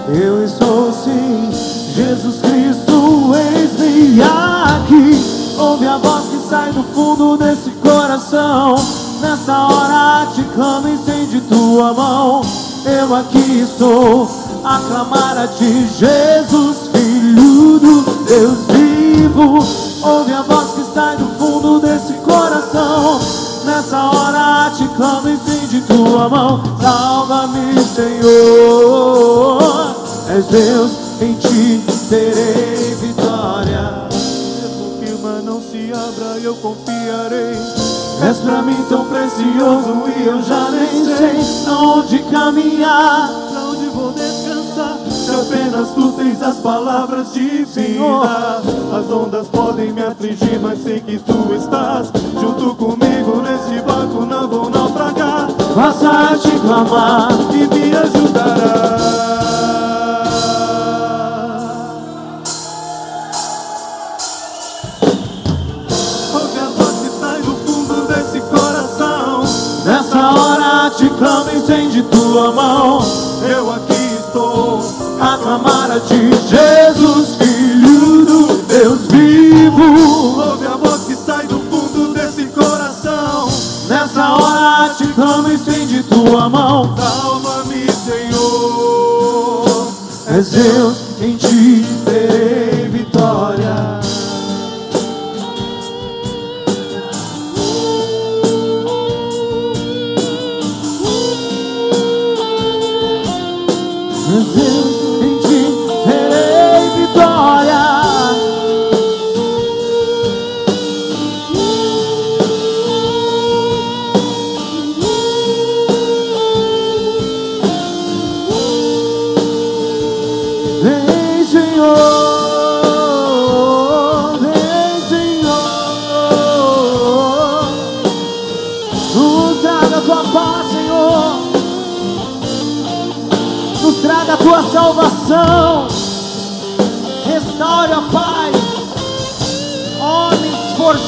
[0.09, 1.51] Eu estou sim,
[1.95, 5.35] Jesus Cristo, eis-me aqui.
[5.59, 8.75] Ouve a voz que sai do fundo desse coração.
[9.21, 12.43] Nessa hora te clamo, estende tua mão.
[12.85, 14.29] Eu aqui estou
[14.65, 19.84] a clamar a ti, Jesus, Filho do Deus vivo.
[20.05, 23.19] Ouve a voz que sai do fundo desse coração.
[23.65, 26.63] Nessa hora te clamo, estende tua mão.
[26.79, 29.63] Salva-me, Senhor.
[30.29, 30.91] És Deus,
[31.23, 34.09] em ti terei vitória.
[34.13, 37.57] Mesmo que o mar não se abra, eu confiarei.
[38.29, 44.13] És pra mim tão precioso e eu já nem sei aonde caminhar, pra onde vou
[44.13, 44.44] descansar.
[45.35, 48.63] Apenas tu tens as palavras de vida,
[48.97, 54.49] as ondas podem me afligir, mas sei que tu estás junto comigo nesse barco, não
[54.49, 55.49] vou naufragar.
[55.75, 58.97] Faça te clamar e me ajudará.
[66.33, 69.43] Ouve a voz que sai do fundo desse coração.
[69.85, 73.05] Nessa hora te clamo, estende tua mão.
[73.47, 73.94] Eu aqui
[75.15, 80.41] estou a clamar a ti, Jesus, Filho do Deus vivo.
[80.41, 83.49] Ouve a voz que sai do fundo desse coração.
[83.89, 86.95] Nessa hora te clamo, estende tua mão.
[86.97, 88.25] Salva-me, Senhor.
[90.27, 92.64] És Deus, em ti terei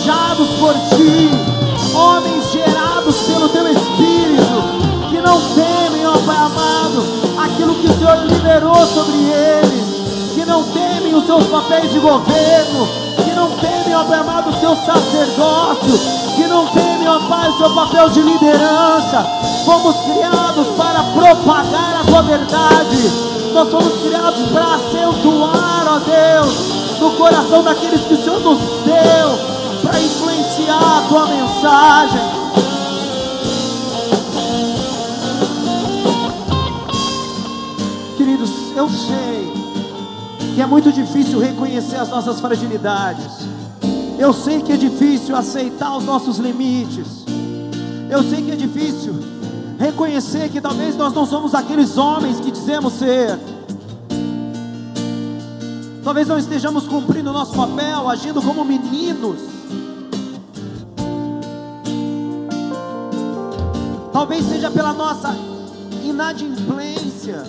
[0.06, 1.30] forjados por ti,
[1.92, 7.04] homens gerados pelo teu Espírito, que não temem, ó Pai amado,
[7.42, 12.88] aquilo que o Senhor liberou sobre eles, que não temem os seus papéis de governo,
[13.24, 15.98] que não temem, ó Pai amado, o seu sacerdócio,
[16.36, 19.26] que não temem, ó Pai, o seu papel de liderança.
[19.64, 23.10] Fomos criados para propagar a tua verdade.
[23.52, 29.55] Nós fomos criados para acentuar, ó Deus, no coração daqueles que o Senhor nos deu,
[31.08, 32.20] tua mensagem.
[38.16, 39.52] Queridos, eu sei
[40.54, 43.46] que é muito difícil reconhecer as nossas fragilidades.
[44.18, 47.24] Eu sei que é difícil aceitar os nossos limites.
[48.10, 49.14] Eu sei que é difícil
[49.78, 53.38] reconhecer que talvez nós não somos aqueles homens que dizemos ser.
[56.02, 59.55] Talvez não estejamos cumprindo o nosso papel, agindo como meninos.
[64.16, 65.28] Talvez seja pela nossa
[66.02, 67.42] inadimplência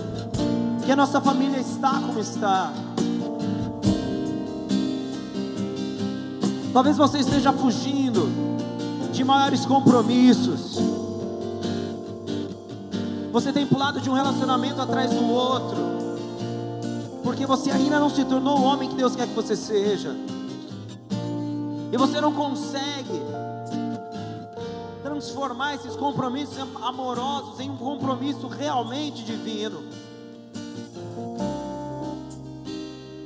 [0.85, 2.73] que a nossa família está como está.
[6.73, 8.30] Talvez você esteja fugindo
[9.14, 10.77] de maiores compromissos.
[13.31, 15.77] Você tem pulado de um relacionamento atrás do outro,
[17.23, 20.14] porque você ainda não se tornou o homem que Deus quer que você seja,
[21.94, 23.22] e você não consegue
[25.18, 29.80] transformar esses compromissos amorosos em um compromisso realmente divino.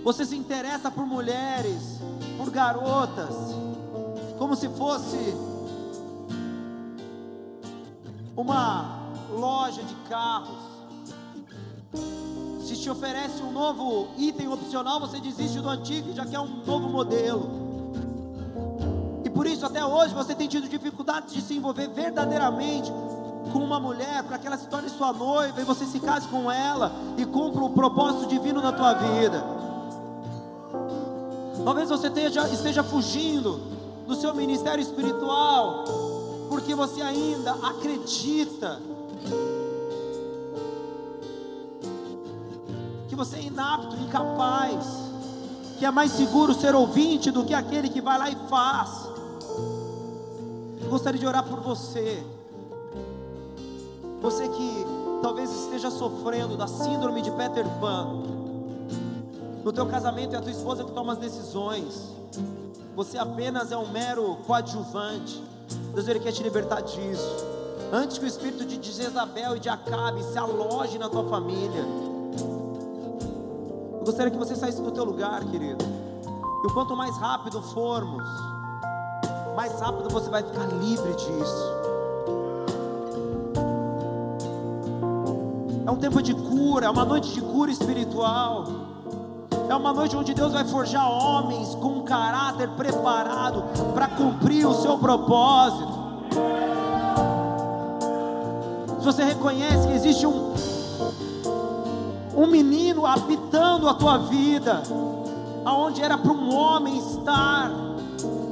[0.01, 1.99] Você se interessa por mulheres,
[2.37, 3.35] por garotas,
[4.39, 5.17] como se fosse
[8.37, 10.71] uma loja de carros.
[12.63, 16.63] Se te oferece um novo item opcional, você desiste do antigo e já quer um
[16.65, 17.70] novo modelo.
[19.41, 22.91] Por isso, até hoje, você tem tido dificuldades de se envolver verdadeiramente
[23.51, 26.51] com uma mulher, para que ela se torne sua noiva e você se case com
[26.51, 29.43] ela e cumpra o propósito divino na tua vida.
[31.65, 33.59] Talvez você esteja, esteja fugindo
[34.05, 35.85] do seu ministério espiritual,
[36.47, 38.79] porque você ainda acredita
[43.09, 44.85] que você é inapto, incapaz,
[45.79, 49.00] que é mais seguro ser ouvinte do que aquele que vai lá e faz.
[50.91, 52.21] Gostaria de orar por você,
[54.21, 54.85] você que
[55.21, 58.23] talvez esteja sofrendo da síndrome de Peter Pan.
[59.63, 62.11] No teu casamento é a tua esposa que toma as decisões.
[62.93, 65.41] Você apenas é um mero coadjuvante.
[65.93, 67.45] Deus ele quer te libertar disso.
[67.93, 71.85] Antes que o espírito de Jezabel e de Acabe se aloje na tua família.
[73.93, 75.85] Eu gostaria que você saísse do teu lugar, querido.
[76.65, 78.50] E o quanto mais rápido formos,
[79.55, 81.81] mais rápido você vai ficar livre disso.
[85.85, 88.65] É um tempo de cura, é uma noite de cura espiritual.
[89.69, 93.63] É uma noite onde Deus vai forjar homens com um caráter preparado
[93.93, 96.01] para cumprir o seu propósito.
[98.99, 100.53] Se você reconhece que existe um,
[102.35, 104.83] um menino habitando a tua vida,
[105.65, 107.71] aonde era para um homem estar,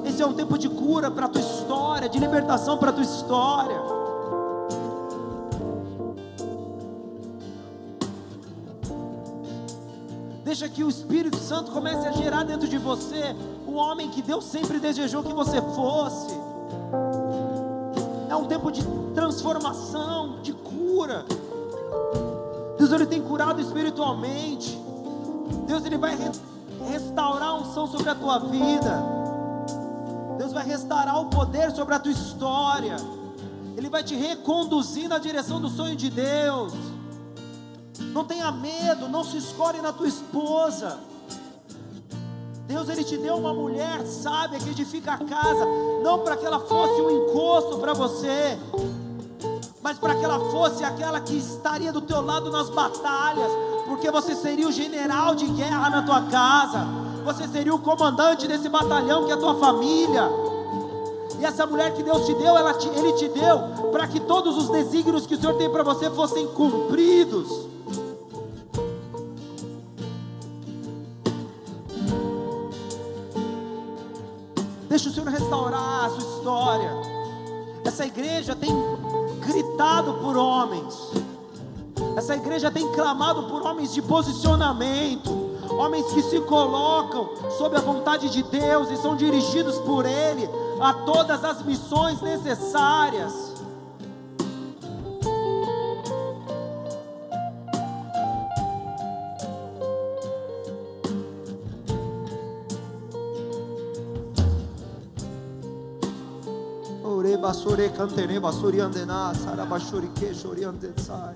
[0.10, 3.04] esse é um tempo de cura para a tua história, de libertação para a tua
[3.04, 3.80] história.
[10.44, 13.36] Deixa que o Espírito Santo comece a gerar dentro de você
[13.68, 16.34] o homem que Deus sempre desejou que você fosse.
[18.28, 18.84] É um tempo de
[19.14, 21.24] transformação, de cura.
[22.80, 24.76] Deus ele tem curado espiritualmente.
[25.68, 26.18] Deus ele vai
[26.88, 29.19] restaurar a unção sobre a tua vida.
[30.40, 32.96] Deus vai restaurar o poder sobre a tua história.
[33.76, 36.72] Ele vai te reconduzir na direção do sonho de Deus.
[38.14, 40.98] Não tenha medo, não se escolhe na tua esposa.
[42.68, 45.66] Deus ele te deu uma mulher sábia que edifica a casa,
[46.02, 48.58] não para que ela fosse um encosto para você,
[49.82, 53.52] mas para que ela fosse aquela que estaria do teu lado nas batalhas,
[53.86, 58.68] porque você seria o general de guerra na tua casa, você seria o comandante desse
[58.68, 60.28] batalhão que é a tua família.
[61.40, 63.60] E essa mulher que Deus te deu, te, Ele te deu
[63.92, 67.68] para que todos os desígnios que o Senhor tem para você fossem cumpridos.
[74.90, 76.92] Deixa o Senhor restaurar a sua história.
[77.86, 78.72] Essa igreja tem
[79.40, 80.96] gritado por homens.
[82.18, 85.39] Essa igreja tem clamado por homens de posicionamento,
[85.80, 90.48] homens que se colocam sob a vontade de Deus e são dirigidos por Ele
[90.82, 93.50] a todas as missões necessárias.
[107.40, 111.36] basore cantene basuri andena sara basuri que chori andetsai.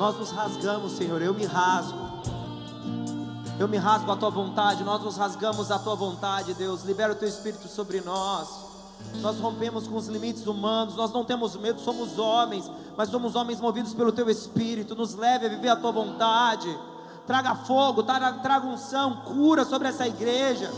[0.00, 1.98] Nós nos rasgamos, Senhor, eu me rasgo.
[3.58, 6.84] Eu me rasgo a tua vontade, nós nos rasgamos a tua vontade, Deus.
[6.84, 8.48] Libera o teu espírito sobre nós.
[9.16, 13.60] Nós rompemos com os limites humanos, nós não temos medo, somos homens, mas somos homens
[13.60, 14.94] movidos pelo teu espírito.
[14.94, 16.74] Nos leve a viver a tua vontade
[17.30, 20.68] traga fogo, traga, traga unção, cura sobre essa igreja.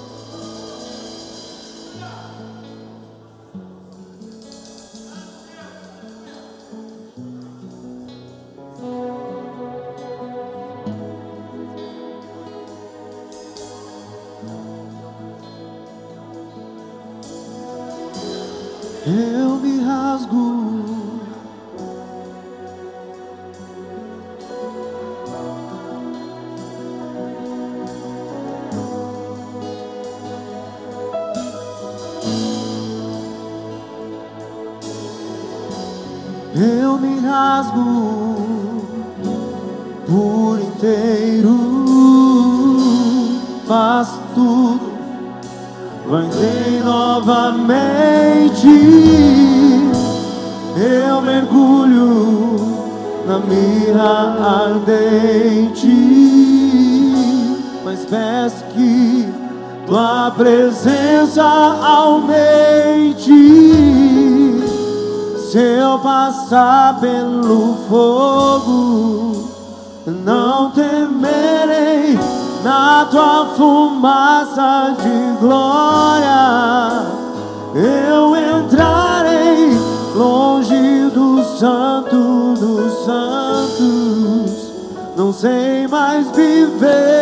[86.82, 87.21] Viver.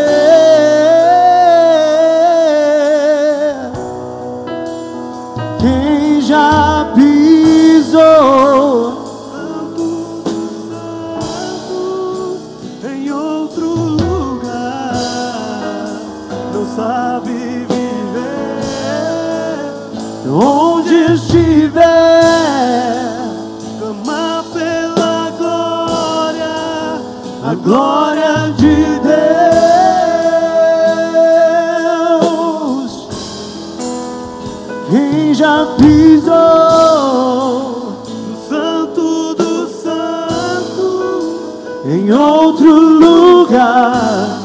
[41.91, 44.39] Em outro lugar,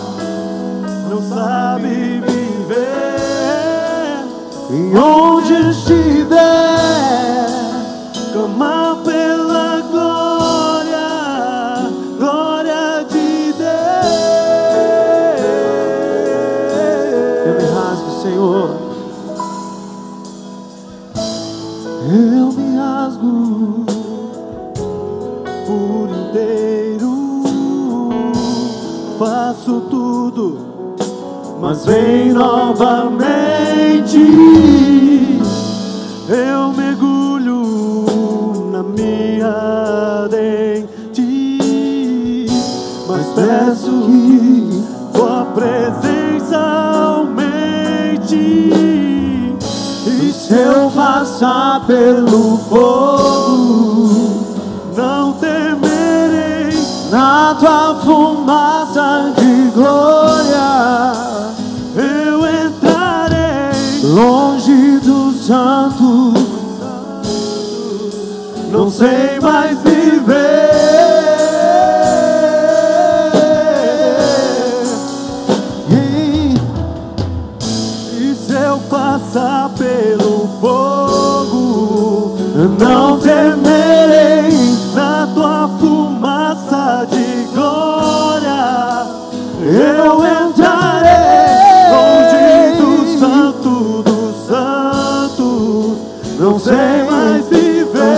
[1.08, 2.16] não sabe
[4.68, 5.35] e onde estiver,
[31.86, 34.18] vem novamente.
[36.28, 37.62] Eu mergulho
[38.72, 42.48] na minha dente,
[43.08, 44.84] mas peço que
[45.14, 48.36] tua presença aumente.
[50.08, 54.10] E se eu passar pelo fogo,
[54.98, 56.76] não temerei
[57.12, 60.25] na tua fumaça de glória
[68.72, 70.75] não sei mais viver.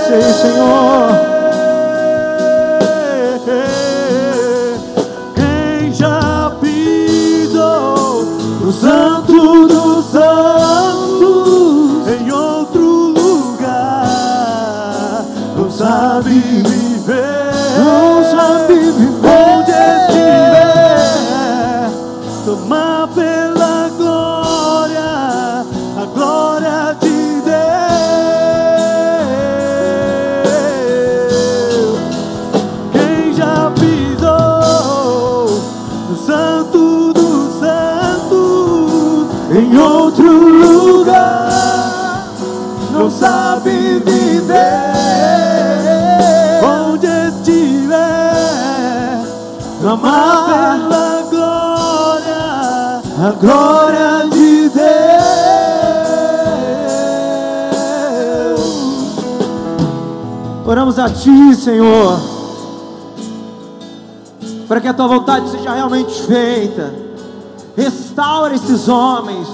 [0.07, 1.26] Senhor.
[53.39, 54.97] Glória, de Deus.
[60.65, 62.19] Oramos a Ti, Senhor,
[64.67, 66.93] para que a Tua vontade seja realmente feita.
[67.75, 69.47] Restaura esses homens,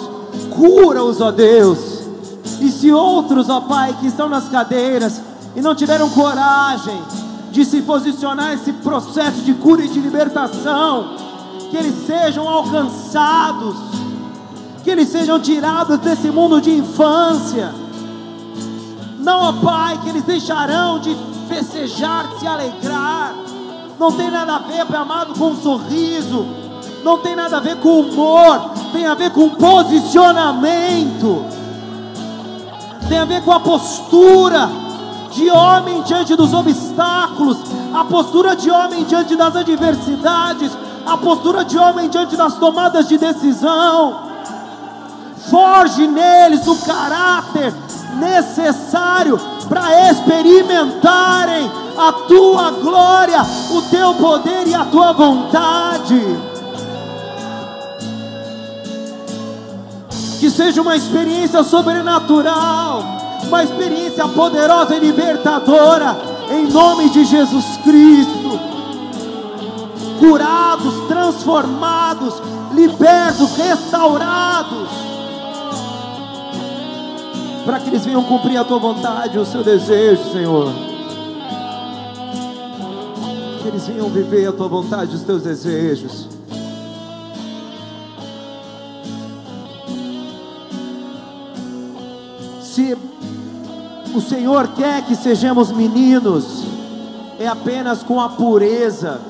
[0.49, 1.93] cura-os, ó Deus
[2.63, 5.21] e se outros, ó Pai, que estão nas cadeiras
[5.55, 7.01] e não tiveram coragem
[7.51, 11.15] de se posicionar nesse processo de cura e de libertação,
[11.73, 13.75] que eles sejam alcançados,
[14.83, 17.73] que eles sejam tirados desse mundo de infância.
[19.17, 21.17] Não, ó Pai, que eles deixarão de
[21.49, 23.33] festejar, de se alegrar.
[23.99, 26.45] Não tem nada a ver, Pai amado, com um sorriso.
[27.03, 28.69] Não tem nada a ver com humor.
[28.91, 31.43] Tem a ver com posicionamento.
[33.09, 34.69] Tem a ver com a postura
[35.31, 37.57] de homem diante dos obstáculos.
[37.95, 40.71] A postura de homem diante das adversidades.
[41.05, 44.31] A postura de homem diante das tomadas de decisão
[45.49, 47.73] forge neles o caráter
[48.17, 56.21] necessário para experimentarem a tua glória, o teu poder e a tua vontade.
[60.39, 63.03] Que seja uma experiência sobrenatural,
[63.43, 66.17] uma experiência poderosa e libertadora,
[66.49, 68.59] em nome de Jesus Cristo.
[70.25, 72.41] Curados, transformados,
[72.73, 75.03] libertos, restaurados
[77.65, 80.71] para que eles venham cumprir a tua vontade, o seu desejo, Senhor.
[83.61, 86.27] Que eles venham viver a tua vontade, os teus desejos.
[92.61, 92.97] Se
[94.13, 96.65] o Senhor quer que sejamos meninos,
[97.39, 99.21] é apenas com a pureza,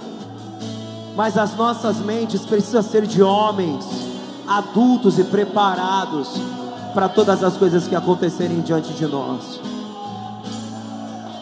[1.15, 3.85] mas as nossas mentes precisam ser de homens
[4.47, 6.29] adultos e preparados
[6.93, 9.59] para todas as coisas que acontecerem diante de nós.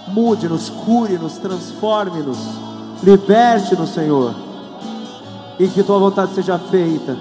[0.08, 2.38] Mude-nos, cure-nos, transforme-nos,
[3.02, 4.36] liberte-nos, Senhor,
[5.58, 7.18] e que tua vontade seja feita,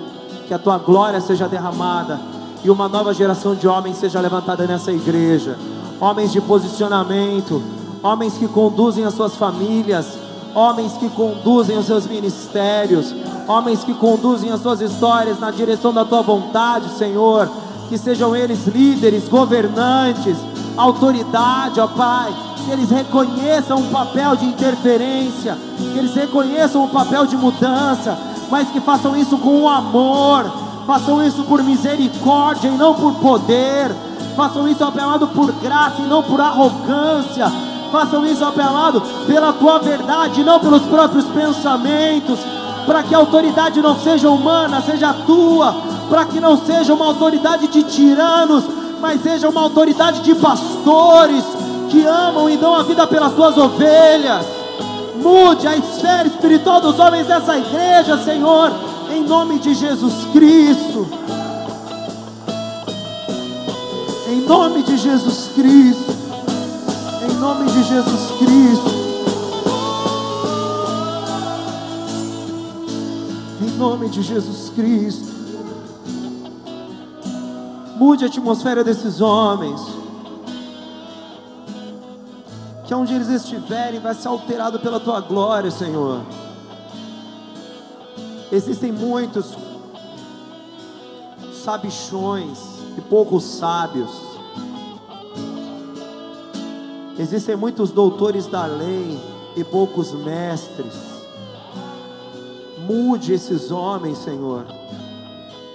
[0.46, 2.20] que a tua glória seja derramada
[2.62, 5.56] e uma nova geração de homens seja levantada nessa igreja
[6.00, 7.62] homens de posicionamento,
[8.02, 10.18] homens que conduzem as suas famílias,
[10.54, 13.14] homens que conduzem os seus ministérios,
[13.46, 17.48] homens que conduzem as suas histórias na direção da tua vontade, Senhor.
[17.88, 20.36] Que sejam eles líderes, governantes,
[20.76, 22.32] autoridade, ó Pai,
[22.64, 28.16] que eles reconheçam o papel de interferência, que eles reconheçam o papel de mudança,
[28.50, 30.50] mas que façam isso com amor,
[30.86, 33.94] façam isso por misericórdia e não por poder,
[34.36, 37.50] façam isso, amado, por graça e não por arrogância,
[37.90, 42.38] façam isso, amado, pela tua verdade não pelos próprios pensamentos,
[42.86, 45.74] para que a autoridade não seja humana, seja tua,
[46.08, 48.64] para que não seja uma autoridade de tiranos,
[49.00, 51.44] mas seja uma autoridade de pastores
[51.88, 54.44] que amam e dão a vida pelas suas ovelhas.
[55.22, 58.72] Mude a esfera espiritual dos homens dessa igreja, Senhor,
[59.14, 61.06] em nome de Jesus Cristo.
[64.28, 66.19] Em nome de Jesus Cristo.
[67.22, 68.90] Em nome de Jesus Cristo.
[73.60, 75.30] Em nome de Jesus Cristo.
[77.96, 79.80] Mude a atmosfera desses homens.
[82.86, 86.22] Que onde eles estiverem vai ser alterado pela tua glória, Senhor.
[88.50, 89.54] Existem muitos
[91.62, 92.58] sabichões
[92.96, 94.29] e poucos sábios.
[97.20, 99.20] Existem muitos doutores da lei
[99.54, 100.94] e poucos mestres.
[102.78, 104.64] Mude esses homens, Senhor.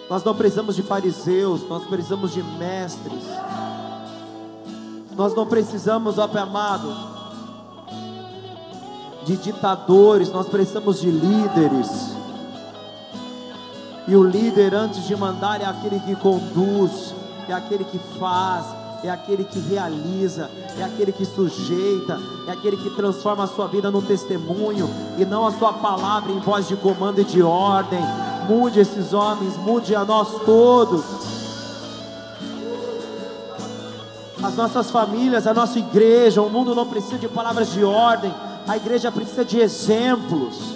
[0.10, 3.24] Nós não precisamos de fariseus, nós precisamos de mestres.
[5.16, 6.92] Nós não precisamos, ó Pai amado,
[9.24, 12.16] de ditadores, nós precisamos de líderes.
[14.08, 17.14] E o líder, antes de mandar, é aquele que conduz,
[17.48, 18.66] é aquele que faz,
[19.04, 23.92] é aquele que realiza, é aquele que sujeita, é aquele que transforma a sua vida
[23.92, 28.02] num testemunho e não a sua palavra em voz de comando e de ordem
[28.46, 31.04] mude esses homens, mude a nós todos.
[34.42, 38.34] As nossas famílias, a nossa igreja, o mundo não precisa de palavras de ordem,
[38.68, 40.76] a igreja precisa de exemplos.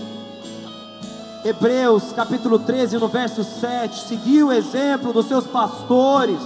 [1.46, 6.40] Hebreus capítulo 13, no verso 7, seguiu o exemplo dos seus pastores.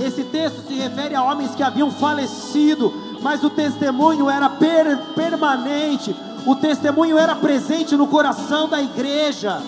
[0.00, 6.16] Esse texto se refere a homens que haviam falecido, mas o testemunho era per permanente,
[6.46, 9.62] o testemunho era presente no coração da igreja.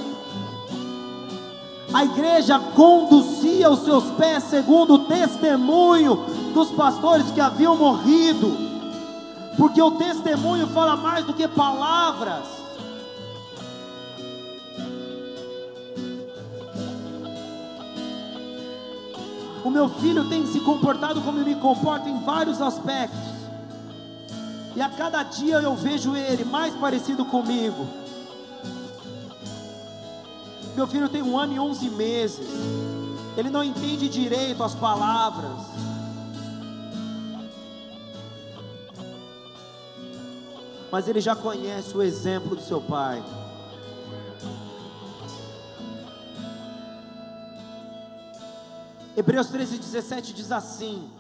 [1.93, 8.57] A igreja conduzia os seus pés segundo o testemunho dos pastores que haviam morrido,
[9.59, 12.62] porque o testemunho fala mais do que palavras.
[19.65, 23.19] O meu filho tem se comportado como eu me comporto em vários aspectos.
[24.75, 27.87] E a cada dia eu vejo ele mais parecido comigo.
[30.75, 32.49] Meu filho tem um ano e onze meses.
[33.37, 35.61] Ele não entende direito as palavras.
[40.91, 43.23] Mas ele já conhece o exemplo do seu pai.
[49.15, 51.11] Hebreus 13, 17 diz assim: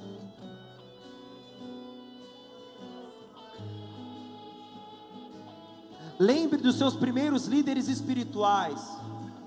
[6.18, 8.80] Lembre dos seus primeiros líderes espirituais,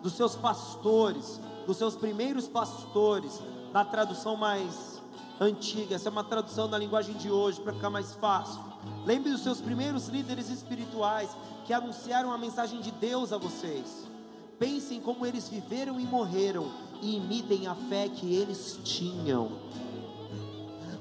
[0.04, 3.42] dos seus pastores, dos seus primeiros pastores,
[3.74, 5.02] na tradução mais
[5.40, 8.62] antiga, essa é uma tradução da linguagem de hoje para ficar mais fácil.
[9.06, 11.30] Lembre dos seus primeiros líderes espirituais
[11.66, 14.06] que anunciaram a mensagem de Deus a vocês.
[14.60, 19.52] Pensem como eles viveram e morreram e imitem a fé que eles tinham.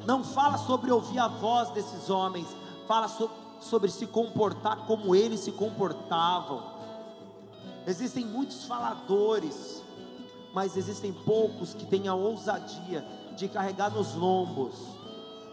[0.07, 2.47] Não fala sobre ouvir a voz desses homens,
[2.87, 3.31] fala so,
[3.61, 6.63] sobre se comportar como eles se comportavam.
[7.87, 9.83] Existem muitos faladores,
[10.53, 13.05] mas existem poucos que têm a ousadia
[13.37, 14.75] de carregar nos lombos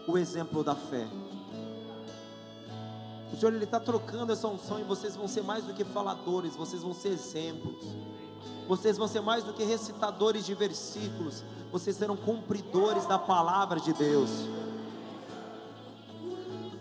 [0.06, 1.06] o exemplo da fé.
[3.32, 6.54] O Senhor ele está trocando essa unção e vocês vão ser mais do que faladores,
[6.54, 7.84] vocês vão ser exemplos.
[8.68, 13.92] Vocês vão ser mais do que recitadores de versículos, vocês serão cumpridores da palavra de
[13.92, 14.30] Deus.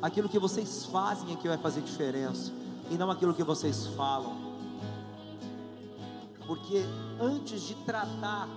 [0.02, 2.52] Aquilo que vocês fazem é que vai fazer diferença,
[2.90, 4.52] e não aquilo que vocês falam
[6.52, 6.84] porque
[7.18, 8.50] antes de tratar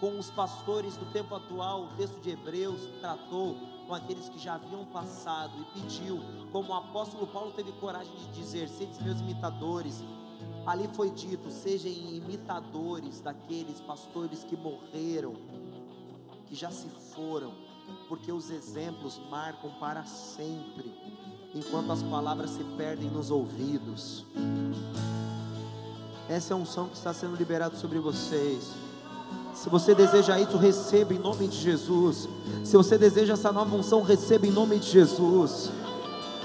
[0.00, 3.56] com os pastores do tempo atual, o texto de Hebreus tratou
[3.86, 6.18] com aqueles que já haviam passado e pediu,
[6.50, 10.02] como o apóstolo Paulo teve coragem de dizer: Sede meus imitadores.
[10.66, 15.34] Ali foi dito: sejam imitadores daqueles pastores que morreram,
[16.46, 17.52] que já se foram,
[18.08, 20.92] porque os exemplos marcam para sempre,
[21.54, 24.24] enquanto as palavras se perdem nos ouvidos.
[26.28, 28.74] Essa é a unção que está sendo liberada sobre vocês.
[29.54, 32.28] Se você deseja isso, receba em nome de Jesus.
[32.64, 35.70] Se você deseja essa nova unção, receba em nome de Jesus.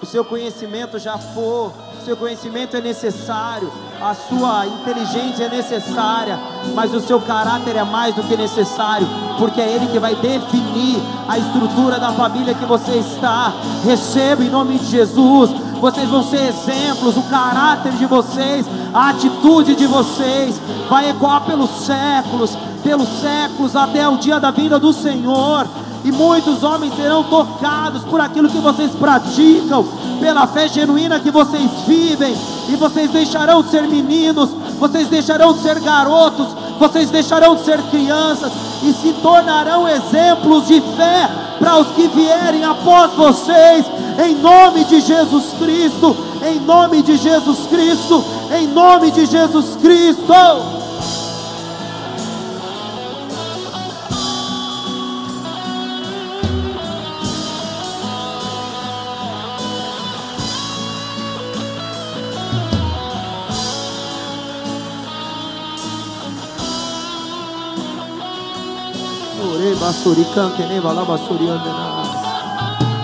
[0.04, 1.72] O seu conhecimento já for,
[2.02, 3.72] o seu conhecimento é necessário,
[4.02, 6.38] a sua inteligência é necessária,
[6.76, 9.08] mas o seu caráter é mais do que necessário,
[9.38, 13.54] porque é Ele que vai definir a estrutura da família que você está.
[13.86, 19.76] Receba em nome de Jesus vocês vão ser exemplos, o caráter de vocês, a atitude
[19.76, 20.58] de vocês
[20.90, 25.68] vai ecoar pelos séculos, pelos séculos até o dia da vinda do Senhor.
[26.04, 29.86] E muitos homens serão tocados por aquilo que vocês praticam,
[30.20, 32.36] pela fé genuína que vocês vivem,
[32.70, 34.50] e vocês deixarão de ser meninos,
[34.80, 36.48] vocês deixarão de ser garotos,
[36.78, 38.52] vocês deixarão de ser crianças
[38.84, 43.86] e se tornarão exemplos de fé para os que vierem após vocês,
[44.26, 46.16] em nome de Jesus Cristo,
[46.46, 50.83] em nome de Jesus Cristo, em nome de Jesus Cristo.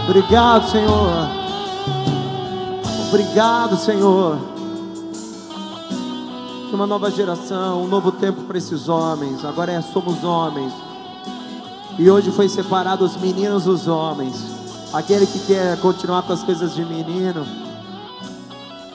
[0.09, 1.29] Obrigado, Senhor.
[3.07, 4.37] Obrigado, Senhor.
[6.73, 9.45] Uma nova geração, um novo tempo para esses homens.
[9.45, 10.73] Agora é somos homens.
[11.97, 14.35] E hoje foi separado os meninos dos homens.
[14.91, 17.45] Aquele que quer continuar com as coisas de menino,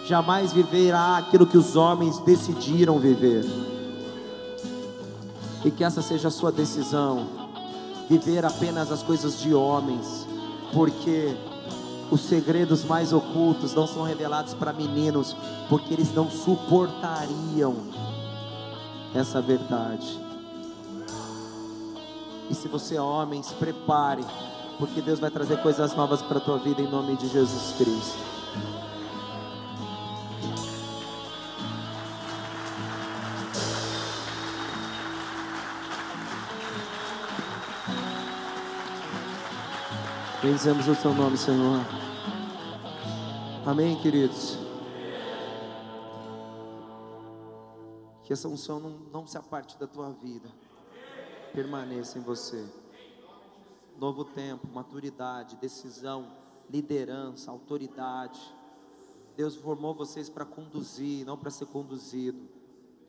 [0.07, 3.47] jamais viverá aquilo que os homens decidiram viver.
[5.65, 7.44] E que essa seja a sua decisão
[8.09, 10.27] viver apenas as coisas de homens,
[10.73, 11.37] porque
[12.11, 15.35] os segredos mais ocultos não são revelados para meninos,
[15.69, 17.77] porque eles não suportariam
[19.15, 20.21] essa verdade.
[22.51, 24.25] E se você é homem, se prepare,
[24.79, 28.34] porque Deus vai trazer coisas novas para a tua vida em nome de Jesus Cristo.
[40.45, 41.81] Bendizemos o teu nome, Senhor.
[43.65, 44.59] Amém, queridos.
[48.25, 50.51] Que essa unção não, não se aparte da tua vida,
[51.55, 52.63] permaneça em você.
[53.99, 56.31] Novo tempo, maturidade, decisão,
[56.69, 58.39] liderança, autoridade.
[59.39, 62.47] Deus formou vocês para conduzir, não para ser conduzido.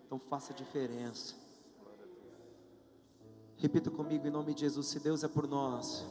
[0.06, 1.36] Então faça diferença.
[3.58, 6.06] Repita comigo em nome de Jesus: se Deus é por nós.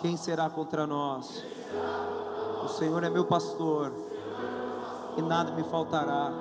[0.00, 1.44] Quem será contra nós?
[2.64, 3.92] O Senhor é meu pastor
[5.16, 6.32] e nada me faltará.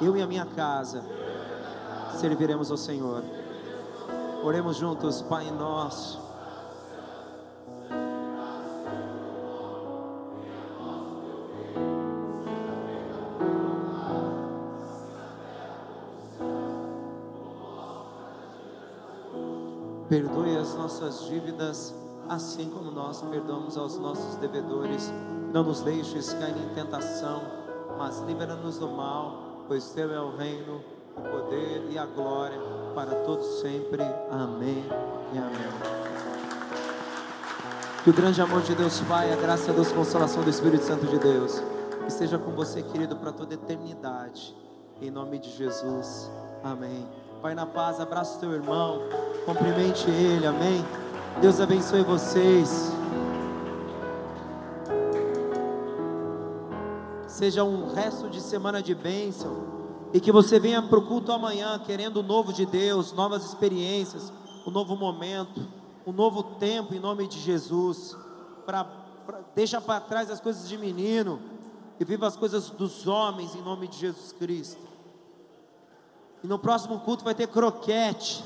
[0.00, 1.04] Eu e a minha casa
[2.18, 3.22] serviremos ao Senhor.
[4.42, 6.18] Oremos juntos, Pai nosso.
[20.08, 21.94] Perdoe as nossas dívidas
[22.30, 25.12] assim como nós perdoamos aos nossos devedores.
[25.52, 27.42] Não nos deixes cair em tentação,
[27.98, 30.80] mas livra-nos do mal, pois teu é o reino,
[31.16, 32.56] o poder e a glória
[32.94, 34.04] para todos sempre.
[34.30, 34.84] Amém
[35.34, 36.00] e amém.
[38.04, 40.84] Que o grande amor de Deus Pai, a graça, a Deus, a consolação do Espírito
[40.84, 41.60] Santo de Deus,
[42.06, 44.56] esteja com você, querido, para toda eternidade.
[45.02, 46.30] Em nome de Jesus.
[46.62, 47.08] Amém.
[47.42, 49.00] Vai na paz, abraça o teu irmão,
[49.44, 50.84] cumprimente ele, amém.
[51.38, 52.92] Deus abençoe vocês.
[57.26, 59.64] Seja um resto de semana de bênção
[60.12, 64.30] e que você venha para o culto amanhã querendo o novo de Deus, novas experiências,
[64.66, 65.66] um novo momento,
[66.06, 68.14] um novo tempo em nome de Jesus.
[68.66, 71.40] Pra, pra deixa para trás as coisas de menino
[71.98, 74.90] e viva as coisas dos homens em nome de Jesus Cristo.
[76.44, 78.44] E no próximo culto vai ter croquete.